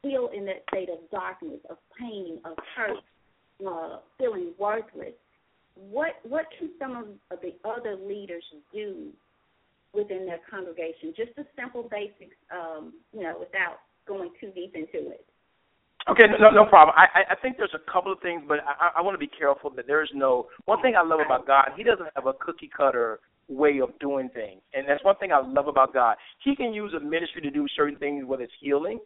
still 0.01 0.29
in 0.35 0.45
that 0.47 0.65
state 0.71 0.89
of 0.89 0.99
darkness, 1.11 1.61
of 1.71 1.77
pain, 1.99 2.39
of 2.45 2.57
hurt, 2.77 2.99
uh, 3.67 3.99
feeling 4.19 4.53
worthless. 4.59 5.15
What 5.75 6.15
what 6.25 6.47
can 6.59 6.71
some 6.79 6.97
of, 7.31 7.39
the 7.41 7.55
other 7.65 7.97
leaders 7.97 8.45
do 8.73 9.09
within 9.95 10.27
their 10.27 10.41
congregation? 10.51 11.15
Just 11.17 11.35
the 11.37 11.47
simple 11.57 11.89
basics, 11.91 12.37
um, 12.53 12.95
you 13.13 13.23
know, 13.23 13.37
without 13.39 13.79
going 14.07 14.31
too 14.41 14.51
deep 14.55 14.75
into 14.75 15.11
it. 15.11 15.25
Okay, 16.09 16.25
no, 16.41 16.51
no 16.51 16.67
problem. 16.67 16.95
I, 16.97 17.33
I 17.33 17.35
think 17.37 17.57
there's 17.57 17.75
a 17.75 17.91
couple 17.91 18.13
of 18.13 18.19
things, 18.21 18.43
but 18.49 18.59
I, 18.67 18.99
I 18.99 19.03
want 19.03 19.15
to 19.15 19.19
be 19.19 19.29
careful 19.29 19.71
that 19.77 19.87
there's 19.87 20.11
no. 20.15 20.49
One 20.65 20.83
thing 20.83 20.95
I 20.97 21.03
love 21.03 21.21
about 21.25 21.47
God, 21.47 21.71
He 21.77 21.85
doesn't 21.85 22.09
have 22.17 22.27
a 22.27 22.33
cookie 22.33 22.71
cutter 22.77 23.21
way 23.49 23.81
of 23.81 23.97
doing 24.01 24.29
things, 24.35 24.61
and 24.75 24.89
that's 24.89 25.05
one 25.05 25.17
thing 25.17 25.31
I 25.31 25.41
love 25.41 25.69
about 25.69 25.95
God. 25.95 26.17
He 26.43 26.57
can 26.57 26.73
use 26.73 26.93
a 26.95 27.01
ministry 27.01 27.41
to 27.43 27.51
do 27.51 27.67
certain 27.77 27.97
things, 27.99 28.25
whether 28.27 28.43
it's 28.43 28.53
healing. 28.61 28.99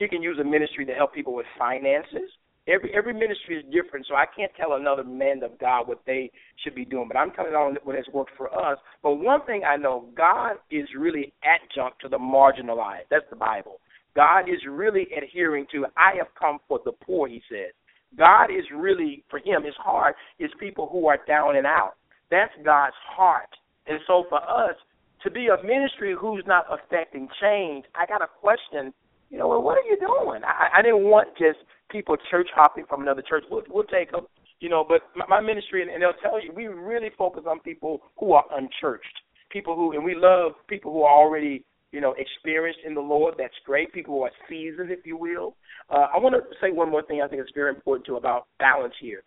He 0.00 0.08
can 0.08 0.22
use 0.22 0.38
a 0.40 0.44
ministry 0.44 0.84
to 0.86 0.92
help 0.92 1.14
people 1.14 1.34
with 1.34 1.46
finances. 1.56 2.30
Every 2.66 2.92
every 2.96 3.12
ministry 3.12 3.56
is 3.56 3.64
different, 3.72 4.06
so 4.08 4.16
I 4.16 4.24
can't 4.36 4.50
tell 4.56 4.72
another 4.74 5.04
man 5.04 5.44
of 5.44 5.56
God 5.58 5.86
what 5.86 6.00
they 6.04 6.32
should 6.64 6.74
be 6.74 6.84
doing. 6.84 7.06
But 7.06 7.16
I'm 7.16 7.30
telling 7.30 7.52
on 7.52 7.76
what 7.84 7.94
has 7.94 8.06
worked 8.12 8.32
for 8.36 8.52
us. 8.52 8.78
But 9.04 9.16
one 9.16 9.46
thing 9.46 9.62
I 9.64 9.76
know, 9.76 10.08
God 10.16 10.54
is 10.70 10.88
really 10.98 11.32
adjunct 11.44 12.00
to 12.02 12.08
the 12.08 12.18
marginalized. 12.18 13.06
That's 13.08 13.24
the 13.30 13.36
Bible. 13.36 13.78
God 14.14 14.48
is 14.48 14.60
really 14.68 15.06
adhering 15.16 15.66
to, 15.72 15.86
I 15.96 16.16
have 16.18 16.28
come 16.38 16.58
for 16.68 16.80
the 16.84 16.92
poor, 16.92 17.28
he 17.28 17.42
says. 17.50 17.72
God 18.18 18.50
is 18.50 18.64
really, 18.74 19.24
for 19.30 19.38
him, 19.38 19.62
his 19.64 19.74
heart 19.78 20.16
is 20.38 20.50
people 20.58 20.88
who 20.90 21.06
are 21.06 21.18
down 21.28 21.56
and 21.56 21.66
out. 21.66 21.94
That's 22.30 22.52
God's 22.64 22.96
heart. 23.06 23.48
And 23.86 24.00
so 24.06 24.24
for 24.28 24.38
us, 24.42 24.74
to 25.22 25.30
be 25.30 25.48
a 25.48 25.62
ministry 25.64 26.14
who's 26.18 26.44
not 26.46 26.64
affecting 26.70 27.28
change, 27.40 27.84
I 27.94 28.06
got 28.06 28.22
a 28.22 28.26
question, 28.40 28.92
you 29.30 29.38
know, 29.38 29.48
well, 29.48 29.62
what 29.62 29.78
are 29.78 29.84
you 29.84 29.98
doing? 30.00 30.42
I, 30.44 30.78
I 30.78 30.82
didn't 30.82 31.04
want 31.04 31.28
just 31.38 31.58
people 31.90 32.16
church 32.30 32.48
hopping 32.54 32.84
from 32.88 33.02
another 33.02 33.22
church. 33.22 33.44
We'll, 33.50 33.62
we'll 33.68 33.84
take 33.84 34.10
them. 34.12 34.26
You 34.60 34.68
know, 34.68 34.84
but 34.86 35.02
my, 35.16 35.26
my 35.26 35.40
ministry, 35.40 35.82
and, 35.82 35.90
and 35.90 36.02
they'll 36.02 36.12
tell 36.22 36.42
you, 36.42 36.52
we 36.54 36.66
really 36.66 37.10
focus 37.16 37.44
on 37.48 37.60
people 37.60 38.02
who 38.18 38.32
are 38.32 38.44
unchurched, 38.52 39.06
people 39.50 39.74
who, 39.74 39.92
and 39.92 40.04
we 40.04 40.14
love 40.14 40.52
people 40.68 40.92
who 40.92 41.02
are 41.02 41.16
already, 41.16 41.64
you 41.92 42.00
know, 42.00 42.14
experienced 42.18 42.80
in 42.86 42.94
the 42.94 43.00
Lord. 43.00 43.34
That's 43.38 43.54
great. 43.64 43.92
People 43.92 44.14
who 44.14 44.22
are 44.22 44.30
seasoned, 44.48 44.90
if 44.90 45.04
you 45.04 45.16
will. 45.16 45.56
Uh, 45.88 46.06
I 46.14 46.18
want 46.18 46.34
to 46.34 46.42
say 46.60 46.70
one 46.70 46.90
more 46.90 47.02
thing. 47.02 47.20
I 47.22 47.28
think 47.28 47.40
it's 47.40 47.50
very 47.54 47.70
important 47.70 48.06
too 48.06 48.16
about 48.16 48.46
balance 48.58 48.94
here. 49.00 49.22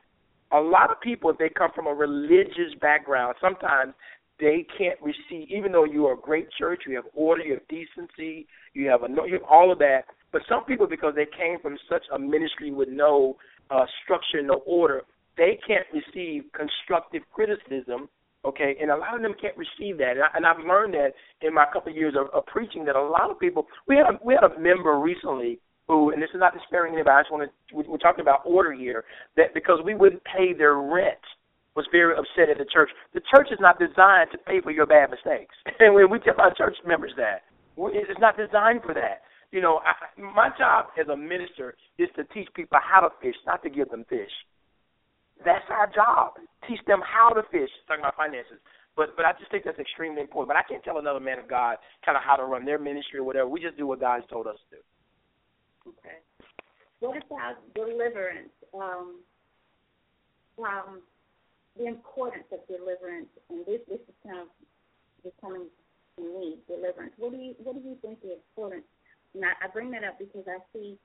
A 0.51 0.59
lot 0.59 0.91
of 0.91 1.01
people, 1.01 1.29
if 1.29 1.37
they 1.37 1.49
come 1.49 1.71
from 1.75 1.87
a 1.87 1.93
religious 1.93 2.73
background, 2.79 3.35
sometimes 3.41 3.93
they 4.39 4.65
can't 4.77 4.99
receive, 5.01 5.49
even 5.49 5.71
though 5.71 5.83
you 5.85 6.05
are 6.07 6.13
a 6.13 6.21
great 6.21 6.47
church, 6.57 6.83
you 6.87 6.95
have 6.95 7.05
order, 7.13 7.43
you 7.43 7.53
have 7.53 7.67
decency, 7.67 8.47
you 8.73 8.87
have 8.87 9.03
a, 9.03 9.07
you 9.27 9.33
have 9.33 9.49
all 9.49 9.71
of 9.71 9.79
that. 9.79 10.01
But 10.31 10.41
some 10.49 10.65
people, 10.65 10.87
because 10.87 11.13
they 11.15 11.25
came 11.25 11.59
from 11.61 11.77
such 11.89 12.03
a 12.13 12.19
ministry 12.19 12.71
with 12.71 12.89
no 12.89 13.37
uh, 13.69 13.85
structure, 14.03 14.41
no 14.41 14.61
order, 14.65 15.03
they 15.37 15.59
can't 15.65 15.85
receive 15.93 16.43
constructive 16.53 17.23
criticism. 17.33 18.09
Okay, 18.45 18.75
and 18.81 18.91
a 18.91 18.97
lot 18.97 19.15
of 19.15 19.21
them 19.21 19.33
can't 19.39 19.55
receive 19.55 19.97
that, 19.99 20.19
and, 20.19 20.23
I, 20.23 20.27
and 20.35 20.45
I've 20.45 20.59
learned 20.59 20.93
that 20.95 21.13
in 21.41 21.53
my 21.53 21.65
couple 21.71 21.91
of 21.91 21.97
years 21.97 22.13
of, 22.19 22.27
of 22.33 22.45
preaching 22.45 22.83
that 22.85 22.97
a 22.97 23.01
lot 23.01 23.31
of 23.31 23.39
people. 23.39 23.67
We 23.87 23.95
had 23.95 24.05
a, 24.05 24.19
we 24.23 24.33
had 24.35 24.43
a 24.43 24.59
member 24.59 24.99
recently 24.99 25.59
who, 25.87 26.11
and 26.11 26.21
this 26.21 26.29
is 26.33 26.39
not 26.39 26.53
disparaging 26.53 26.95
anybody. 26.95 27.15
I 27.15 27.21
just 27.21 27.31
want 27.31 27.47
to. 27.47 27.75
We're 27.87 27.97
talking 27.97 28.21
about 28.21 28.41
order 28.45 28.73
here. 28.73 29.05
That 29.37 29.53
because 29.53 29.79
we 29.85 29.95
wouldn't 29.95 30.23
pay 30.25 30.51
their 30.51 30.75
rent, 30.75 31.23
was 31.75 31.87
very 31.89 32.15
upset 32.19 32.51
at 32.51 32.57
the 32.57 32.67
church. 32.67 32.89
The 33.13 33.21
church 33.33 33.47
is 33.49 33.59
not 33.61 33.79
designed 33.79 34.31
to 34.31 34.37
pay 34.37 34.59
for 34.59 34.71
your 34.71 34.87
bad 34.87 35.09
mistakes, 35.09 35.55
and 35.79 35.93
when 35.95 36.11
we 36.11 36.19
tell 36.19 36.35
our 36.37 36.53
church 36.53 36.75
members 36.85 37.13
that, 37.15 37.47
it's 37.77 38.19
not 38.19 38.35
designed 38.35 38.81
for 38.83 38.93
that. 38.93 39.23
You 39.51 39.61
know, 39.61 39.79
I, 39.85 39.93
my 40.19 40.49
job 40.57 40.87
as 40.99 41.07
a 41.07 41.15
minister 41.15 41.75
is 41.97 42.09
to 42.17 42.25
teach 42.33 42.49
people 42.55 42.79
how 42.83 43.07
to 43.07 43.09
fish, 43.21 43.35
not 43.45 43.63
to 43.63 43.69
give 43.69 43.87
them 43.87 44.03
fish. 44.09 44.31
That's 45.45 45.65
our 45.69 45.87
job. 45.91 46.39
Teach 46.67 46.79
them 46.87 47.01
how 47.03 47.29
to 47.33 47.43
fish. 47.51 47.69
Talking 47.87 48.03
about 48.03 48.15
finances, 48.15 48.59
but 48.95 49.15
but 49.15 49.25
I 49.25 49.33
just 49.39 49.51
think 49.51 49.63
that's 49.63 49.79
extremely 49.79 50.21
important. 50.21 50.49
But 50.49 50.57
I 50.57 50.63
can't 50.63 50.83
tell 50.83 50.97
another 50.97 51.19
man 51.19 51.39
of 51.39 51.47
God 51.49 51.77
kind 52.05 52.17
of 52.17 52.23
how 52.23 52.35
to 52.35 52.45
run 52.45 52.65
their 52.65 52.79
ministry 52.79 53.19
or 53.19 53.23
whatever. 53.23 53.47
We 53.47 53.59
just 53.59 53.77
do 53.77 53.87
what 53.87 53.99
God's 53.99 54.25
told 54.29 54.47
us 54.47 54.57
to 54.69 54.77
do. 54.77 54.81
Okay. 55.91 56.23
What 56.99 57.17
about 57.27 57.59
deliverance? 57.75 58.55
Um, 58.73 59.19
um, 60.59 61.01
the 61.77 61.87
importance 61.87 62.45
of 62.51 62.59
deliverance, 62.67 63.27
and 63.49 63.65
this 63.65 63.81
this 63.89 63.99
is 63.99 64.15
kind 64.23 64.39
of 64.39 64.47
becoming 65.23 65.67
to 66.17 66.21
me 66.21 66.57
deliverance. 66.67 67.13
What 67.17 67.31
do 67.31 67.37
you 67.37 67.55
what 67.63 67.75
do 67.75 67.81
you 67.81 67.97
think 68.01 68.21
the 68.21 68.39
importance? 68.39 68.85
And 69.33 69.43
I, 69.43 69.65
I 69.65 69.67
bring 69.67 69.91
that 69.91 70.03
up 70.03 70.19
because 70.19 70.45
I 70.47 70.61
see 70.71 70.97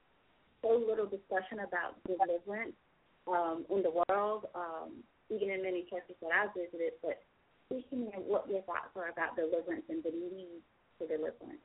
so 0.63 0.77
little 0.77 1.07
discussion 1.07 1.65
about 1.65 1.97
deliverance 2.07 2.77
um, 3.27 3.65
in 3.71 3.83
the 3.83 3.91
world, 3.91 4.47
um, 4.55 5.03
even 5.31 5.51
in 5.51 5.63
many 5.63 5.85
churches 5.91 6.17
that 6.23 6.31
I've 6.31 6.55
visited. 6.55 6.93
But 7.03 7.23
speak 7.67 7.89
to 7.91 7.97
me 7.97 8.11
what 8.15 8.49
your 8.49 8.63
thoughts 8.63 8.95
are 8.97 9.11
about 9.11 9.37
deliverance 9.37 9.85
and 9.89 10.03
the 10.03 10.11
need 10.11 10.63
for 10.99 11.07
deliverance. 11.07 11.61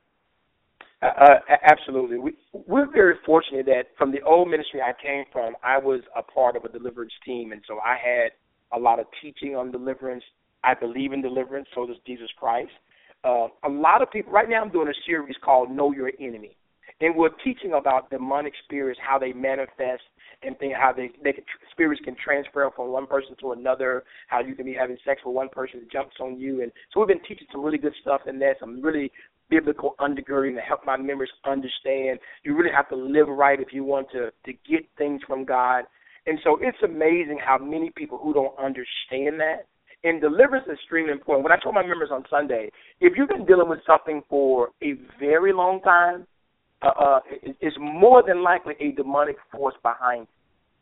Uh, 1.02 1.06
uh, 1.06 1.38
absolutely. 1.62 2.18
We, 2.18 2.32
we're 2.66 2.90
very 2.90 3.14
fortunate 3.26 3.66
that 3.66 3.88
from 3.98 4.12
the 4.12 4.22
old 4.22 4.48
ministry 4.48 4.80
I 4.80 4.92
came 5.00 5.24
from, 5.32 5.54
I 5.62 5.78
was 5.78 6.00
a 6.16 6.22
part 6.22 6.56
of 6.56 6.64
a 6.64 6.68
deliverance 6.68 7.12
team, 7.24 7.52
and 7.52 7.60
so 7.68 7.78
I 7.78 7.96
had 7.96 8.32
a 8.72 8.78
lot 8.78 9.00
of 9.00 9.06
teaching 9.20 9.54
on 9.54 9.70
deliverance. 9.70 10.24
I 10.62 10.74
believe 10.74 11.12
in 11.12 11.20
deliverance, 11.20 11.68
so 11.74 11.86
does 11.86 11.96
Jesus 12.06 12.28
Christ. 12.38 12.70
Uh, 13.22 13.48
a 13.64 13.68
lot 13.68 14.02
of 14.02 14.10
people, 14.10 14.32
right 14.32 14.48
now 14.48 14.62
I'm 14.62 14.70
doing 14.70 14.88
a 14.88 14.94
series 15.06 15.36
called 15.42 15.70
Know 15.70 15.92
Your 15.92 16.10
Enemy. 16.20 16.56
And 17.04 17.14
we're 17.14 17.28
teaching 17.44 17.74
about 17.74 18.08
demonic 18.08 18.54
spirits, 18.64 18.98
how 19.06 19.18
they 19.18 19.34
manifest, 19.34 20.00
and 20.42 20.58
think 20.58 20.72
how 20.72 20.90
they, 20.90 21.10
they 21.22 21.34
can, 21.34 21.44
spirits 21.70 22.00
can 22.02 22.16
transfer 22.16 22.70
from 22.74 22.92
one 22.92 23.06
person 23.06 23.36
to 23.40 23.52
another. 23.52 24.04
How 24.28 24.40
you 24.40 24.54
can 24.54 24.64
be 24.64 24.72
having 24.72 24.96
sex 25.04 25.20
with 25.22 25.34
one 25.34 25.50
person 25.50 25.80
that 25.80 25.92
jumps 25.92 26.16
on 26.18 26.40
you, 26.40 26.62
and 26.62 26.72
so 26.90 27.00
we've 27.00 27.08
been 27.08 27.22
teaching 27.28 27.46
some 27.52 27.62
really 27.62 27.76
good 27.76 27.92
stuff 28.00 28.22
in 28.26 28.38
there, 28.38 28.56
some 28.58 28.80
really 28.80 29.12
biblical 29.50 29.96
undergirding 30.00 30.54
to 30.54 30.62
help 30.62 30.80
my 30.86 30.96
members 30.96 31.28
understand. 31.44 32.20
You 32.42 32.56
really 32.56 32.72
have 32.74 32.88
to 32.88 32.96
live 32.96 33.28
right 33.28 33.60
if 33.60 33.68
you 33.70 33.84
want 33.84 34.10
to 34.12 34.30
to 34.46 34.52
get 34.66 34.88
things 34.96 35.20
from 35.26 35.44
God. 35.44 35.84
And 36.26 36.38
so 36.42 36.58
it's 36.62 36.78
amazing 36.82 37.38
how 37.44 37.58
many 37.58 37.90
people 37.94 38.16
who 38.16 38.32
don't 38.32 38.58
understand 38.58 39.38
that. 39.40 39.66
And 40.04 40.22
deliverance 40.22 40.64
is 40.68 40.78
extremely 40.78 41.12
important. 41.12 41.44
When 41.44 41.52
I 41.52 41.62
told 41.62 41.74
my 41.74 41.84
members 41.84 42.08
on 42.10 42.24
Sunday, 42.30 42.70
if 43.02 43.12
you've 43.14 43.28
been 43.28 43.44
dealing 43.44 43.68
with 43.68 43.80
something 43.86 44.22
for 44.30 44.70
a 44.82 44.94
very 45.20 45.52
long 45.52 45.82
time, 45.82 46.26
uh, 46.84 47.04
uh, 47.04 47.20
it's 47.60 47.76
more 47.80 48.22
than 48.26 48.42
likely 48.42 48.74
a 48.80 48.92
demonic 48.92 49.36
force 49.50 49.74
behind. 49.82 50.26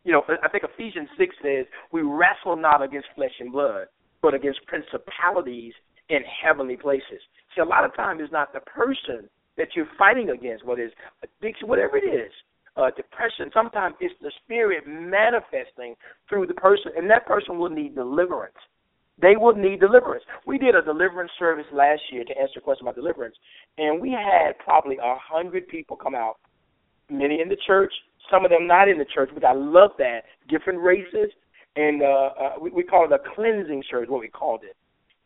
You 0.03 0.11
know, 0.11 0.23
I 0.43 0.49
think 0.49 0.63
Ephesians 0.63 1.09
six 1.17 1.35
says 1.41 1.65
we 1.91 2.01
wrestle 2.01 2.57
not 2.57 2.81
against 2.81 3.07
flesh 3.15 3.31
and 3.39 3.51
blood, 3.51 3.87
but 4.21 4.33
against 4.33 4.59
principalities 4.67 5.73
in 6.09 6.19
heavenly 6.43 6.75
places. 6.75 7.21
See, 7.55 7.61
a 7.61 7.65
lot 7.65 7.85
of 7.85 7.95
times 7.95 8.19
it's 8.21 8.33
not 8.33 8.51
the 8.53 8.59
person 8.59 9.29
that 9.57 9.69
you're 9.75 9.87
fighting 9.97 10.29
against, 10.31 10.65
whether 10.65 10.81
it's 10.81 10.95
addiction, 11.23 11.67
whatever 11.67 11.97
it 11.97 12.05
is 12.05 12.31
uh, 12.75 12.89
depression. 12.95 13.49
Sometimes 13.53 13.95
it's 13.99 14.13
the 14.21 14.31
spirit 14.43 14.83
manifesting 14.87 15.95
through 16.27 16.47
the 16.47 16.53
person, 16.53 16.91
and 16.97 17.09
that 17.09 17.25
person 17.25 17.57
will 17.57 17.69
need 17.69 17.95
deliverance. 17.95 18.55
They 19.21 19.35
will 19.35 19.53
need 19.55 19.79
deliverance. 19.79 20.23
We 20.45 20.57
did 20.57 20.75
a 20.75 20.81
deliverance 20.81 21.31
service 21.37 21.65
last 21.71 22.01
year 22.11 22.23
to 22.23 22.37
answer 22.37 22.59
a 22.59 22.61
question 22.61 22.87
about 22.87 22.95
deliverance, 22.95 23.35
and 23.77 24.01
we 24.01 24.11
had 24.11 24.57
probably 24.59 24.97
a 24.97 25.15
hundred 25.17 25.67
people 25.67 25.95
come 25.95 26.15
out, 26.15 26.37
many 27.09 27.39
in 27.41 27.47
the 27.47 27.57
church, 27.67 27.93
some 28.31 28.43
of 28.43 28.51
them 28.51 28.67
not 28.67 28.89
in 28.89 28.97
the 28.97 29.05
church, 29.05 29.29
but 29.33 29.45
I 29.45 29.53
love 29.53 29.91
that. 29.99 30.21
Different 30.49 30.79
races, 30.81 31.29
and 31.75 32.01
uh, 32.01 32.05
uh, 32.05 32.53
we, 32.59 32.71
we 32.71 32.83
call 32.83 33.05
it 33.05 33.11
a 33.11 33.19
cleansing 33.35 33.83
service, 33.89 34.09
what 34.09 34.21
we 34.21 34.29
called 34.29 34.61
it. 34.63 34.75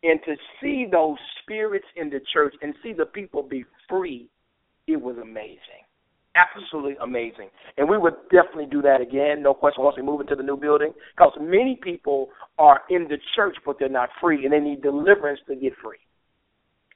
And 0.02 0.20
to 0.26 0.36
see 0.60 0.86
those 0.90 1.16
spirits 1.42 1.86
in 1.96 2.10
the 2.10 2.20
church 2.32 2.54
and 2.62 2.74
see 2.82 2.92
the 2.92 3.06
people 3.06 3.42
be 3.42 3.64
free, 3.88 4.28
it 4.86 5.00
was 5.00 5.16
amazing 5.16 5.87
absolutely 6.38 6.96
amazing. 7.02 7.50
And 7.76 7.88
we 7.88 7.98
would 7.98 8.14
definitely 8.30 8.66
do 8.66 8.82
that 8.82 9.00
again, 9.00 9.42
no 9.42 9.54
question, 9.54 9.82
once 9.82 9.96
we 9.96 10.02
move 10.02 10.20
into 10.20 10.36
the 10.36 10.42
new 10.42 10.56
building, 10.56 10.92
because 11.16 11.32
many 11.40 11.78
people 11.82 12.30
are 12.58 12.82
in 12.90 13.04
the 13.08 13.18
church, 13.34 13.56
but 13.66 13.76
they're 13.78 13.88
not 13.88 14.10
free, 14.20 14.44
and 14.44 14.52
they 14.52 14.60
need 14.60 14.82
deliverance 14.82 15.40
to 15.48 15.56
get 15.56 15.72
free. 15.82 15.98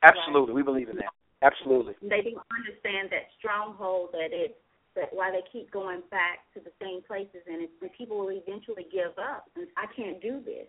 Absolutely, 0.02 0.54
right. 0.54 0.56
we 0.56 0.62
believe 0.62 0.88
in 0.88 0.96
that. 0.96 1.12
Absolutely. 1.42 1.94
They 2.02 2.22
don't 2.22 2.46
understand 2.54 3.10
that 3.10 3.26
stronghold 3.38 4.10
that 4.12 4.30
it 4.30 4.58
that 4.94 5.08
why 5.10 5.32
they 5.32 5.40
keep 5.48 5.70
going 5.72 6.02
back 6.10 6.44
to 6.52 6.60
the 6.60 6.70
same 6.76 7.00
places, 7.00 7.40
and, 7.48 7.64
it, 7.64 7.70
and 7.80 7.90
people 7.96 8.18
will 8.18 8.30
eventually 8.30 8.84
give 8.92 9.16
up. 9.16 9.48
And 9.56 9.66
I 9.80 9.88
can't 9.96 10.20
do 10.20 10.44
this. 10.44 10.68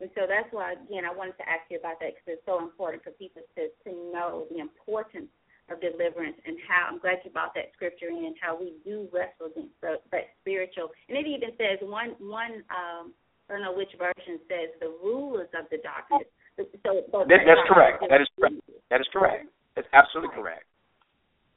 And 0.00 0.10
so 0.14 0.30
that's 0.30 0.46
why, 0.54 0.78
again, 0.78 1.02
I 1.02 1.10
wanted 1.10 1.34
to 1.42 1.46
ask 1.48 1.66
you 1.70 1.78
about 1.78 1.98
that 1.98 2.14
because 2.14 2.38
it's 2.38 2.46
so 2.46 2.62
important 2.62 3.02
for 3.02 3.10
people 3.18 3.42
to 3.58 3.70
to 3.82 3.90
know 4.14 4.46
the 4.50 4.58
importance 4.58 5.30
of 5.70 5.80
deliverance 5.80 6.36
and 6.44 6.56
how 6.68 6.92
I'm 6.92 6.98
glad 6.98 7.24
you 7.24 7.30
brought 7.30 7.54
that 7.54 7.72
scripture 7.72 8.08
in 8.08 8.34
how 8.40 8.58
we 8.58 8.74
do 8.84 9.08
wrestle 9.12 9.48
against 9.48 9.72
the, 9.80 9.96
that 10.12 10.36
spiritual 10.42 10.92
and 11.08 11.16
it 11.16 11.26
even 11.26 11.56
says 11.56 11.80
one 11.80 12.12
one 12.20 12.60
um 12.68 13.16
I 13.48 13.52
don't 13.52 13.62
know 13.62 13.76
which 13.76 13.92
version 13.98 14.40
says 14.48 14.72
the 14.80 14.88
rulers 15.02 15.48
of 15.52 15.68
the 15.70 15.78
darkness. 15.84 16.28
So, 16.56 17.04
that, 17.12 17.44
that's 17.44 17.66
correct. 17.68 18.04
That 18.08 18.20
is 18.20 18.28
correct. 18.38 18.56
That 18.90 19.00
is 19.00 19.08
correct. 19.12 19.46
That's 19.76 19.88
absolutely 19.92 20.34
correct. 20.34 20.64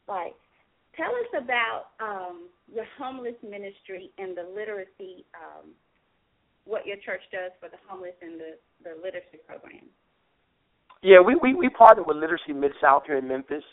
Right. 0.08 0.34
Tell 0.98 1.14
us 1.14 1.32
about 1.38 1.94
um, 2.02 2.50
the 2.74 2.84
homeless 2.98 3.38
ministry 3.44 4.10
and 4.18 4.36
the 4.36 4.44
literacy, 4.44 5.24
um, 5.38 5.72
what 6.66 6.86
your 6.86 6.98
church 6.98 7.22
does 7.32 7.52
for 7.62 7.70
the 7.70 7.78
homeless 7.88 8.18
and 8.22 8.40
the, 8.40 8.58
the 8.84 8.98
literacy 8.98 9.38
program. 9.48 9.86
Yeah, 11.04 11.22
we, 11.22 11.36
we, 11.36 11.54
we 11.54 11.70
partner 11.70 12.04
with 12.04 12.18
Literacy 12.18 12.54
Mid 12.54 12.72
South 12.82 13.04
here 13.06 13.18
in 13.18 13.28
Memphis, 13.28 13.64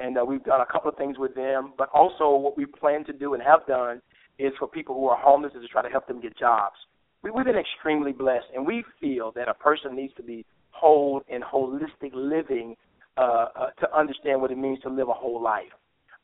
and 0.00 0.18
uh, 0.18 0.24
we've 0.24 0.42
done 0.44 0.60
a 0.60 0.66
couple 0.66 0.90
of 0.90 0.96
things 0.96 1.18
with 1.18 1.34
them. 1.34 1.72
But 1.78 1.88
also, 1.94 2.36
what 2.36 2.56
we 2.56 2.66
plan 2.66 3.04
to 3.04 3.12
do 3.12 3.34
and 3.34 3.42
have 3.42 3.66
done 3.66 4.00
is 4.38 4.52
for 4.58 4.66
people 4.66 4.94
who 4.94 5.06
are 5.06 5.20
homeless 5.20 5.52
is 5.54 5.62
to 5.62 5.68
try 5.68 5.82
to 5.82 5.88
help 5.88 6.06
them 6.08 6.20
get 6.20 6.36
jobs. 6.36 6.76
We, 7.22 7.30
we've 7.30 7.44
been 7.44 7.56
extremely 7.56 8.12
blessed, 8.12 8.46
and 8.54 8.66
we 8.66 8.84
feel 9.00 9.32
that 9.32 9.48
a 9.48 9.54
person 9.54 9.94
needs 9.94 10.12
to 10.14 10.22
be 10.22 10.44
whole 10.70 11.22
and 11.28 11.42
holistic 11.42 12.10
living 12.12 12.76
uh, 13.16 13.46
uh, 13.54 13.70
to 13.80 13.96
understand 13.96 14.40
what 14.40 14.50
it 14.50 14.58
means 14.58 14.80
to 14.80 14.88
live 14.88 15.08
a 15.08 15.12
whole 15.12 15.40
life. 15.40 15.70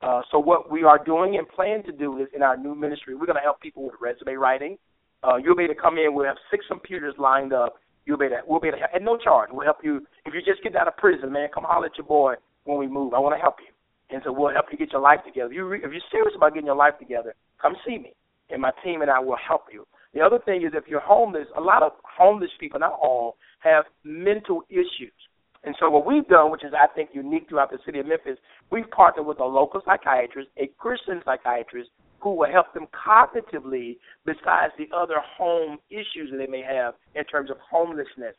Uh, 0.02 0.22
so 0.32 0.38
what 0.38 0.70
we 0.70 0.82
are 0.82 1.02
doing 1.04 1.36
and 1.36 1.48
plan 1.48 1.84
to 1.84 1.92
do 1.92 2.18
is 2.18 2.26
in 2.34 2.42
our 2.42 2.56
new 2.56 2.74
ministry, 2.74 3.14
we're 3.14 3.26
going 3.26 3.36
to 3.36 3.42
help 3.42 3.60
people 3.60 3.84
with 3.84 3.94
resume 4.00 4.34
writing. 4.34 4.76
Uh, 5.22 5.36
you'll 5.36 5.54
be 5.54 5.64
able 5.64 5.74
to 5.74 5.80
come 5.80 5.98
in. 5.98 6.14
We'll 6.14 6.26
have 6.26 6.38
six 6.50 6.64
computers 6.68 7.14
lined 7.18 7.52
up. 7.52 7.74
You'll 8.06 8.16
be 8.16 8.24
able 8.24 8.36
to, 8.36 8.42
we'll 8.46 8.60
be 8.60 8.68
able 8.68 8.78
to, 8.78 8.94
at 8.94 9.02
no 9.02 9.18
charge. 9.18 9.50
We'll 9.52 9.66
help 9.66 9.84
you 9.84 10.06
if 10.24 10.32
you 10.34 10.40
just 10.40 10.62
get 10.62 10.74
out 10.74 10.88
of 10.88 10.96
prison, 10.96 11.30
man. 11.30 11.48
Come 11.54 11.64
holler 11.64 11.86
at 11.86 11.98
your 11.98 12.06
boy 12.06 12.34
when 12.70 12.78
we 12.78 12.92
move. 12.92 13.14
I 13.14 13.18
want 13.18 13.36
to 13.36 13.40
help 13.40 13.56
you. 13.60 13.72
And 14.14 14.22
so 14.24 14.32
we'll 14.32 14.52
help 14.52 14.66
you 14.70 14.78
get 14.78 14.92
your 14.92 15.00
life 15.00 15.20
together. 15.24 15.50
If, 15.50 15.54
you 15.54 15.64
re- 15.66 15.82
if 15.82 15.90
you're 15.92 16.10
serious 16.10 16.34
about 16.36 16.54
getting 16.54 16.66
your 16.66 16.76
life 16.76 16.94
together, 16.98 17.34
come 17.60 17.74
see 17.86 17.98
me. 17.98 18.14
And 18.50 18.62
my 18.62 18.72
team 18.82 19.02
and 19.02 19.10
I 19.10 19.20
will 19.20 19.36
help 19.36 19.64
you. 19.72 19.86
The 20.14 20.20
other 20.20 20.40
thing 20.44 20.62
is 20.62 20.72
if 20.74 20.88
you're 20.88 21.00
homeless, 21.00 21.46
a 21.56 21.60
lot 21.60 21.82
of 21.82 21.92
homeless 22.02 22.50
people, 22.58 22.80
not 22.80 22.98
all, 23.00 23.36
have 23.60 23.84
mental 24.02 24.62
issues. 24.68 25.14
And 25.62 25.76
so 25.78 25.90
what 25.90 26.06
we've 26.06 26.26
done, 26.26 26.50
which 26.50 26.64
is 26.64 26.72
I 26.74 26.92
think 26.94 27.10
unique 27.12 27.48
throughout 27.48 27.70
the 27.70 27.78
city 27.84 28.00
of 28.00 28.06
Memphis, 28.06 28.38
we've 28.70 28.90
partnered 28.90 29.26
with 29.26 29.40
a 29.40 29.44
local 29.44 29.82
psychiatrist, 29.84 30.48
a 30.56 30.68
Christian 30.78 31.20
psychiatrist, 31.24 31.90
who 32.20 32.34
will 32.34 32.50
help 32.50 32.72
them 32.74 32.86
cognitively 32.92 33.98
besides 34.24 34.72
the 34.78 34.88
other 34.94 35.16
home 35.38 35.78
issues 35.90 36.30
that 36.30 36.38
they 36.38 36.46
may 36.46 36.62
have 36.62 36.94
in 37.14 37.24
terms 37.24 37.50
of 37.50 37.56
homelessness. 37.58 38.34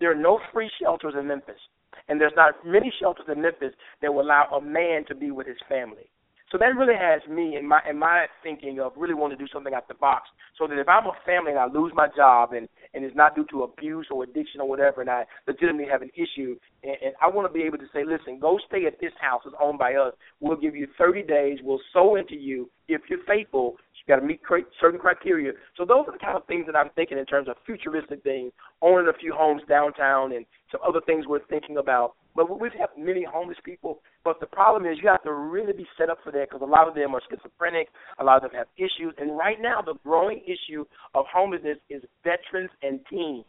There 0.00 0.10
are 0.10 0.14
no 0.14 0.38
free 0.52 0.70
shelters 0.80 1.14
in 1.18 1.26
Memphis, 1.26 1.60
and 2.08 2.20
there's 2.20 2.32
not 2.36 2.54
many 2.64 2.92
shelters 3.00 3.26
in 3.32 3.42
Memphis 3.42 3.74
that 4.02 4.12
will 4.12 4.22
allow 4.22 4.44
a 4.56 4.60
man 4.60 5.04
to 5.08 5.14
be 5.14 5.30
with 5.30 5.46
his 5.46 5.58
family. 5.68 6.10
So 6.52 6.58
that 6.58 6.76
really 6.76 6.94
has 6.94 7.22
me 7.28 7.56
in 7.56 7.66
my 7.66 7.80
in 7.90 7.98
my 7.98 8.26
thinking 8.42 8.78
of 8.78 8.92
really 8.96 9.14
wanting 9.14 9.36
to 9.36 9.44
do 9.44 9.48
something 9.52 9.74
out 9.74 9.88
the 9.88 9.94
box. 9.94 10.28
So 10.56 10.68
that 10.68 10.78
if 10.78 10.88
I'm 10.88 11.06
a 11.06 11.12
family 11.26 11.50
and 11.50 11.58
I 11.58 11.66
lose 11.66 11.92
my 11.94 12.06
job 12.14 12.52
and 12.52 12.68
and 12.94 13.04
it's 13.04 13.16
not 13.16 13.34
due 13.34 13.46
to 13.50 13.64
abuse 13.64 14.06
or 14.12 14.22
addiction 14.22 14.60
or 14.60 14.68
whatever, 14.68 15.00
and 15.00 15.10
I 15.10 15.24
legitimately 15.48 15.90
have 15.90 16.02
an 16.02 16.10
issue, 16.14 16.56
and, 16.84 16.96
and 17.04 17.14
I 17.20 17.28
want 17.28 17.48
to 17.48 17.52
be 17.52 17.64
able 17.64 17.78
to 17.78 17.86
say, 17.92 18.04
listen, 18.04 18.38
go 18.38 18.58
stay 18.68 18.86
at 18.86 19.00
this 19.00 19.12
house. 19.20 19.42
It's 19.44 19.56
owned 19.60 19.78
by 19.78 19.94
us. 19.94 20.14
We'll 20.38 20.56
give 20.56 20.76
you 20.76 20.86
30 20.96 21.24
days. 21.24 21.58
We'll 21.62 21.80
sow 21.92 22.14
into 22.14 22.36
you 22.36 22.70
if 22.86 23.02
you're 23.10 23.24
faithful. 23.26 23.76
You 24.06 24.14
got 24.14 24.20
to 24.20 24.26
meet 24.26 24.40
certain 24.80 25.00
criteria. 25.00 25.52
So 25.76 25.84
those 25.84 26.04
are 26.06 26.12
the 26.12 26.18
kind 26.18 26.36
of 26.36 26.46
things 26.46 26.66
that 26.66 26.76
I'm 26.76 26.90
thinking 26.94 27.18
in 27.18 27.26
terms 27.26 27.48
of 27.48 27.56
futuristic 27.66 28.22
things, 28.22 28.52
owning 28.82 29.08
a 29.08 29.18
few 29.18 29.34
homes 29.34 29.62
downtown, 29.68 30.32
and 30.32 30.46
some 30.70 30.80
other 30.86 31.00
things 31.06 31.26
we're 31.26 31.44
thinking 31.46 31.78
about 31.78 32.14
but 32.36 32.60
we've 32.60 32.72
had 32.72 32.88
many 32.98 33.24
homeless 33.24 33.56
people. 33.64 34.02
But 34.22 34.38
the 34.40 34.46
problem 34.46 34.84
is 34.84 34.98
you 35.02 35.08
have 35.08 35.22
to 35.22 35.32
really 35.32 35.72
be 35.72 35.86
set 35.96 36.10
up 36.10 36.18
for 36.22 36.30
that 36.32 36.50
because 36.50 36.60
a 36.62 36.70
lot 36.70 36.86
of 36.86 36.94
them 36.94 37.14
are 37.14 37.22
schizophrenic. 37.30 37.88
A 38.20 38.24
lot 38.24 38.36
of 38.36 38.42
them 38.42 38.58
have 38.58 38.66
issues. 38.76 39.14
And 39.18 39.36
right 39.36 39.56
now, 39.60 39.80
the 39.80 39.94
growing 40.04 40.42
issue 40.44 40.84
of 41.14 41.24
homelessness 41.32 41.78
is 41.88 42.02
veterans 42.22 42.70
and 42.82 43.00
teens. 43.08 43.46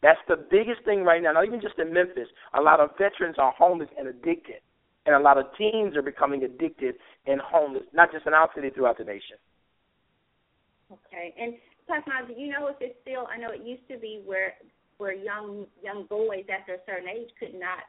That's 0.00 0.20
the 0.28 0.36
biggest 0.36 0.84
thing 0.84 1.02
right 1.02 1.20
now. 1.20 1.32
Not 1.32 1.46
even 1.46 1.60
just 1.60 1.78
in 1.80 1.92
Memphis. 1.92 2.28
A 2.54 2.60
lot 2.60 2.78
of 2.78 2.90
veterans 2.96 3.36
are 3.38 3.52
homeless 3.58 3.88
and 3.98 4.06
addicted, 4.06 4.62
and 5.08 5.16
a 5.16 5.18
lot 5.18 5.38
of 5.38 5.46
teens 5.56 5.96
are 5.96 6.02
becoming 6.02 6.44
addicted 6.44 6.96
and 7.26 7.40
homeless. 7.40 7.84
Not 7.94 8.12
just 8.12 8.26
in 8.26 8.34
our 8.34 8.50
city, 8.54 8.68
throughout 8.68 8.98
the 8.98 9.04
nation. 9.04 9.40
Okay, 10.92 11.34
and 11.40 11.54
Pastor 11.88 12.12
do 12.28 12.38
you 12.38 12.52
know 12.52 12.68
if 12.68 12.76
it's 12.80 12.94
still? 13.00 13.26
I 13.32 13.38
know 13.38 13.48
it 13.48 13.64
used 13.64 13.88
to 13.88 13.98
be 13.98 14.22
where 14.26 14.52
where 14.98 15.14
young 15.14 15.64
young 15.82 16.04
boys 16.10 16.44
after 16.52 16.74
a 16.74 16.84
certain 16.84 17.08
age 17.08 17.30
could 17.40 17.58
not 17.58 17.88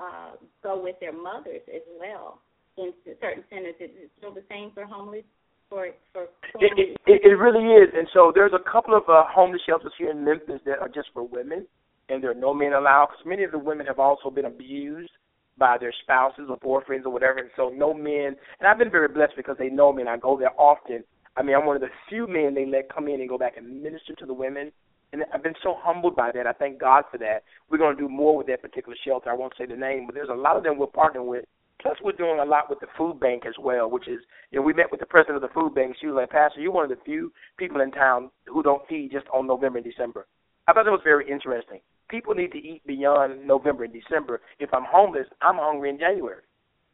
uh, 0.00 0.36
go 0.62 0.82
with 0.82 0.96
their 1.00 1.12
mothers 1.12 1.60
as 1.68 1.82
well 2.00 2.40
in 2.78 2.92
certain 3.20 3.44
centers. 3.50 3.76
Is 3.78 3.90
it 3.92 4.10
still 4.16 4.32
the 4.32 4.44
same 4.48 4.70
for 4.72 4.86
homeless? 4.86 5.24
For 5.68 5.88
for 6.14 6.24
it, 6.58 6.96
it, 7.06 7.20
it 7.22 7.36
really 7.36 7.68
is, 7.68 7.90
and 7.94 8.08
so 8.14 8.32
there's 8.34 8.52
a 8.54 8.70
couple 8.70 8.96
of 8.96 9.02
uh, 9.08 9.24
homeless 9.28 9.60
shelters 9.68 9.92
here 9.98 10.10
in 10.10 10.24
Memphis 10.24 10.60
that 10.64 10.78
are 10.80 10.88
just 10.88 11.08
for 11.12 11.22
women, 11.22 11.66
and 12.08 12.22
there 12.24 12.30
are 12.30 12.34
no 12.34 12.54
men 12.54 12.72
allowed 12.72 13.08
because 13.10 13.26
many 13.26 13.44
of 13.44 13.52
the 13.52 13.58
women 13.58 13.86
have 13.86 13.98
also 13.98 14.30
been 14.30 14.46
abused 14.46 15.12
by 15.60 15.78
their 15.78 15.94
spouses 16.02 16.48
or 16.50 16.58
boyfriends 16.58 17.04
or 17.04 17.10
whatever, 17.10 17.38
and 17.38 17.50
so 17.54 17.68
no 17.68 17.94
men. 17.94 18.34
And 18.58 18.66
I've 18.66 18.78
been 18.78 18.90
very 18.90 19.06
blessed 19.06 19.34
because 19.36 19.56
they 19.58 19.68
know 19.68 19.92
me, 19.92 20.02
and 20.02 20.10
I 20.10 20.16
go 20.16 20.36
there 20.36 20.58
often. 20.58 21.04
I 21.36 21.44
mean, 21.44 21.54
I'm 21.54 21.66
one 21.66 21.76
of 21.76 21.82
the 21.82 21.88
few 22.08 22.26
men 22.26 22.54
they 22.54 22.66
let 22.66 22.92
come 22.92 23.06
in 23.06 23.20
and 23.20 23.28
go 23.28 23.38
back 23.38 23.56
and 23.56 23.80
minister 23.80 24.16
to 24.16 24.26
the 24.26 24.34
women 24.34 24.72
and 25.12 25.24
I've 25.34 25.42
been 25.42 25.54
so 25.62 25.76
humbled 25.78 26.14
by 26.14 26.30
that. 26.32 26.46
I 26.46 26.52
thank 26.52 26.78
God 26.78 27.04
for 27.10 27.18
that. 27.18 27.42
We're 27.68 27.78
going 27.78 27.96
to 27.96 28.02
do 28.02 28.08
more 28.08 28.36
with 28.36 28.46
that 28.46 28.62
particular 28.62 28.96
shelter. 29.04 29.30
I 29.30 29.34
won't 29.34 29.54
say 29.58 29.66
the 29.66 29.76
name, 29.76 30.06
but 30.06 30.14
there's 30.14 30.28
a 30.28 30.34
lot 30.34 30.56
of 30.56 30.62
them 30.62 30.78
we're 30.78 30.86
partnering 30.86 31.26
with. 31.26 31.44
Plus, 31.82 31.96
we're 32.04 32.12
doing 32.12 32.38
a 32.38 32.44
lot 32.44 32.68
with 32.68 32.78
the 32.80 32.86
food 32.96 33.18
bank 33.18 33.44
as 33.46 33.54
well, 33.58 33.90
which 33.90 34.06
is, 34.06 34.20
you 34.50 34.58
know, 34.58 34.62
we 34.64 34.74
met 34.74 34.90
with 34.90 35.00
the 35.00 35.06
president 35.06 35.36
of 35.36 35.42
the 35.42 35.54
food 35.54 35.74
bank. 35.74 35.96
She 35.98 36.06
was 36.06 36.14
like, 36.14 36.30
Pastor, 36.30 36.60
you're 36.60 36.70
one 36.70 36.84
of 36.84 36.90
the 36.90 37.04
few 37.04 37.32
people 37.56 37.80
in 37.80 37.90
town 37.90 38.30
who 38.46 38.62
don't 38.62 38.86
feed 38.86 39.10
just 39.12 39.26
on 39.32 39.46
November 39.46 39.78
and 39.78 39.86
December. 39.86 40.26
I 40.68 40.72
thought 40.72 40.84
that 40.84 40.90
was 40.90 41.00
very 41.02 41.28
interesting. 41.28 41.80
People 42.10 42.34
need 42.34 42.50
to 42.52 42.58
eat 42.58 42.82
beyond 42.86 43.46
November 43.46 43.84
and 43.84 43.92
December. 43.92 44.40
If 44.58 44.74
I'm 44.74 44.84
homeless, 44.84 45.26
I'm 45.40 45.56
hungry 45.56 45.90
in 45.90 45.98
January. 45.98 46.42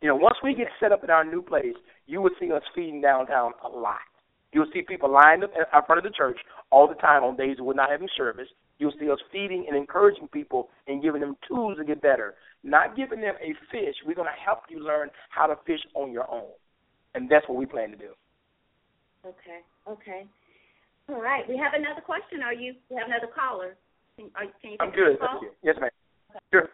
You 0.02 0.08
know, 0.08 0.16
once 0.16 0.36
we 0.44 0.54
get 0.54 0.66
set 0.78 0.92
up 0.92 1.02
in 1.02 1.10
our 1.10 1.24
new 1.24 1.40
place, 1.40 1.74
you 2.06 2.20
will 2.20 2.30
see 2.38 2.52
us 2.52 2.62
feeding 2.74 3.00
downtown 3.00 3.52
a 3.64 3.68
lot. 3.68 4.04
You'll 4.52 4.70
see 4.72 4.82
people 4.82 5.10
lined 5.10 5.42
up 5.42 5.50
in 5.56 5.64
front 5.86 5.98
of 5.98 6.04
the 6.04 6.14
church 6.16 6.38
all 6.70 6.86
the 6.86 6.94
time 6.94 7.24
on 7.24 7.36
days 7.36 7.56
we're 7.58 7.74
not 7.74 7.90
having 7.90 8.08
service. 8.16 8.48
You'll 8.78 8.92
see 9.00 9.10
us 9.10 9.18
feeding 9.32 9.64
and 9.68 9.76
encouraging 9.76 10.28
people 10.28 10.68
and 10.86 11.02
giving 11.02 11.22
them 11.22 11.36
tools 11.48 11.78
to 11.78 11.84
get 11.84 12.02
better. 12.02 12.34
Not 12.62 12.94
giving 12.96 13.22
them 13.22 13.34
a 13.40 13.54
fish. 13.72 13.94
We're 14.06 14.14
going 14.14 14.28
to 14.28 14.44
help 14.44 14.60
you 14.68 14.84
learn 14.84 15.08
how 15.30 15.46
to 15.46 15.56
fish 15.66 15.80
on 15.94 16.12
your 16.12 16.30
own. 16.30 16.50
And 17.14 17.28
that's 17.30 17.48
what 17.48 17.56
we 17.56 17.64
plan 17.64 17.90
to 17.90 17.96
do. 17.96 18.12
Okay. 19.24 19.64
Okay. 19.88 20.26
All 21.08 21.20
right. 21.22 21.48
We 21.48 21.56
have 21.56 21.72
another 21.74 22.02
question. 22.02 22.42
Are 22.42 22.52
you? 22.52 22.74
We 22.90 22.96
have 22.96 23.06
another 23.08 23.32
caller. 23.32 23.76
Can, 24.16 24.30
are, 24.34 24.44
can 24.62 24.72
you? 24.72 24.76
I'm 24.80 24.90
good. 24.90 25.18
Thank 25.20 25.42
you. 25.42 25.50
Yes, 25.62 25.76
ma'am. 25.80 25.90
Okay. 26.30 26.40
Sure. 26.52 26.68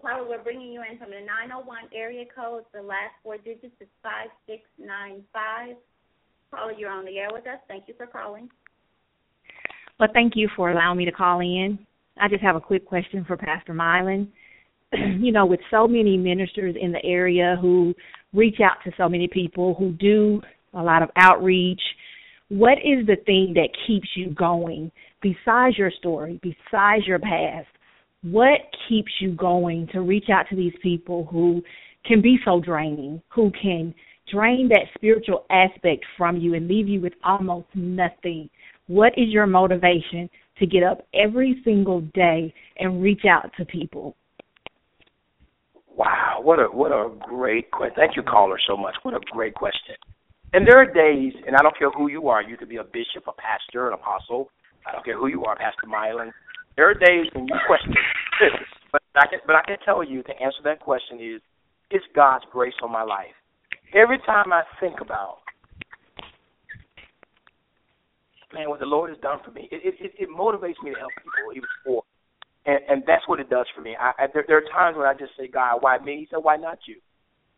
Caller, 0.00 0.28
we're 0.28 0.42
bringing 0.42 0.72
you 0.72 0.82
in 0.88 0.98
from 0.98 1.10
the 1.10 1.20
901 1.20 1.78
area 1.94 2.24
code. 2.34 2.64
The 2.72 2.80
last 2.80 3.12
four 3.22 3.36
digits 3.36 3.74
is 3.80 3.88
5695. 4.02 5.76
Caller, 6.50 6.72
you're 6.72 6.90
on 6.90 7.04
the 7.04 7.18
air 7.18 7.28
with 7.32 7.46
us. 7.46 7.58
Thank 7.68 7.84
you 7.88 7.94
for 7.96 8.06
calling. 8.06 8.48
Well, 9.98 10.08
thank 10.14 10.34
you 10.36 10.48
for 10.56 10.70
allowing 10.70 10.98
me 10.98 11.04
to 11.04 11.12
call 11.12 11.40
in. 11.40 11.78
I 12.18 12.28
just 12.28 12.42
have 12.42 12.56
a 12.56 12.60
quick 12.60 12.86
question 12.86 13.24
for 13.26 13.36
Pastor 13.36 13.74
Milan. 13.74 14.32
you 14.92 15.32
know, 15.32 15.44
with 15.44 15.60
so 15.70 15.86
many 15.86 16.16
ministers 16.16 16.74
in 16.80 16.92
the 16.92 17.04
area 17.04 17.58
who 17.60 17.94
reach 18.32 18.60
out 18.64 18.76
to 18.84 18.92
so 18.96 19.08
many 19.08 19.28
people, 19.28 19.74
who 19.78 19.92
do 19.92 20.40
a 20.74 20.82
lot 20.82 21.02
of 21.02 21.10
outreach, 21.16 21.80
what 22.48 22.78
is 22.78 23.06
the 23.06 23.16
thing 23.26 23.52
that 23.54 23.68
keeps 23.86 24.08
you 24.16 24.30
going 24.30 24.90
besides 25.22 25.76
your 25.78 25.90
story, 25.90 26.40
besides 26.42 27.06
your 27.06 27.18
past? 27.18 27.68
What 28.22 28.60
keeps 28.88 29.12
you 29.20 29.32
going 29.32 29.88
to 29.92 30.00
reach 30.00 30.28
out 30.30 30.46
to 30.50 30.56
these 30.56 30.74
people 30.82 31.26
who 31.30 31.62
can 32.04 32.20
be 32.20 32.38
so 32.44 32.60
draining, 32.60 33.22
who 33.28 33.50
can 33.60 33.94
drain 34.30 34.68
that 34.68 34.86
spiritual 34.94 35.44
aspect 35.50 36.04
from 36.16 36.36
you 36.36 36.54
and 36.54 36.68
leave 36.68 36.88
you 36.88 37.00
with 37.00 37.12
almost 37.24 37.66
nothing. 37.74 38.48
What 38.86 39.12
is 39.16 39.28
your 39.28 39.46
motivation 39.46 40.30
to 40.58 40.66
get 40.66 40.82
up 40.82 41.06
every 41.14 41.60
single 41.64 42.00
day 42.14 42.52
and 42.78 43.02
reach 43.02 43.22
out 43.28 43.50
to 43.58 43.64
people? 43.64 44.16
Wow, 45.96 46.40
what 46.42 46.58
a 46.58 46.64
what 46.64 46.92
a 46.92 47.10
great 47.28 47.70
question. 47.70 47.94
Thank 47.96 48.16
you, 48.16 48.22
caller, 48.22 48.58
so 48.66 48.76
much. 48.76 48.94
What 49.02 49.14
a 49.14 49.20
great 49.32 49.54
question. 49.54 49.96
And 50.52 50.66
there 50.66 50.78
are 50.78 50.86
days, 50.86 51.32
and 51.46 51.54
I 51.54 51.62
don't 51.62 51.76
care 51.78 51.90
who 51.90 52.08
you 52.08 52.28
are. 52.28 52.42
You 52.42 52.56
could 52.56 52.68
be 52.68 52.76
a 52.76 52.84
bishop, 52.84 53.24
a 53.28 53.32
pastor, 53.32 53.88
an 53.88 53.94
apostle. 53.94 54.50
I 54.86 54.92
don't 54.92 55.04
care 55.04 55.18
who 55.18 55.28
you 55.28 55.44
are, 55.44 55.56
Pastor 55.56 55.86
Milan. 55.86 56.32
There 56.76 56.88
are 56.88 56.94
days 56.94 57.26
when 57.34 57.46
you 57.46 57.54
question 57.66 57.94
but 58.92 59.02
I 59.14 59.26
can, 59.26 59.38
but 59.46 59.56
I 59.56 59.62
can 59.66 59.76
tell 59.84 60.02
you 60.02 60.22
to 60.22 60.32
answer 60.40 60.58
to 60.58 60.64
that 60.64 60.80
question 60.80 61.18
is, 61.20 61.40
it's 61.90 62.04
God's 62.14 62.44
grace 62.50 62.74
on 62.82 62.90
my 62.90 63.02
life 63.02 63.34
every 63.94 64.18
time 64.26 64.52
I 64.52 64.62
think 64.78 65.00
about, 65.00 65.38
man, 68.52 68.68
what 68.68 68.80
the 68.80 68.86
Lord 68.86 69.10
has 69.10 69.18
done 69.20 69.38
for 69.44 69.50
me, 69.50 69.68
it 69.70 69.94
it, 70.00 70.12
it 70.18 70.28
motivates 70.28 70.80
me 70.82 70.92
to 70.92 70.98
help 70.98 71.12
people 71.18 71.52
even 71.52 71.68
more, 71.86 72.02
and 72.66 72.80
and 72.88 73.02
that's 73.06 73.26
what 73.26 73.40
it 73.40 73.50
does 73.50 73.66
for 73.74 73.82
me. 73.82 73.96
I, 73.98 74.12
I 74.18 74.26
there, 74.32 74.44
there 74.46 74.58
are 74.58 74.70
times 74.72 74.96
when 74.96 75.06
I 75.06 75.14
just 75.14 75.32
say, 75.38 75.48
God, 75.48 75.78
why 75.80 75.98
me? 75.98 76.18
He 76.18 76.28
said, 76.30 76.42
why 76.42 76.56
not 76.56 76.78
you? 76.86 76.96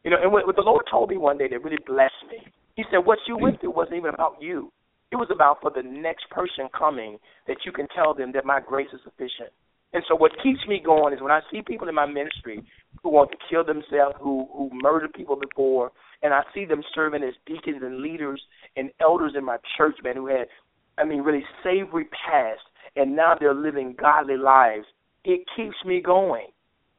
You 0.05 0.11
know, 0.11 0.19
and 0.21 0.33
what, 0.33 0.47
what 0.47 0.57
the 0.57 0.63
Lord 0.63 0.85
told 0.91 1.11
me 1.11 1.17
one 1.17 1.39
day 1.39 1.49
that 1.49 1.63
really 1.63 1.79
blessed 1.87 2.27
me. 2.31 2.39
He 2.75 2.85
said, 2.91 2.99
what 3.05 3.19
you 3.29 3.37
went 3.37 3.61
through 3.61 3.71
wasn't 3.71 3.97
even 3.97 4.15
about 4.15 4.37
you. 4.41 4.73
It 5.13 5.17
was 5.17 5.29
about 5.31 5.61
for 5.61 5.71
the 5.71 5.83
next 5.83 6.29
person 6.31 6.69
coming 6.77 7.19
that 7.47 7.59
you 7.67 7.73
can 7.73 7.87
tell 7.95 8.15
them 8.15 8.33
that 8.33 8.47
my 8.47 8.61
grace 8.61 8.89
is 8.95 9.01
sufficient. 9.05 9.53
And 9.93 10.03
so 10.09 10.17
what 10.17 10.33
keeps 10.43 10.61
me 10.67 10.81
going 10.83 11.13
is 11.13 11.21
when 11.21 11.31
I 11.31 11.41
see 11.51 11.61
people 11.61 11.89
in 11.89 11.95
my 11.95 12.07
ministry 12.07 12.65
who 13.03 13.11
want 13.11 13.31
to 13.31 13.37
kill 13.51 13.63
themselves, 13.63 14.17
who 14.19 14.49
who 14.55 14.71
murdered 14.73 15.13
people 15.13 15.37
before, 15.37 15.93
and 16.23 16.33
I 16.33 16.41
see 16.55 16.65
them 16.65 16.83
serving 16.95 17.23
as 17.23 17.35
deacons 17.45 17.83
and 17.83 18.01
leaders 18.01 18.41
and 18.77 18.91
elders 19.01 19.35
in 19.37 19.45
my 19.45 19.59
church, 19.77 19.97
man, 20.03 20.17
who 20.17 20.29
had, 20.29 20.47
I 20.97 21.05
mean, 21.05 21.21
really 21.21 21.45
savory 21.63 22.07
past, 22.07 22.63
and 22.97 23.15
now 23.15 23.35
they're 23.39 23.55
living 23.55 23.95
godly 24.01 24.39
lives. 24.39 24.87
It 25.25 25.41
keeps 25.55 25.77
me 25.85 26.01
going. 26.01 26.47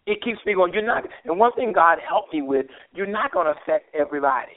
It 0.05 0.21
keeps 0.21 0.39
me 0.45 0.53
going. 0.53 0.71
You're 0.73 0.85
not, 0.85 1.03
and 1.25 1.39
one 1.39 1.53
thing 1.53 1.73
God 1.73 1.97
helped 2.07 2.33
me 2.33 2.43
with, 2.43 2.67
you're 2.93 3.07
not 3.07 3.31
going 3.31 3.47
to 3.47 3.59
affect 3.59 3.95
everybody. 3.95 4.53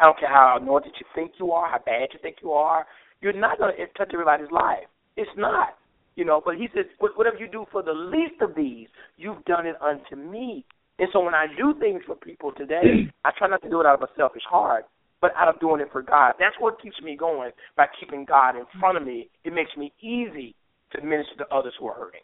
I 0.00 0.04
don't 0.04 0.18
care 0.18 0.28
how 0.28 0.58
anointed 0.60 0.92
you 0.98 1.06
think 1.14 1.32
you 1.38 1.52
are, 1.52 1.68
how 1.68 1.78
bad 1.84 2.08
you 2.12 2.18
think 2.22 2.36
you 2.42 2.52
are. 2.52 2.86
You're 3.20 3.32
not 3.32 3.58
going 3.58 3.74
to 3.76 3.86
touch 3.98 4.10
everybody's 4.12 4.50
life. 4.50 4.86
It's 5.16 5.30
not, 5.36 5.76
you 6.14 6.24
know. 6.24 6.40
But 6.44 6.56
He 6.56 6.68
says, 6.74 6.84
whatever 6.98 7.36
you 7.36 7.48
do 7.48 7.66
for 7.72 7.82
the 7.82 7.92
least 7.92 8.40
of 8.40 8.54
these, 8.54 8.86
you've 9.16 9.44
done 9.44 9.66
it 9.66 9.76
unto 9.82 10.14
me. 10.16 10.64
And 10.98 11.08
so 11.12 11.20
when 11.20 11.34
I 11.34 11.46
do 11.56 11.74
things 11.78 12.02
for 12.06 12.16
people 12.16 12.52
today, 12.56 13.10
I 13.24 13.30
try 13.36 13.48
not 13.48 13.62
to 13.62 13.70
do 13.70 13.80
it 13.80 13.86
out 13.86 13.94
of 13.94 14.02
a 14.02 14.12
selfish 14.16 14.42
heart, 14.48 14.86
but 15.20 15.32
out 15.36 15.48
of 15.48 15.60
doing 15.60 15.80
it 15.80 15.88
for 15.90 16.02
God. 16.02 16.34
That's 16.38 16.54
what 16.60 16.80
keeps 16.80 17.00
me 17.02 17.16
going 17.16 17.50
by 17.76 17.86
keeping 17.98 18.24
God 18.24 18.56
in 18.56 18.64
front 18.78 18.96
of 18.96 19.04
me. 19.04 19.28
It 19.44 19.52
makes 19.52 19.70
me 19.76 19.92
easy 20.00 20.54
to 20.92 21.02
minister 21.02 21.36
to 21.38 21.54
others 21.54 21.74
who 21.78 21.86
are 21.88 21.94
hurting. 21.94 22.20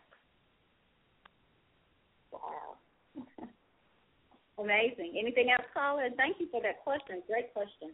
Wow. 2.33 2.41
Amazing. 4.59 5.17
Anything 5.19 5.51
else, 5.51 5.67
caller? 5.75 6.09
Thank 6.17 6.37
you 6.39 6.47
for 6.51 6.63
that 6.63 6.83
question. 6.85 7.23
Great 7.27 7.53
question. 7.53 7.91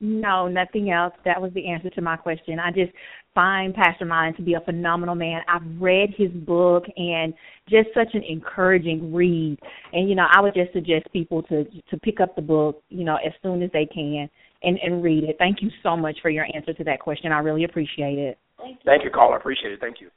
No, 0.00 0.46
nothing 0.46 0.90
else. 0.90 1.14
That 1.24 1.40
was 1.40 1.52
the 1.54 1.68
answer 1.68 1.88
to 1.90 2.02
my 2.02 2.16
question. 2.16 2.58
I 2.58 2.70
just 2.70 2.92
find 3.34 3.74
Pastor 3.74 4.04
Milan 4.04 4.34
to 4.34 4.42
be 4.42 4.54
a 4.54 4.60
phenomenal 4.60 5.14
man. 5.14 5.40
I've 5.48 5.62
read 5.80 6.10
his 6.16 6.30
book 6.30 6.84
and 6.96 7.32
just 7.68 7.88
such 7.94 8.08
an 8.12 8.22
encouraging 8.22 9.14
read. 9.14 9.58
And 9.92 10.08
you 10.08 10.14
know, 10.14 10.26
I 10.30 10.40
would 10.42 10.54
just 10.54 10.72
suggest 10.74 11.10
people 11.12 11.42
to 11.44 11.64
to 11.64 11.98
pick 12.02 12.20
up 12.20 12.36
the 12.36 12.42
book, 12.42 12.82
you 12.90 13.04
know, 13.04 13.16
as 13.16 13.32
soon 13.42 13.62
as 13.62 13.70
they 13.72 13.86
can 13.86 14.28
and 14.62 14.78
and 14.82 15.02
read 15.02 15.24
it. 15.24 15.36
Thank 15.38 15.62
you 15.62 15.70
so 15.82 15.96
much 15.96 16.16
for 16.20 16.28
your 16.28 16.46
answer 16.54 16.74
to 16.74 16.84
that 16.84 17.00
question. 17.00 17.32
I 17.32 17.38
really 17.38 17.64
appreciate 17.64 18.18
it. 18.18 18.38
Thank 18.58 18.76
you. 18.76 18.82
Thank 18.84 19.04
you, 19.04 19.10
caller. 19.10 19.36
Appreciate 19.36 19.72
it. 19.72 19.80
Thank 19.80 20.00
you. 20.00 20.10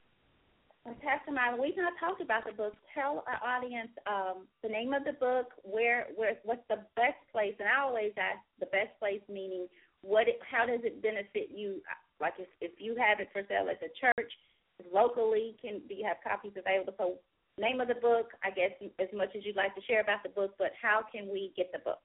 And 0.86 0.96
Pastor 1.02 1.32
Milan, 1.32 1.60
we've 1.62 1.76
not 1.76 1.94
talked 2.00 2.22
about 2.22 2.46
the 2.46 2.54
book. 2.54 2.74
Tell 2.96 3.24
our 3.28 3.40
audience 3.44 3.92
um, 4.08 4.48
the 4.64 4.70
name 4.70 4.94
of 4.94 5.04
the 5.04 5.14
book, 5.14 5.52
where, 5.64 6.08
where, 6.16 6.40
what's 6.44 6.64
the 6.70 6.80
best 6.96 7.20
place. 7.32 7.54
And 7.60 7.68
I 7.68 7.84
always 7.84 8.14
ask 8.18 8.40
the 8.60 8.72
best 8.72 8.96
place, 8.98 9.22
meaning 9.28 9.68
what, 10.02 10.28
it, 10.28 10.40
how 10.50 10.66
does 10.66 10.80
it 10.84 11.04
benefit 11.04 11.52
you? 11.54 11.82
Like 12.22 12.34
if, 12.40 12.48
if 12.62 12.72
you 12.80 12.96
have 12.96 13.20
it 13.20 13.30
for 13.34 13.44
sale 13.48 13.68
at 13.70 13.80
the 13.80 13.92
church, 14.00 14.32
locally, 14.94 15.56
can 15.62 15.82
do 15.88 15.96
you 15.96 16.08
have 16.08 16.18
copies 16.24 16.56
available? 16.56 16.94
So, 16.98 17.16
name 17.60 17.82
of 17.82 17.90
the 17.90 18.00
book, 18.00 18.32
I 18.44 18.52
guess, 18.52 18.72
as 19.00 19.10
much 19.14 19.36
as 19.36 19.44
you'd 19.44 19.60
like 19.60 19.76
to 19.76 19.82
share 19.84 20.00
about 20.00 20.24
the 20.24 20.30
book, 20.30 20.56
but 20.58 20.72
how 20.82 21.04
can 21.12 21.28
we 21.28 21.52
get 21.58 21.72
the 21.74 21.80
book, 21.80 22.00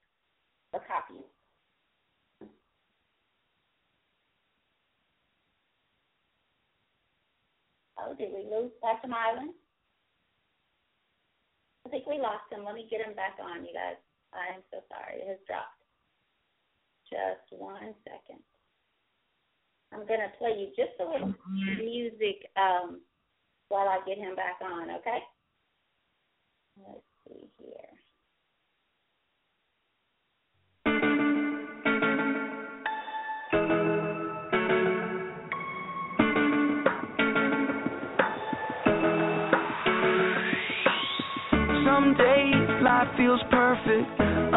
a 0.75 0.79
copy? 0.79 1.23
Oh, 8.05 8.15
did 8.15 8.31
we 8.33 8.45
lose 8.45 8.71
Pastor 8.83 9.09
Milan? 9.09 9.57
I 11.87 11.89
think 11.89 12.07
we 12.07 12.19
lost 12.21 12.53
him. 12.53 12.65
Let 12.65 12.75
me 12.75 12.89
get 12.91 13.01
him 13.01 13.17
back 13.17 13.37
on, 13.41 13.65
you 13.65 13.73
guys. 13.73 13.97
I 14.33 14.55
am 14.57 14.63
so 14.71 14.81
sorry. 14.93 15.21
It 15.21 15.29
has 15.29 15.41
dropped. 15.47 15.81
Just 17.09 17.49
one 17.53 17.95
second. 18.05 18.43
I'm 19.93 20.07
going 20.07 20.21
to 20.21 20.37
play 20.39 20.57
you 20.59 20.69
just 20.77 20.99
a 21.01 21.07
little 21.07 21.35
music 21.79 22.51
um, 22.57 23.01
while 23.69 23.89
I 23.89 24.01
get 24.07 24.19
him 24.19 24.35
back 24.35 24.59
on, 24.61 24.91
okay? 24.91 25.21
Let's 26.77 27.07
see 27.29 27.47
here. 27.59 27.95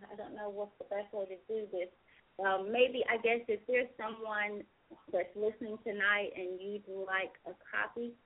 I 0.00 0.16
don't 0.16 0.32
know 0.32 0.48
what's 0.48 0.72
the 0.80 0.88
best 0.88 1.12
way 1.12 1.28
to 1.28 1.38
do 1.44 1.68
this. 1.68 1.92
Um, 2.40 2.72
maybe 2.72 3.04
I 3.04 3.20
guess 3.20 3.44
if 3.48 3.60
there's 3.68 3.90
someone 4.00 4.64
that's 5.12 5.30
listening 5.36 5.76
tonight 5.84 6.32
and 6.32 6.56
you'd 6.56 6.88
like 6.88 7.36
a 7.44 7.52
copy 7.68 8.16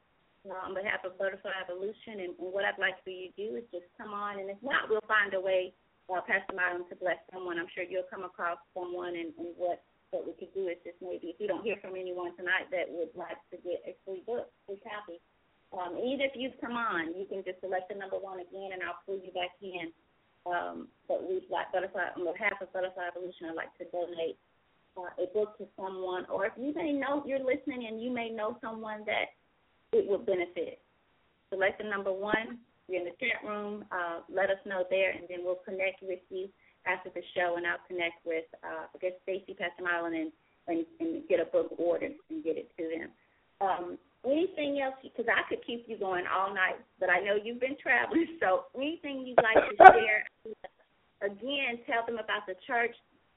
uh, 0.47 0.61
on 0.63 0.79
behalf 0.79 1.03
of 1.03 1.19
Butterfly 1.19 1.51
Evolution, 1.59 2.23
and, 2.23 2.33
and 2.39 2.51
what 2.55 2.63
I'd 2.63 2.79
like 2.79 3.03
for 3.03 3.11
you 3.11 3.33
to 3.33 3.35
do 3.35 3.49
is 3.59 3.67
just 3.75 3.91
come 3.99 4.15
on, 4.15 4.39
and 4.39 4.47
if 4.49 4.61
not, 4.63 4.87
we'll 4.87 5.05
find 5.11 5.35
a 5.35 5.41
way, 5.41 5.75
uh, 6.07 6.23
Pastor 6.23 6.55
Milan, 6.55 6.87
to 6.93 6.97
bless 6.97 7.19
someone. 7.33 7.59
I'm 7.59 7.71
sure 7.75 7.83
you'll 7.83 8.07
come 8.07 8.23
across 8.23 8.63
someone, 8.77 9.19
and, 9.19 9.35
and 9.35 9.51
what 9.59 9.83
what 10.15 10.23
we 10.23 10.33
could 10.39 10.55
do 10.55 10.71
is 10.71 10.79
just 10.87 10.95
maybe 11.03 11.35
if 11.35 11.43
you 11.43 11.51
don't 11.51 11.67
hear 11.67 11.75
from 11.83 11.99
anyone 11.99 12.31
tonight 12.39 12.71
that 12.71 12.87
would 12.87 13.11
like 13.19 13.35
to 13.51 13.59
get 13.67 13.83
a 13.83 13.99
free 14.07 14.23
book, 14.23 14.47
free 14.63 14.79
copy. 14.87 15.19
Um, 15.75 15.99
even 15.99 16.23
if 16.23 16.33
you 16.35 16.51
come 16.61 16.79
on, 16.79 17.19
you 17.19 17.27
can 17.27 17.43
just 17.43 17.61
select 17.61 17.91
the 17.91 17.99
number 17.99 18.17
one 18.17 18.39
again, 18.39 18.71
and 18.73 18.83
I'll 18.83 19.03
pull 19.07 19.19
you 19.19 19.35
back 19.35 19.51
in. 19.61 19.91
Um, 20.47 20.89
but 21.09 21.27
we'd 21.27 21.51
like 21.51 21.73
Butterfly, 21.73 22.15
on 22.17 22.25
behalf 22.25 22.61
of 22.61 22.73
Butterfly 22.73 23.11
Evolution, 23.11 23.51
I'd 23.51 23.59
like 23.59 23.75
to 23.79 23.87
donate 23.91 24.39
uh, 24.97 25.11
a 25.19 25.27
book 25.35 25.59
to 25.59 25.67
someone, 25.75 26.27
or 26.31 26.47
if 26.47 26.53
you 26.57 26.73
may 26.75 26.93
know 26.93 27.25
you're 27.27 27.43
listening 27.43 27.89
and 27.89 28.03
you 28.03 28.13
may 28.13 28.31
know 28.31 28.57
someone 28.61 29.03
that 29.07 29.35
it 29.93 30.07
would 30.09 30.27
benefit. 30.27 30.79
Select 31.51 31.79
the 31.83 31.89
number 31.89 32.13
one. 32.13 32.59
You're 32.89 33.01
in 33.01 33.09
the 33.09 33.17
chat 33.19 33.43
room. 33.49 33.85
Uh, 33.91 34.21
let 34.29 34.51
us 34.51 34.61
know 34.67 34.85
there, 34.91 35.11
and 35.11 35.25
then 35.29 35.39
we'll 35.43 35.65
connect 35.65 36.03
with 36.03 36.21
you 36.29 36.49
after 36.87 37.11
the 37.11 37.23
show, 37.35 37.57
and 37.57 37.67
I'll 37.67 37.83
connect 37.89 38.25
with 38.27 38.45
uh, 38.63 38.87
I 38.95 38.99
guess 39.01 39.17
Stacy 39.23 39.57
Pastor 39.57 39.83
Milan 39.83 40.15
and, 40.15 40.33
and 40.69 40.85
and 41.01 41.29
get 41.29 41.41
a 41.41 41.47
book 41.47 41.73
ordered 41.79 42.13
and 42.31 42.45
get 42.45 42.57
it 42.59 42.71
to 42.77 42.85
them. 42.85 43.09
Um, 43.61 43.99
anything 44.27 44.81
else? 44.81 44.95
Because 45.03 45.27
I 45.29 45.47
could 45.49 45.65
keep 45.65 45.85
you 45.87 45.99
going 45.99 46.25
all 46.27 46.53
night, 46.55 46.81
but 46.99 47.09
I 47.11 47.21
know 47.21 47.37
you've 47.37 47.61
been 47.61 47.77
traveling. 47.81 48.27
So 48.41 48.65
anything 48.77 49.25
you'd 49.27 49.41
like 49.41 49.57
to 49.57 49.77
share? 49.95 50.25
Again, 51.23 51.81
tell 51.87 52.05
them 52.05 52.17
about 52.21 52.45
the 52.47 52.55
church, 52.67 52.93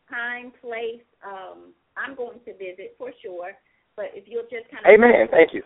time, 0.09 0.51
place. 0.59 1.03
Um, 1.23 1.71
I'm 1.95 2.15
going 2.15 2.39
to 2.45 2.51
visit 2.53 2.95
for 2.97 3.11
sure, 3.23 3.51
but 3.95 4.11
if 4.13 4.25
you'll 4.27 4.49
just 4.51 4.67
kind 4.71 4.83
of 4.83 4.91
Amen. 4.91 5.27
Thank 5.31 5.53
you. 5.53 5.63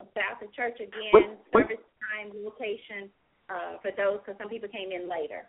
about 0.00 0.40
the 0.40 0.48
church 0.56 0.76
again, 0.80 1.12
Wait, 1.12 1.28
wait. 1.52 1.62
service 1.68 1.84
time, 2.00 2.32
location 2.44 3.10
uh, 3.50 3.76
for 3.82 3.90
those, 3.96 4.20
because 4.24 4.38
some 4.40 4.48
people 4.48 4.68
came 4.72 4.90
in 4.92 5.08
later. 5.08 5.44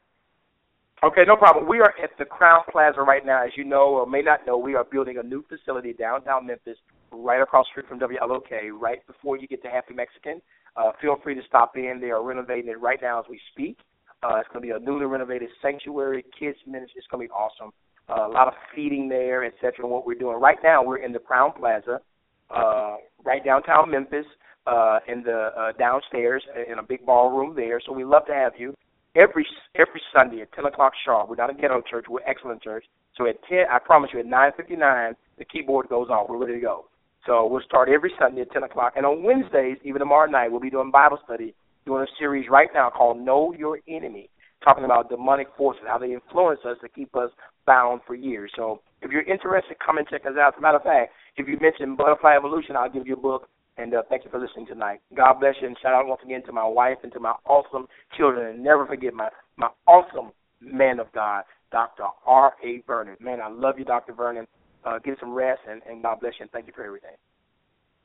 Okay, 1.03 1.23
no 1.27 1.35
problem. 1.35 1.67
We 1.67 1.79
are 1.79 1.93
at 2.01 2.09
the 2.17 2.25
Crowne 2.25 2.65
Plaza 2.71 3.01
right 3.01 3.23
now. 3.23 3.43
As 3.45 3.51
you 3.55 3.63
know 3.63 3.89
or 3.89 4.07
may 4.07 4.21
not 4.21 4.47
know, 4.47 4.57
we 4.57 4.73
are 4.73 4.83
building 4.83 5.17
a 5.19 5.23
new 5.23 5.45
facility 5.47 5.93
downtown 5.93 6.47
Memphis, 6.47 6.77
right 7.11 7.39
across 7.39 7.67
the 7.67 7.81
street 7.81 7.87
from 7.87 7.99
WLOK, 7.99 8.71
right 8.79 9.05
before 9.05 9.37
you 9.37 9.47
get 9.47 9.61
to 9.61 9.69
Happy 9.69 9.93
Mexican. 9.93 10.41
Uh, 10.75 10.91
feel 10.99 11.17
free 11.23 11.35
to 11.35 11.41
stop 11.47 11.77
in. 11.77 11.99
They 12.01 12.09
are 12.09 12.23
renovating 12.23 12.71
it 12.71 12.81
right 12.81 12.99
now 13.01 13.19
as 13.19 13.25
we 13.29 13.39
speak. 13.51 13.77
Uh, 14.23 14.37
it's 14.37 14.49
going 14.51 14.67
to 14.67 14.67
be 14.67 14.71
a 14.71 14.79
newly 14.79 15.05
renovated 15.05 15.49
sanctuary, 15.61 16.25
kids 16.37 16.57
ministry. 16.65 16.95
It's 16.97 17.07
going 17.11 17.27
to 17.27 17.29
be 17.29 17.31
awesome. 17.31 17.71
Uh, 18.09 18.27
a 18.27 18.31
lot 18.31 18.47
of 18.47 18.55
feeding 18.75 19.07
there, 19.07 19.43
et 19.43 19.53
cetera. 19.61 19.85
And 19.85 19.91
what 19.91 20.05
we're 20.05 20.15
doing 20.15 20.39
right 20.39 20.57
now, 20.63 20.83
we're 20.83 20.97
in 20.97 21.11
the 21.11 21.19
Crowne 21.19 21.55
Plaza, 21.55 22.01
uh, 22.49 22.95
right 23.23 23.45
downtown 23.45 23.91
Memphis. 23.91 24.25
uh, 24.67 24.99
in 25.07 25.23
the 25.23 25.49
uh, 25.57 25.71
downstairs 25.79 26.43
in 26.69 26.79
a 26.79 26.83
big 26.83 27.05
ballroom 27.05 27.55
there. 27.55 27.79
So 27.85 27.93
we 27.93 28.03
love 28.03 28.25
to 28.27 28.33
have 28.33 28.53
you 28.57 28.75
every 29.15 29.45
every 29.75 30.01
Sunday 30.15 30.41
at 30.41 30.51
10 30.53 30.65
o'clock 30.65 30.93
sharp. 31.05 31.29
We're 31.29 31.35
not 31.35 31.49
a 31.49 31.53
ghetto 31.53 31.81
church. 31.81 32.05
We're 32.09 32.21
excellent 32.27 32.61
church. 32.61 32.85
So 33.15 33.27
at 33.27 33.37
10, 33.49 33.65
I 33.71 33.79
promise 33.79 34.11
you, 34.13 34.19
at 34.19 34.25
9:59, 34.25 35.15
the 35.37 35.45
keyboard 35.45 35.89
goes 35.89 36.09
on. 36.09 36.25
We're 36.29 36.37
ready 36.37 36.53
to 36.53 36.59
go. 36.59 36.85
So 37.25 37.45
we'll 37.45 37.61
start 37.61 37.89
every 37.89 38.13
Sunday 38.17 38.41
at 38.41 38.51
10 38.51 38.63
o'clock. 38.63 38.93
And 38.95 39.05
on 39.05 39.23
Wednesdays, 39.23 39.77
even 39.83 39.99
tomorrow 39.99 40.29
night, 40.29 40.49
we'll 40.49 40.61
be 40.61 40.69
doing 40.69 40.91
Bible 40.91 41.19
study, 41.25 41.53
doing 41.85 42.03
a 42.03 42.07
series 42.17 42.49
right 42.49 42.69
now 42.73 42.89
called 42.89 43.19
Know 43.19 43.53
Your 43.57 43.79
Enemy, 43.87 44.29
talking 44.63 44.85
about 44.85 45.09
demonic 45.09 45.47
forces, 45.57 45.83
how 45.87 45.97
they 45.97 46.13
influence 46.13 46.61
us 46.65 46.77
to 46.81 46.89
keep 46.89 47.15
us 47.15 47.31
bound 47.65 48.01
for 48.07 48.15
years. 48.15 48.51
So 48.55 48.81
if 49.01 49.11
you're 49.11 49.23
interested, 49.23 49.77
come 49.85 49.97
and 49.97 50.07
check 50.07 50.25
us 50.25 50.37
out. 50.39 50.53
As 50.53 50.59
a 50.59 50.61
matter 50.61 50.77
of 50.77 50.83
fact, 50.83 51.11
if 51.35 51.47
you 51.47 51.57
mention 51.59 51.95
Butterfly 51.95 52.35
Evolution, 52.35 52.75
I'll 52.75 52.89
give 52.89 53.05
you 53.05 53.13
a 53.13 53.19
book. 53.19 53.49
And 53.77 53.93
uh, 53.93 54.01
thank 54.09 54.25
you 54.25 54.31
for 54.31 54.39
listening 54.39 54.65
tonight. 54.65 55.01
God 55.15 55.39
bless 55.39 55.53
you, 55.61 55.67
and 55.67 55.77
shout 55.81 55.93
out 55.93 56.07
once 56.07 56.21
again 56.25 56.43
to 56.45 56.51
my 56.51 56.65
wife 56.65 56.97
and 57.03 57.13
to 57.13 57.19
my 57.19 57.33
awesome 57.45 57.87
children. 58.17 58.55
And 58.55 58.63
never 58.63 58.85
forget 58.85 59.13
my 59.13 59.29
my 59.55 59.69
awesome 59.87 60.31
man 60.61 60.99
of 60.99 61.11
God, 61.13 61.43
Dr. 61.71 62.03
R. 62.25 62.53
A. 62.63 62.81
Vernon. 62.87 63.17
Man, 63.19 63.39
I 63.41 63.49
love 63.49 63.77
you, 63.77 63.85
Dr. 63.85 64.13
Vernon. 64.13 64.47
Uh, 64.83 64.99
get 64.99 65.17
some 65.19 65.33
rest, 65.33 65.61
and, 65.69 65.81
and 65.89 66.01
God 66.01 66.19
bless 66.19 66.33
you, 66.39 66.43
and 66.43 66.51
thank 66.51 66.65
you 66.67 66.73
for 66.75 66.83
everything. 66.83 67.17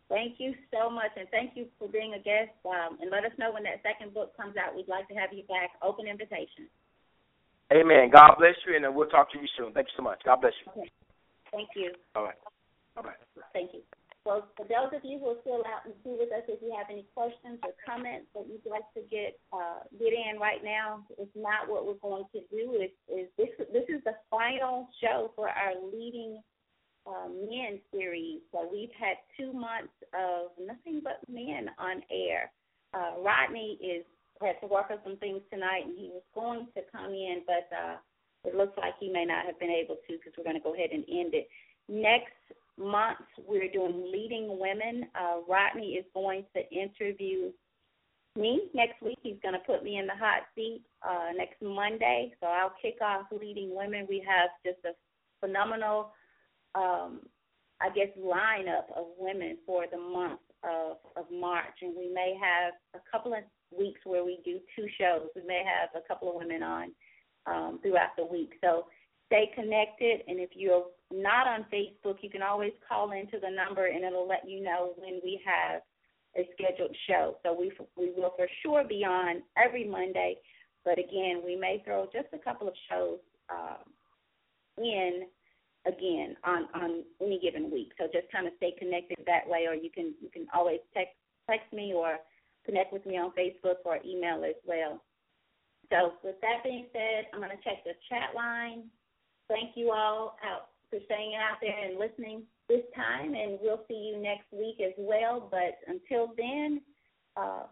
Thank 0.09 0.37
you 0.39 0.53
so 0.70 0.91
much, 0.91 1.12
and 1.16 1.29
thank 1.31 1.53
you 1.55 1.66
for 1.79 1.89
being 1.89 2.12
a 2.14 2.18
guest. 2.18 2.53
Um, 2.66 2.99
and 3.01 3.11
let 3.11 3.25
us 3.25 3.33
know 3.39 3.53
when 3.53 3.62
that 3.62 3.81
second 3.83 4.12
book 4.12 4.37
comes 4.37 4.57
out. 4.57 4.77
We'd 4.77 4.89
like 4.89 5.09
to 5.09 5.14
have 5.14 5.33
you 5.33 5.45
back. 5.45 5.70
Open 5.81 6.07
invitation. 6.07 6.68
Amen. 7.73 8.11
God 8.12 8.37
bless 8.39 8.55
you, 8.66 8.77
and 8.77 8.85
uh, 8.85 8.93
we'll 8.93 9.09
talk 9.09 9.33
to 9.33 9.39
you 9.39 9.49
soon. 9.57 9.73
Thank 9.73 9.89
you 9.89 9.97
so 9.97 10.03
much. 10.03 10.20
God 10.25 10.41
bless 10.41 10.53
you. 10.61 10.73
Okay. 10.73 10.91
Thank 11.51 11.68
you. 11.77 11.93
All 12.14 12.25
right. 12.25 12.37
Bye 12.95 13.03
bye. 13.03 13.16
Thank 13.53 13.73
you. 13.73 13.81
Well, 14.25 14.47
for 14.57 14.62
those 14.70 14.95
of 14.95 15.03
you 15.03 15.18
who 15.18 15.35
are 15.35 15.43
still 15.43 15.66
out 15.66 15.83
and 15.85 15.95
see 16.05 16.14
with 16.14 16.31
us, 16.31 16.47
if 16.47 16.62
you 16.62 16.70
have 16.79 16.87
any 16.91 17.07
questions 17.14 17.59
or 17.66 17.75
comments 17.83 18.31
that 18.35 18.47
you'd 18.47 18.62
like 18.70 18.87
to 18.95 19.03
get 19.11 19.35
uh, 19.53 19.83
get 19.99 20.14
in 20.14 20.39
right 20.39 20.62
now, 20.62 21.03
if 21.18 21.29
not, 21.35 21.66
what 21.66 21.87
we're 21.87 21.99
going 21.99 22.25
to 22.31 22.41
do 22.47 22.79
is, 22.79 22.95
is 23.11 23.27
this 23.37 23.51
this 23.73 23.83
is 23.89 23.99
the 24.05 24.14
final 24.31 24.87
show 25.03 25.33
for 25.35 25.49
our 25.49 25.75
leading 25.91 26.39
uh, 27.03 27.27
men 27.51 27.81
series. 27.91 28.47
So 28.53 28.68
we've 28.70 28.95
had 28.95 29.18
two 29.35 29.53
months 29.53 29.95
of 30.14 30.55
nothing 30.55 31.03
but 31.03 31.18
men 31.27 31.66
on 31.79 32.03
air. 32.07 32.53
Uh, 32.95 33.18
Rodney 33.18 33.75
is 33.83 34.07
had 34.41 34.61
to 34.61 34.66
work 34.66 34.87
on 34.91 34.99
some 35.05 35.16
things 35.18 35.43
tonight, 35.51 35.83
and 35.87 35.99
he 35.99 36.11
was 36.14 36.23
going 36.35 36.66
to 36.75 36.83
come 36.91 37.11
in, 37.11 37.43
but 37.47 37.66
uh, 37.75 37.97
it 38.45 38.55
looks 38.55 38.77
like 38.79 38.95
he 38.99 39.11
may 39.11 39.25
not 39.25 39.47
have 39.47 39.59
been 39.59 39.70
able 39.70 39.97
to 40.07 40.14
because 40.14 40.33
we're 40.39 40.45
going 40.45 40.57
to 40.57 40.62
go 40.62 40.75
ahead 40.75 40.91
and 40.93 41.05
end 41.11 41.35
it. 41.35 41.49
Next 41.89 42.39
month, 42.79 43.18
we're 43.47 43.70
doing 43.70 44.11
leading 44.12 44.59
women. 44.59 45.07
Uh, 45.14 45.41
Rodney 45.49 45.95
is 45.95 46.05
going 46.14 46.45
to 46.55 46.62
interview 46.70 47.51
me 48.37 48.62
next 48.75 49.03
week. 49.03 49.18
He's 49.23 49.37
going 49.43 49.55
to 49.55 49.61
put 49.61 49.83
me 49.85 49.99
in 49.99 50.07
the 50.07 50.14
hot 50.14 50.43
seat 50.55 50.83
uh, 51.07 51.31
next 51.37 51.61
Monday. 51.62 52.33
So 52.41 52.47
I'll 52.47 52.73
kick 52.81 52.97
off 53.03 53.27
leading 53.31 53.75
women. 53.75 54.07
We 54.09 54.25
have 54.27 54.51
just 54.64 54.85
a 54.85 54.93
phenomenal, 55.41 56.12
um, 56.75 57.20
I 57.81 57.91
guess, 57.95 58.09
lineup 58.18 58.91
of 58.97 59.07
women 59.18 59.59
for 59.66 59.85
the 59.91 59.99
month 59.99 60.41
of, 60.64 60.97
of 61.16 61.27
March. 61.31 61.83
And 61.83 61.95
we 61.97 62.12
may 62.12 62.35
have 62.41 62.75
a 62.95 63.11
couple 63.11 63.35
of 63.35 63.41
weeks 63.77 64.01
where 64.05 64.25
we 64.25 64.39
do 64.45 64.61
two 64.77 64.87
shows. 64.99 65.29
We 65.37 65.43
may 65.47 65.62
have 65.64 65.91
a 66.01 66.07
couple 66.07 66.31
of 66.31 66.37
women 66.37 66.62
on 66.62 66.93
um, 67.47 67.81
throughout 67.83 68.16
the 68.16 68.25
week. 68.25 68.53
So 68.62 68.87
stay 69.33 69.51
connected. 69.55 70.20
And 70.28 70.39
if 70.39 70.51
you're 70.55 70.85
not 71.11 71.47
on 71.47 71.64
Facebook, 71.72 72.16
you 72.20 72.28
can 72.28 72.43
always 72.43 72.72
call 72.87 73.12
into 73.12 73.39
the 73.41 73.51
number 73.51 73.87
and 73.87 74.05
it'll 74.05 74.28
let 74.28 74.49
you 74.49 74.62
know 74.62 74.93
when 74.97 75.20
we 75.24 75.41
have 75.45 75.80
a 76.37 76.49
scheduled 76.53 76.95
show. 77.09 77.37
So 77.43 77.53
we 77.59 77.72
we 77.97 78.12
will 78.16 78.33
for 78.37 78.47
sure 78.62 78.85
be 78.87 79.05
on 79.05 79.43
every 79.57 79.89
Monday, 79.89 80.37
but 80.85 80.99
again, 80.99 81.43
we 81.45 81.57
may 81.57 81.83
throw 81.85 82.07
just 82.12 82.28
a 82.33 82.39
couple 82.39 82.68
of 82.68 82.74
shows 82.91 83.18
um, 83.51 83.85
in 84.78 85.24
again 85.87 86.37
on 86.45 86.68
on 86.74 87.05
any 87.20 87.39
given 87.41 87.70
week. 87.70 87.93
So 87.99 88.07
just 88.12 88.33
kind 88.33 88.47
of 88.47 88.55
stay 88.59 88.74
connected 88.78 89.18
that 89.26 89.47
way, 89.47 89.66
or 89.68 89.74
you 89.74 89.91
can 89.91 90.14
you 90.20 90.30
can 90.30 90.47
always 90.55 90.80
text 90.95 91.14
text 91.51 91.70
me 91.72 91.93
or 91.95 92.16
connect 92.64 92.93
with 92.93 93.05
me 93.05 93.18
on 93.18 93.33
Facebook 93.33 93.85
or 93.85 93.99
email 94.07 94.45
as 94.45 94.57
well. 94.66 95.03
So 95.91 96.14
with 96.24 96.41
that 96.41 96.64
being 96.64 96.87
said, 96.93 97.26
I'm 97.35 97.41
going 97.41 97.51
to 97.51 97.62
check 97.62 97.85
the 97.85 97.93
chat 98.09 98.35
line 98.35 98.85
thank 99.49 99.76
you 99.76 99.93
all 99.93 100.36
out 100.45 100.68
for 100.90 100.99
staying 101.07 101.34
out 101.34 101.59
there 101.61 101.76
and 101.84 101.99
listening 101.99 102.43
this 102.68 102.82
time, 102.95 103.34
and 103.34 103.59
we'll 103.62 103.84
see 103.88 104.12
you 104.12 104.22
next 104.22 104.47
week 104.53 104.76
as 104.84 104.93
well. 104.99 105.49
But 105.51 105.78
until 105.88 106.32
then, 106.36 106.80
uh, 107.36 107.64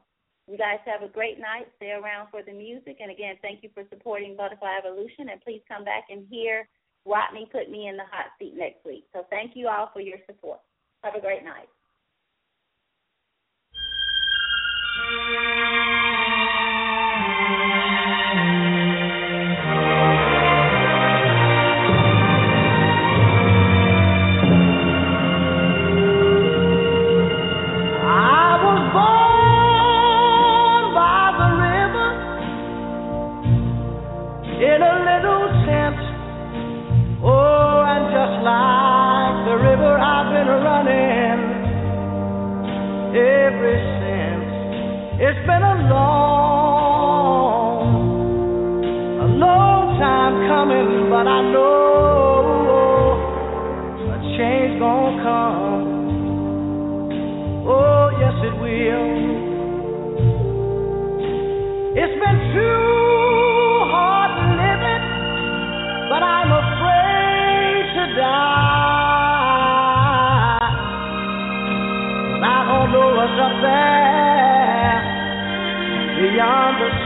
you 0.51 0.59
guys 0.59 0.79
have 0.85 1.03
a 1.03 1.13
great 1.13 1.39
night. 1.39 1.69
Stay 1.77 1.93
around 1.93 2.29
for 2.31 2.43
the 2.43 2.53
music. 2.53 2.97
And 3.01 3.11
again, 3.11 3.37
thank 3.41 3.63
you 3.63 3.71
for 3.73 3.85
supporting 3.89 4.37
Butterfly 4.37 4.79
Evolution. 4.79 5.29
And 5.31 5.41
please 5.43 5.63
come 5.69 5.85
back 5.85 6.05
and 6.11 6.27
hear 6.29 6.69
Rodney 7.07 7.49
put 7.53 7.71
me 7.71 7.89
in 7.89 7.97
the 7.97 8.05
hot 8.11 8.33
seat 8.39 8.55
next 8.57 8.85
week. 8.85 9.05
So 9.13 9.27
thank 9.31 9.53
you 9.55 9.69
all 9.69 9.91
for 9.93 10.01
your 10.01 10.19
support. 10.27 10.61
Have 11.05 11.15
a 11.15 11.21
great 11.21 11.45
night. 11.45 11.69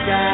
Beyond 0.07 0.34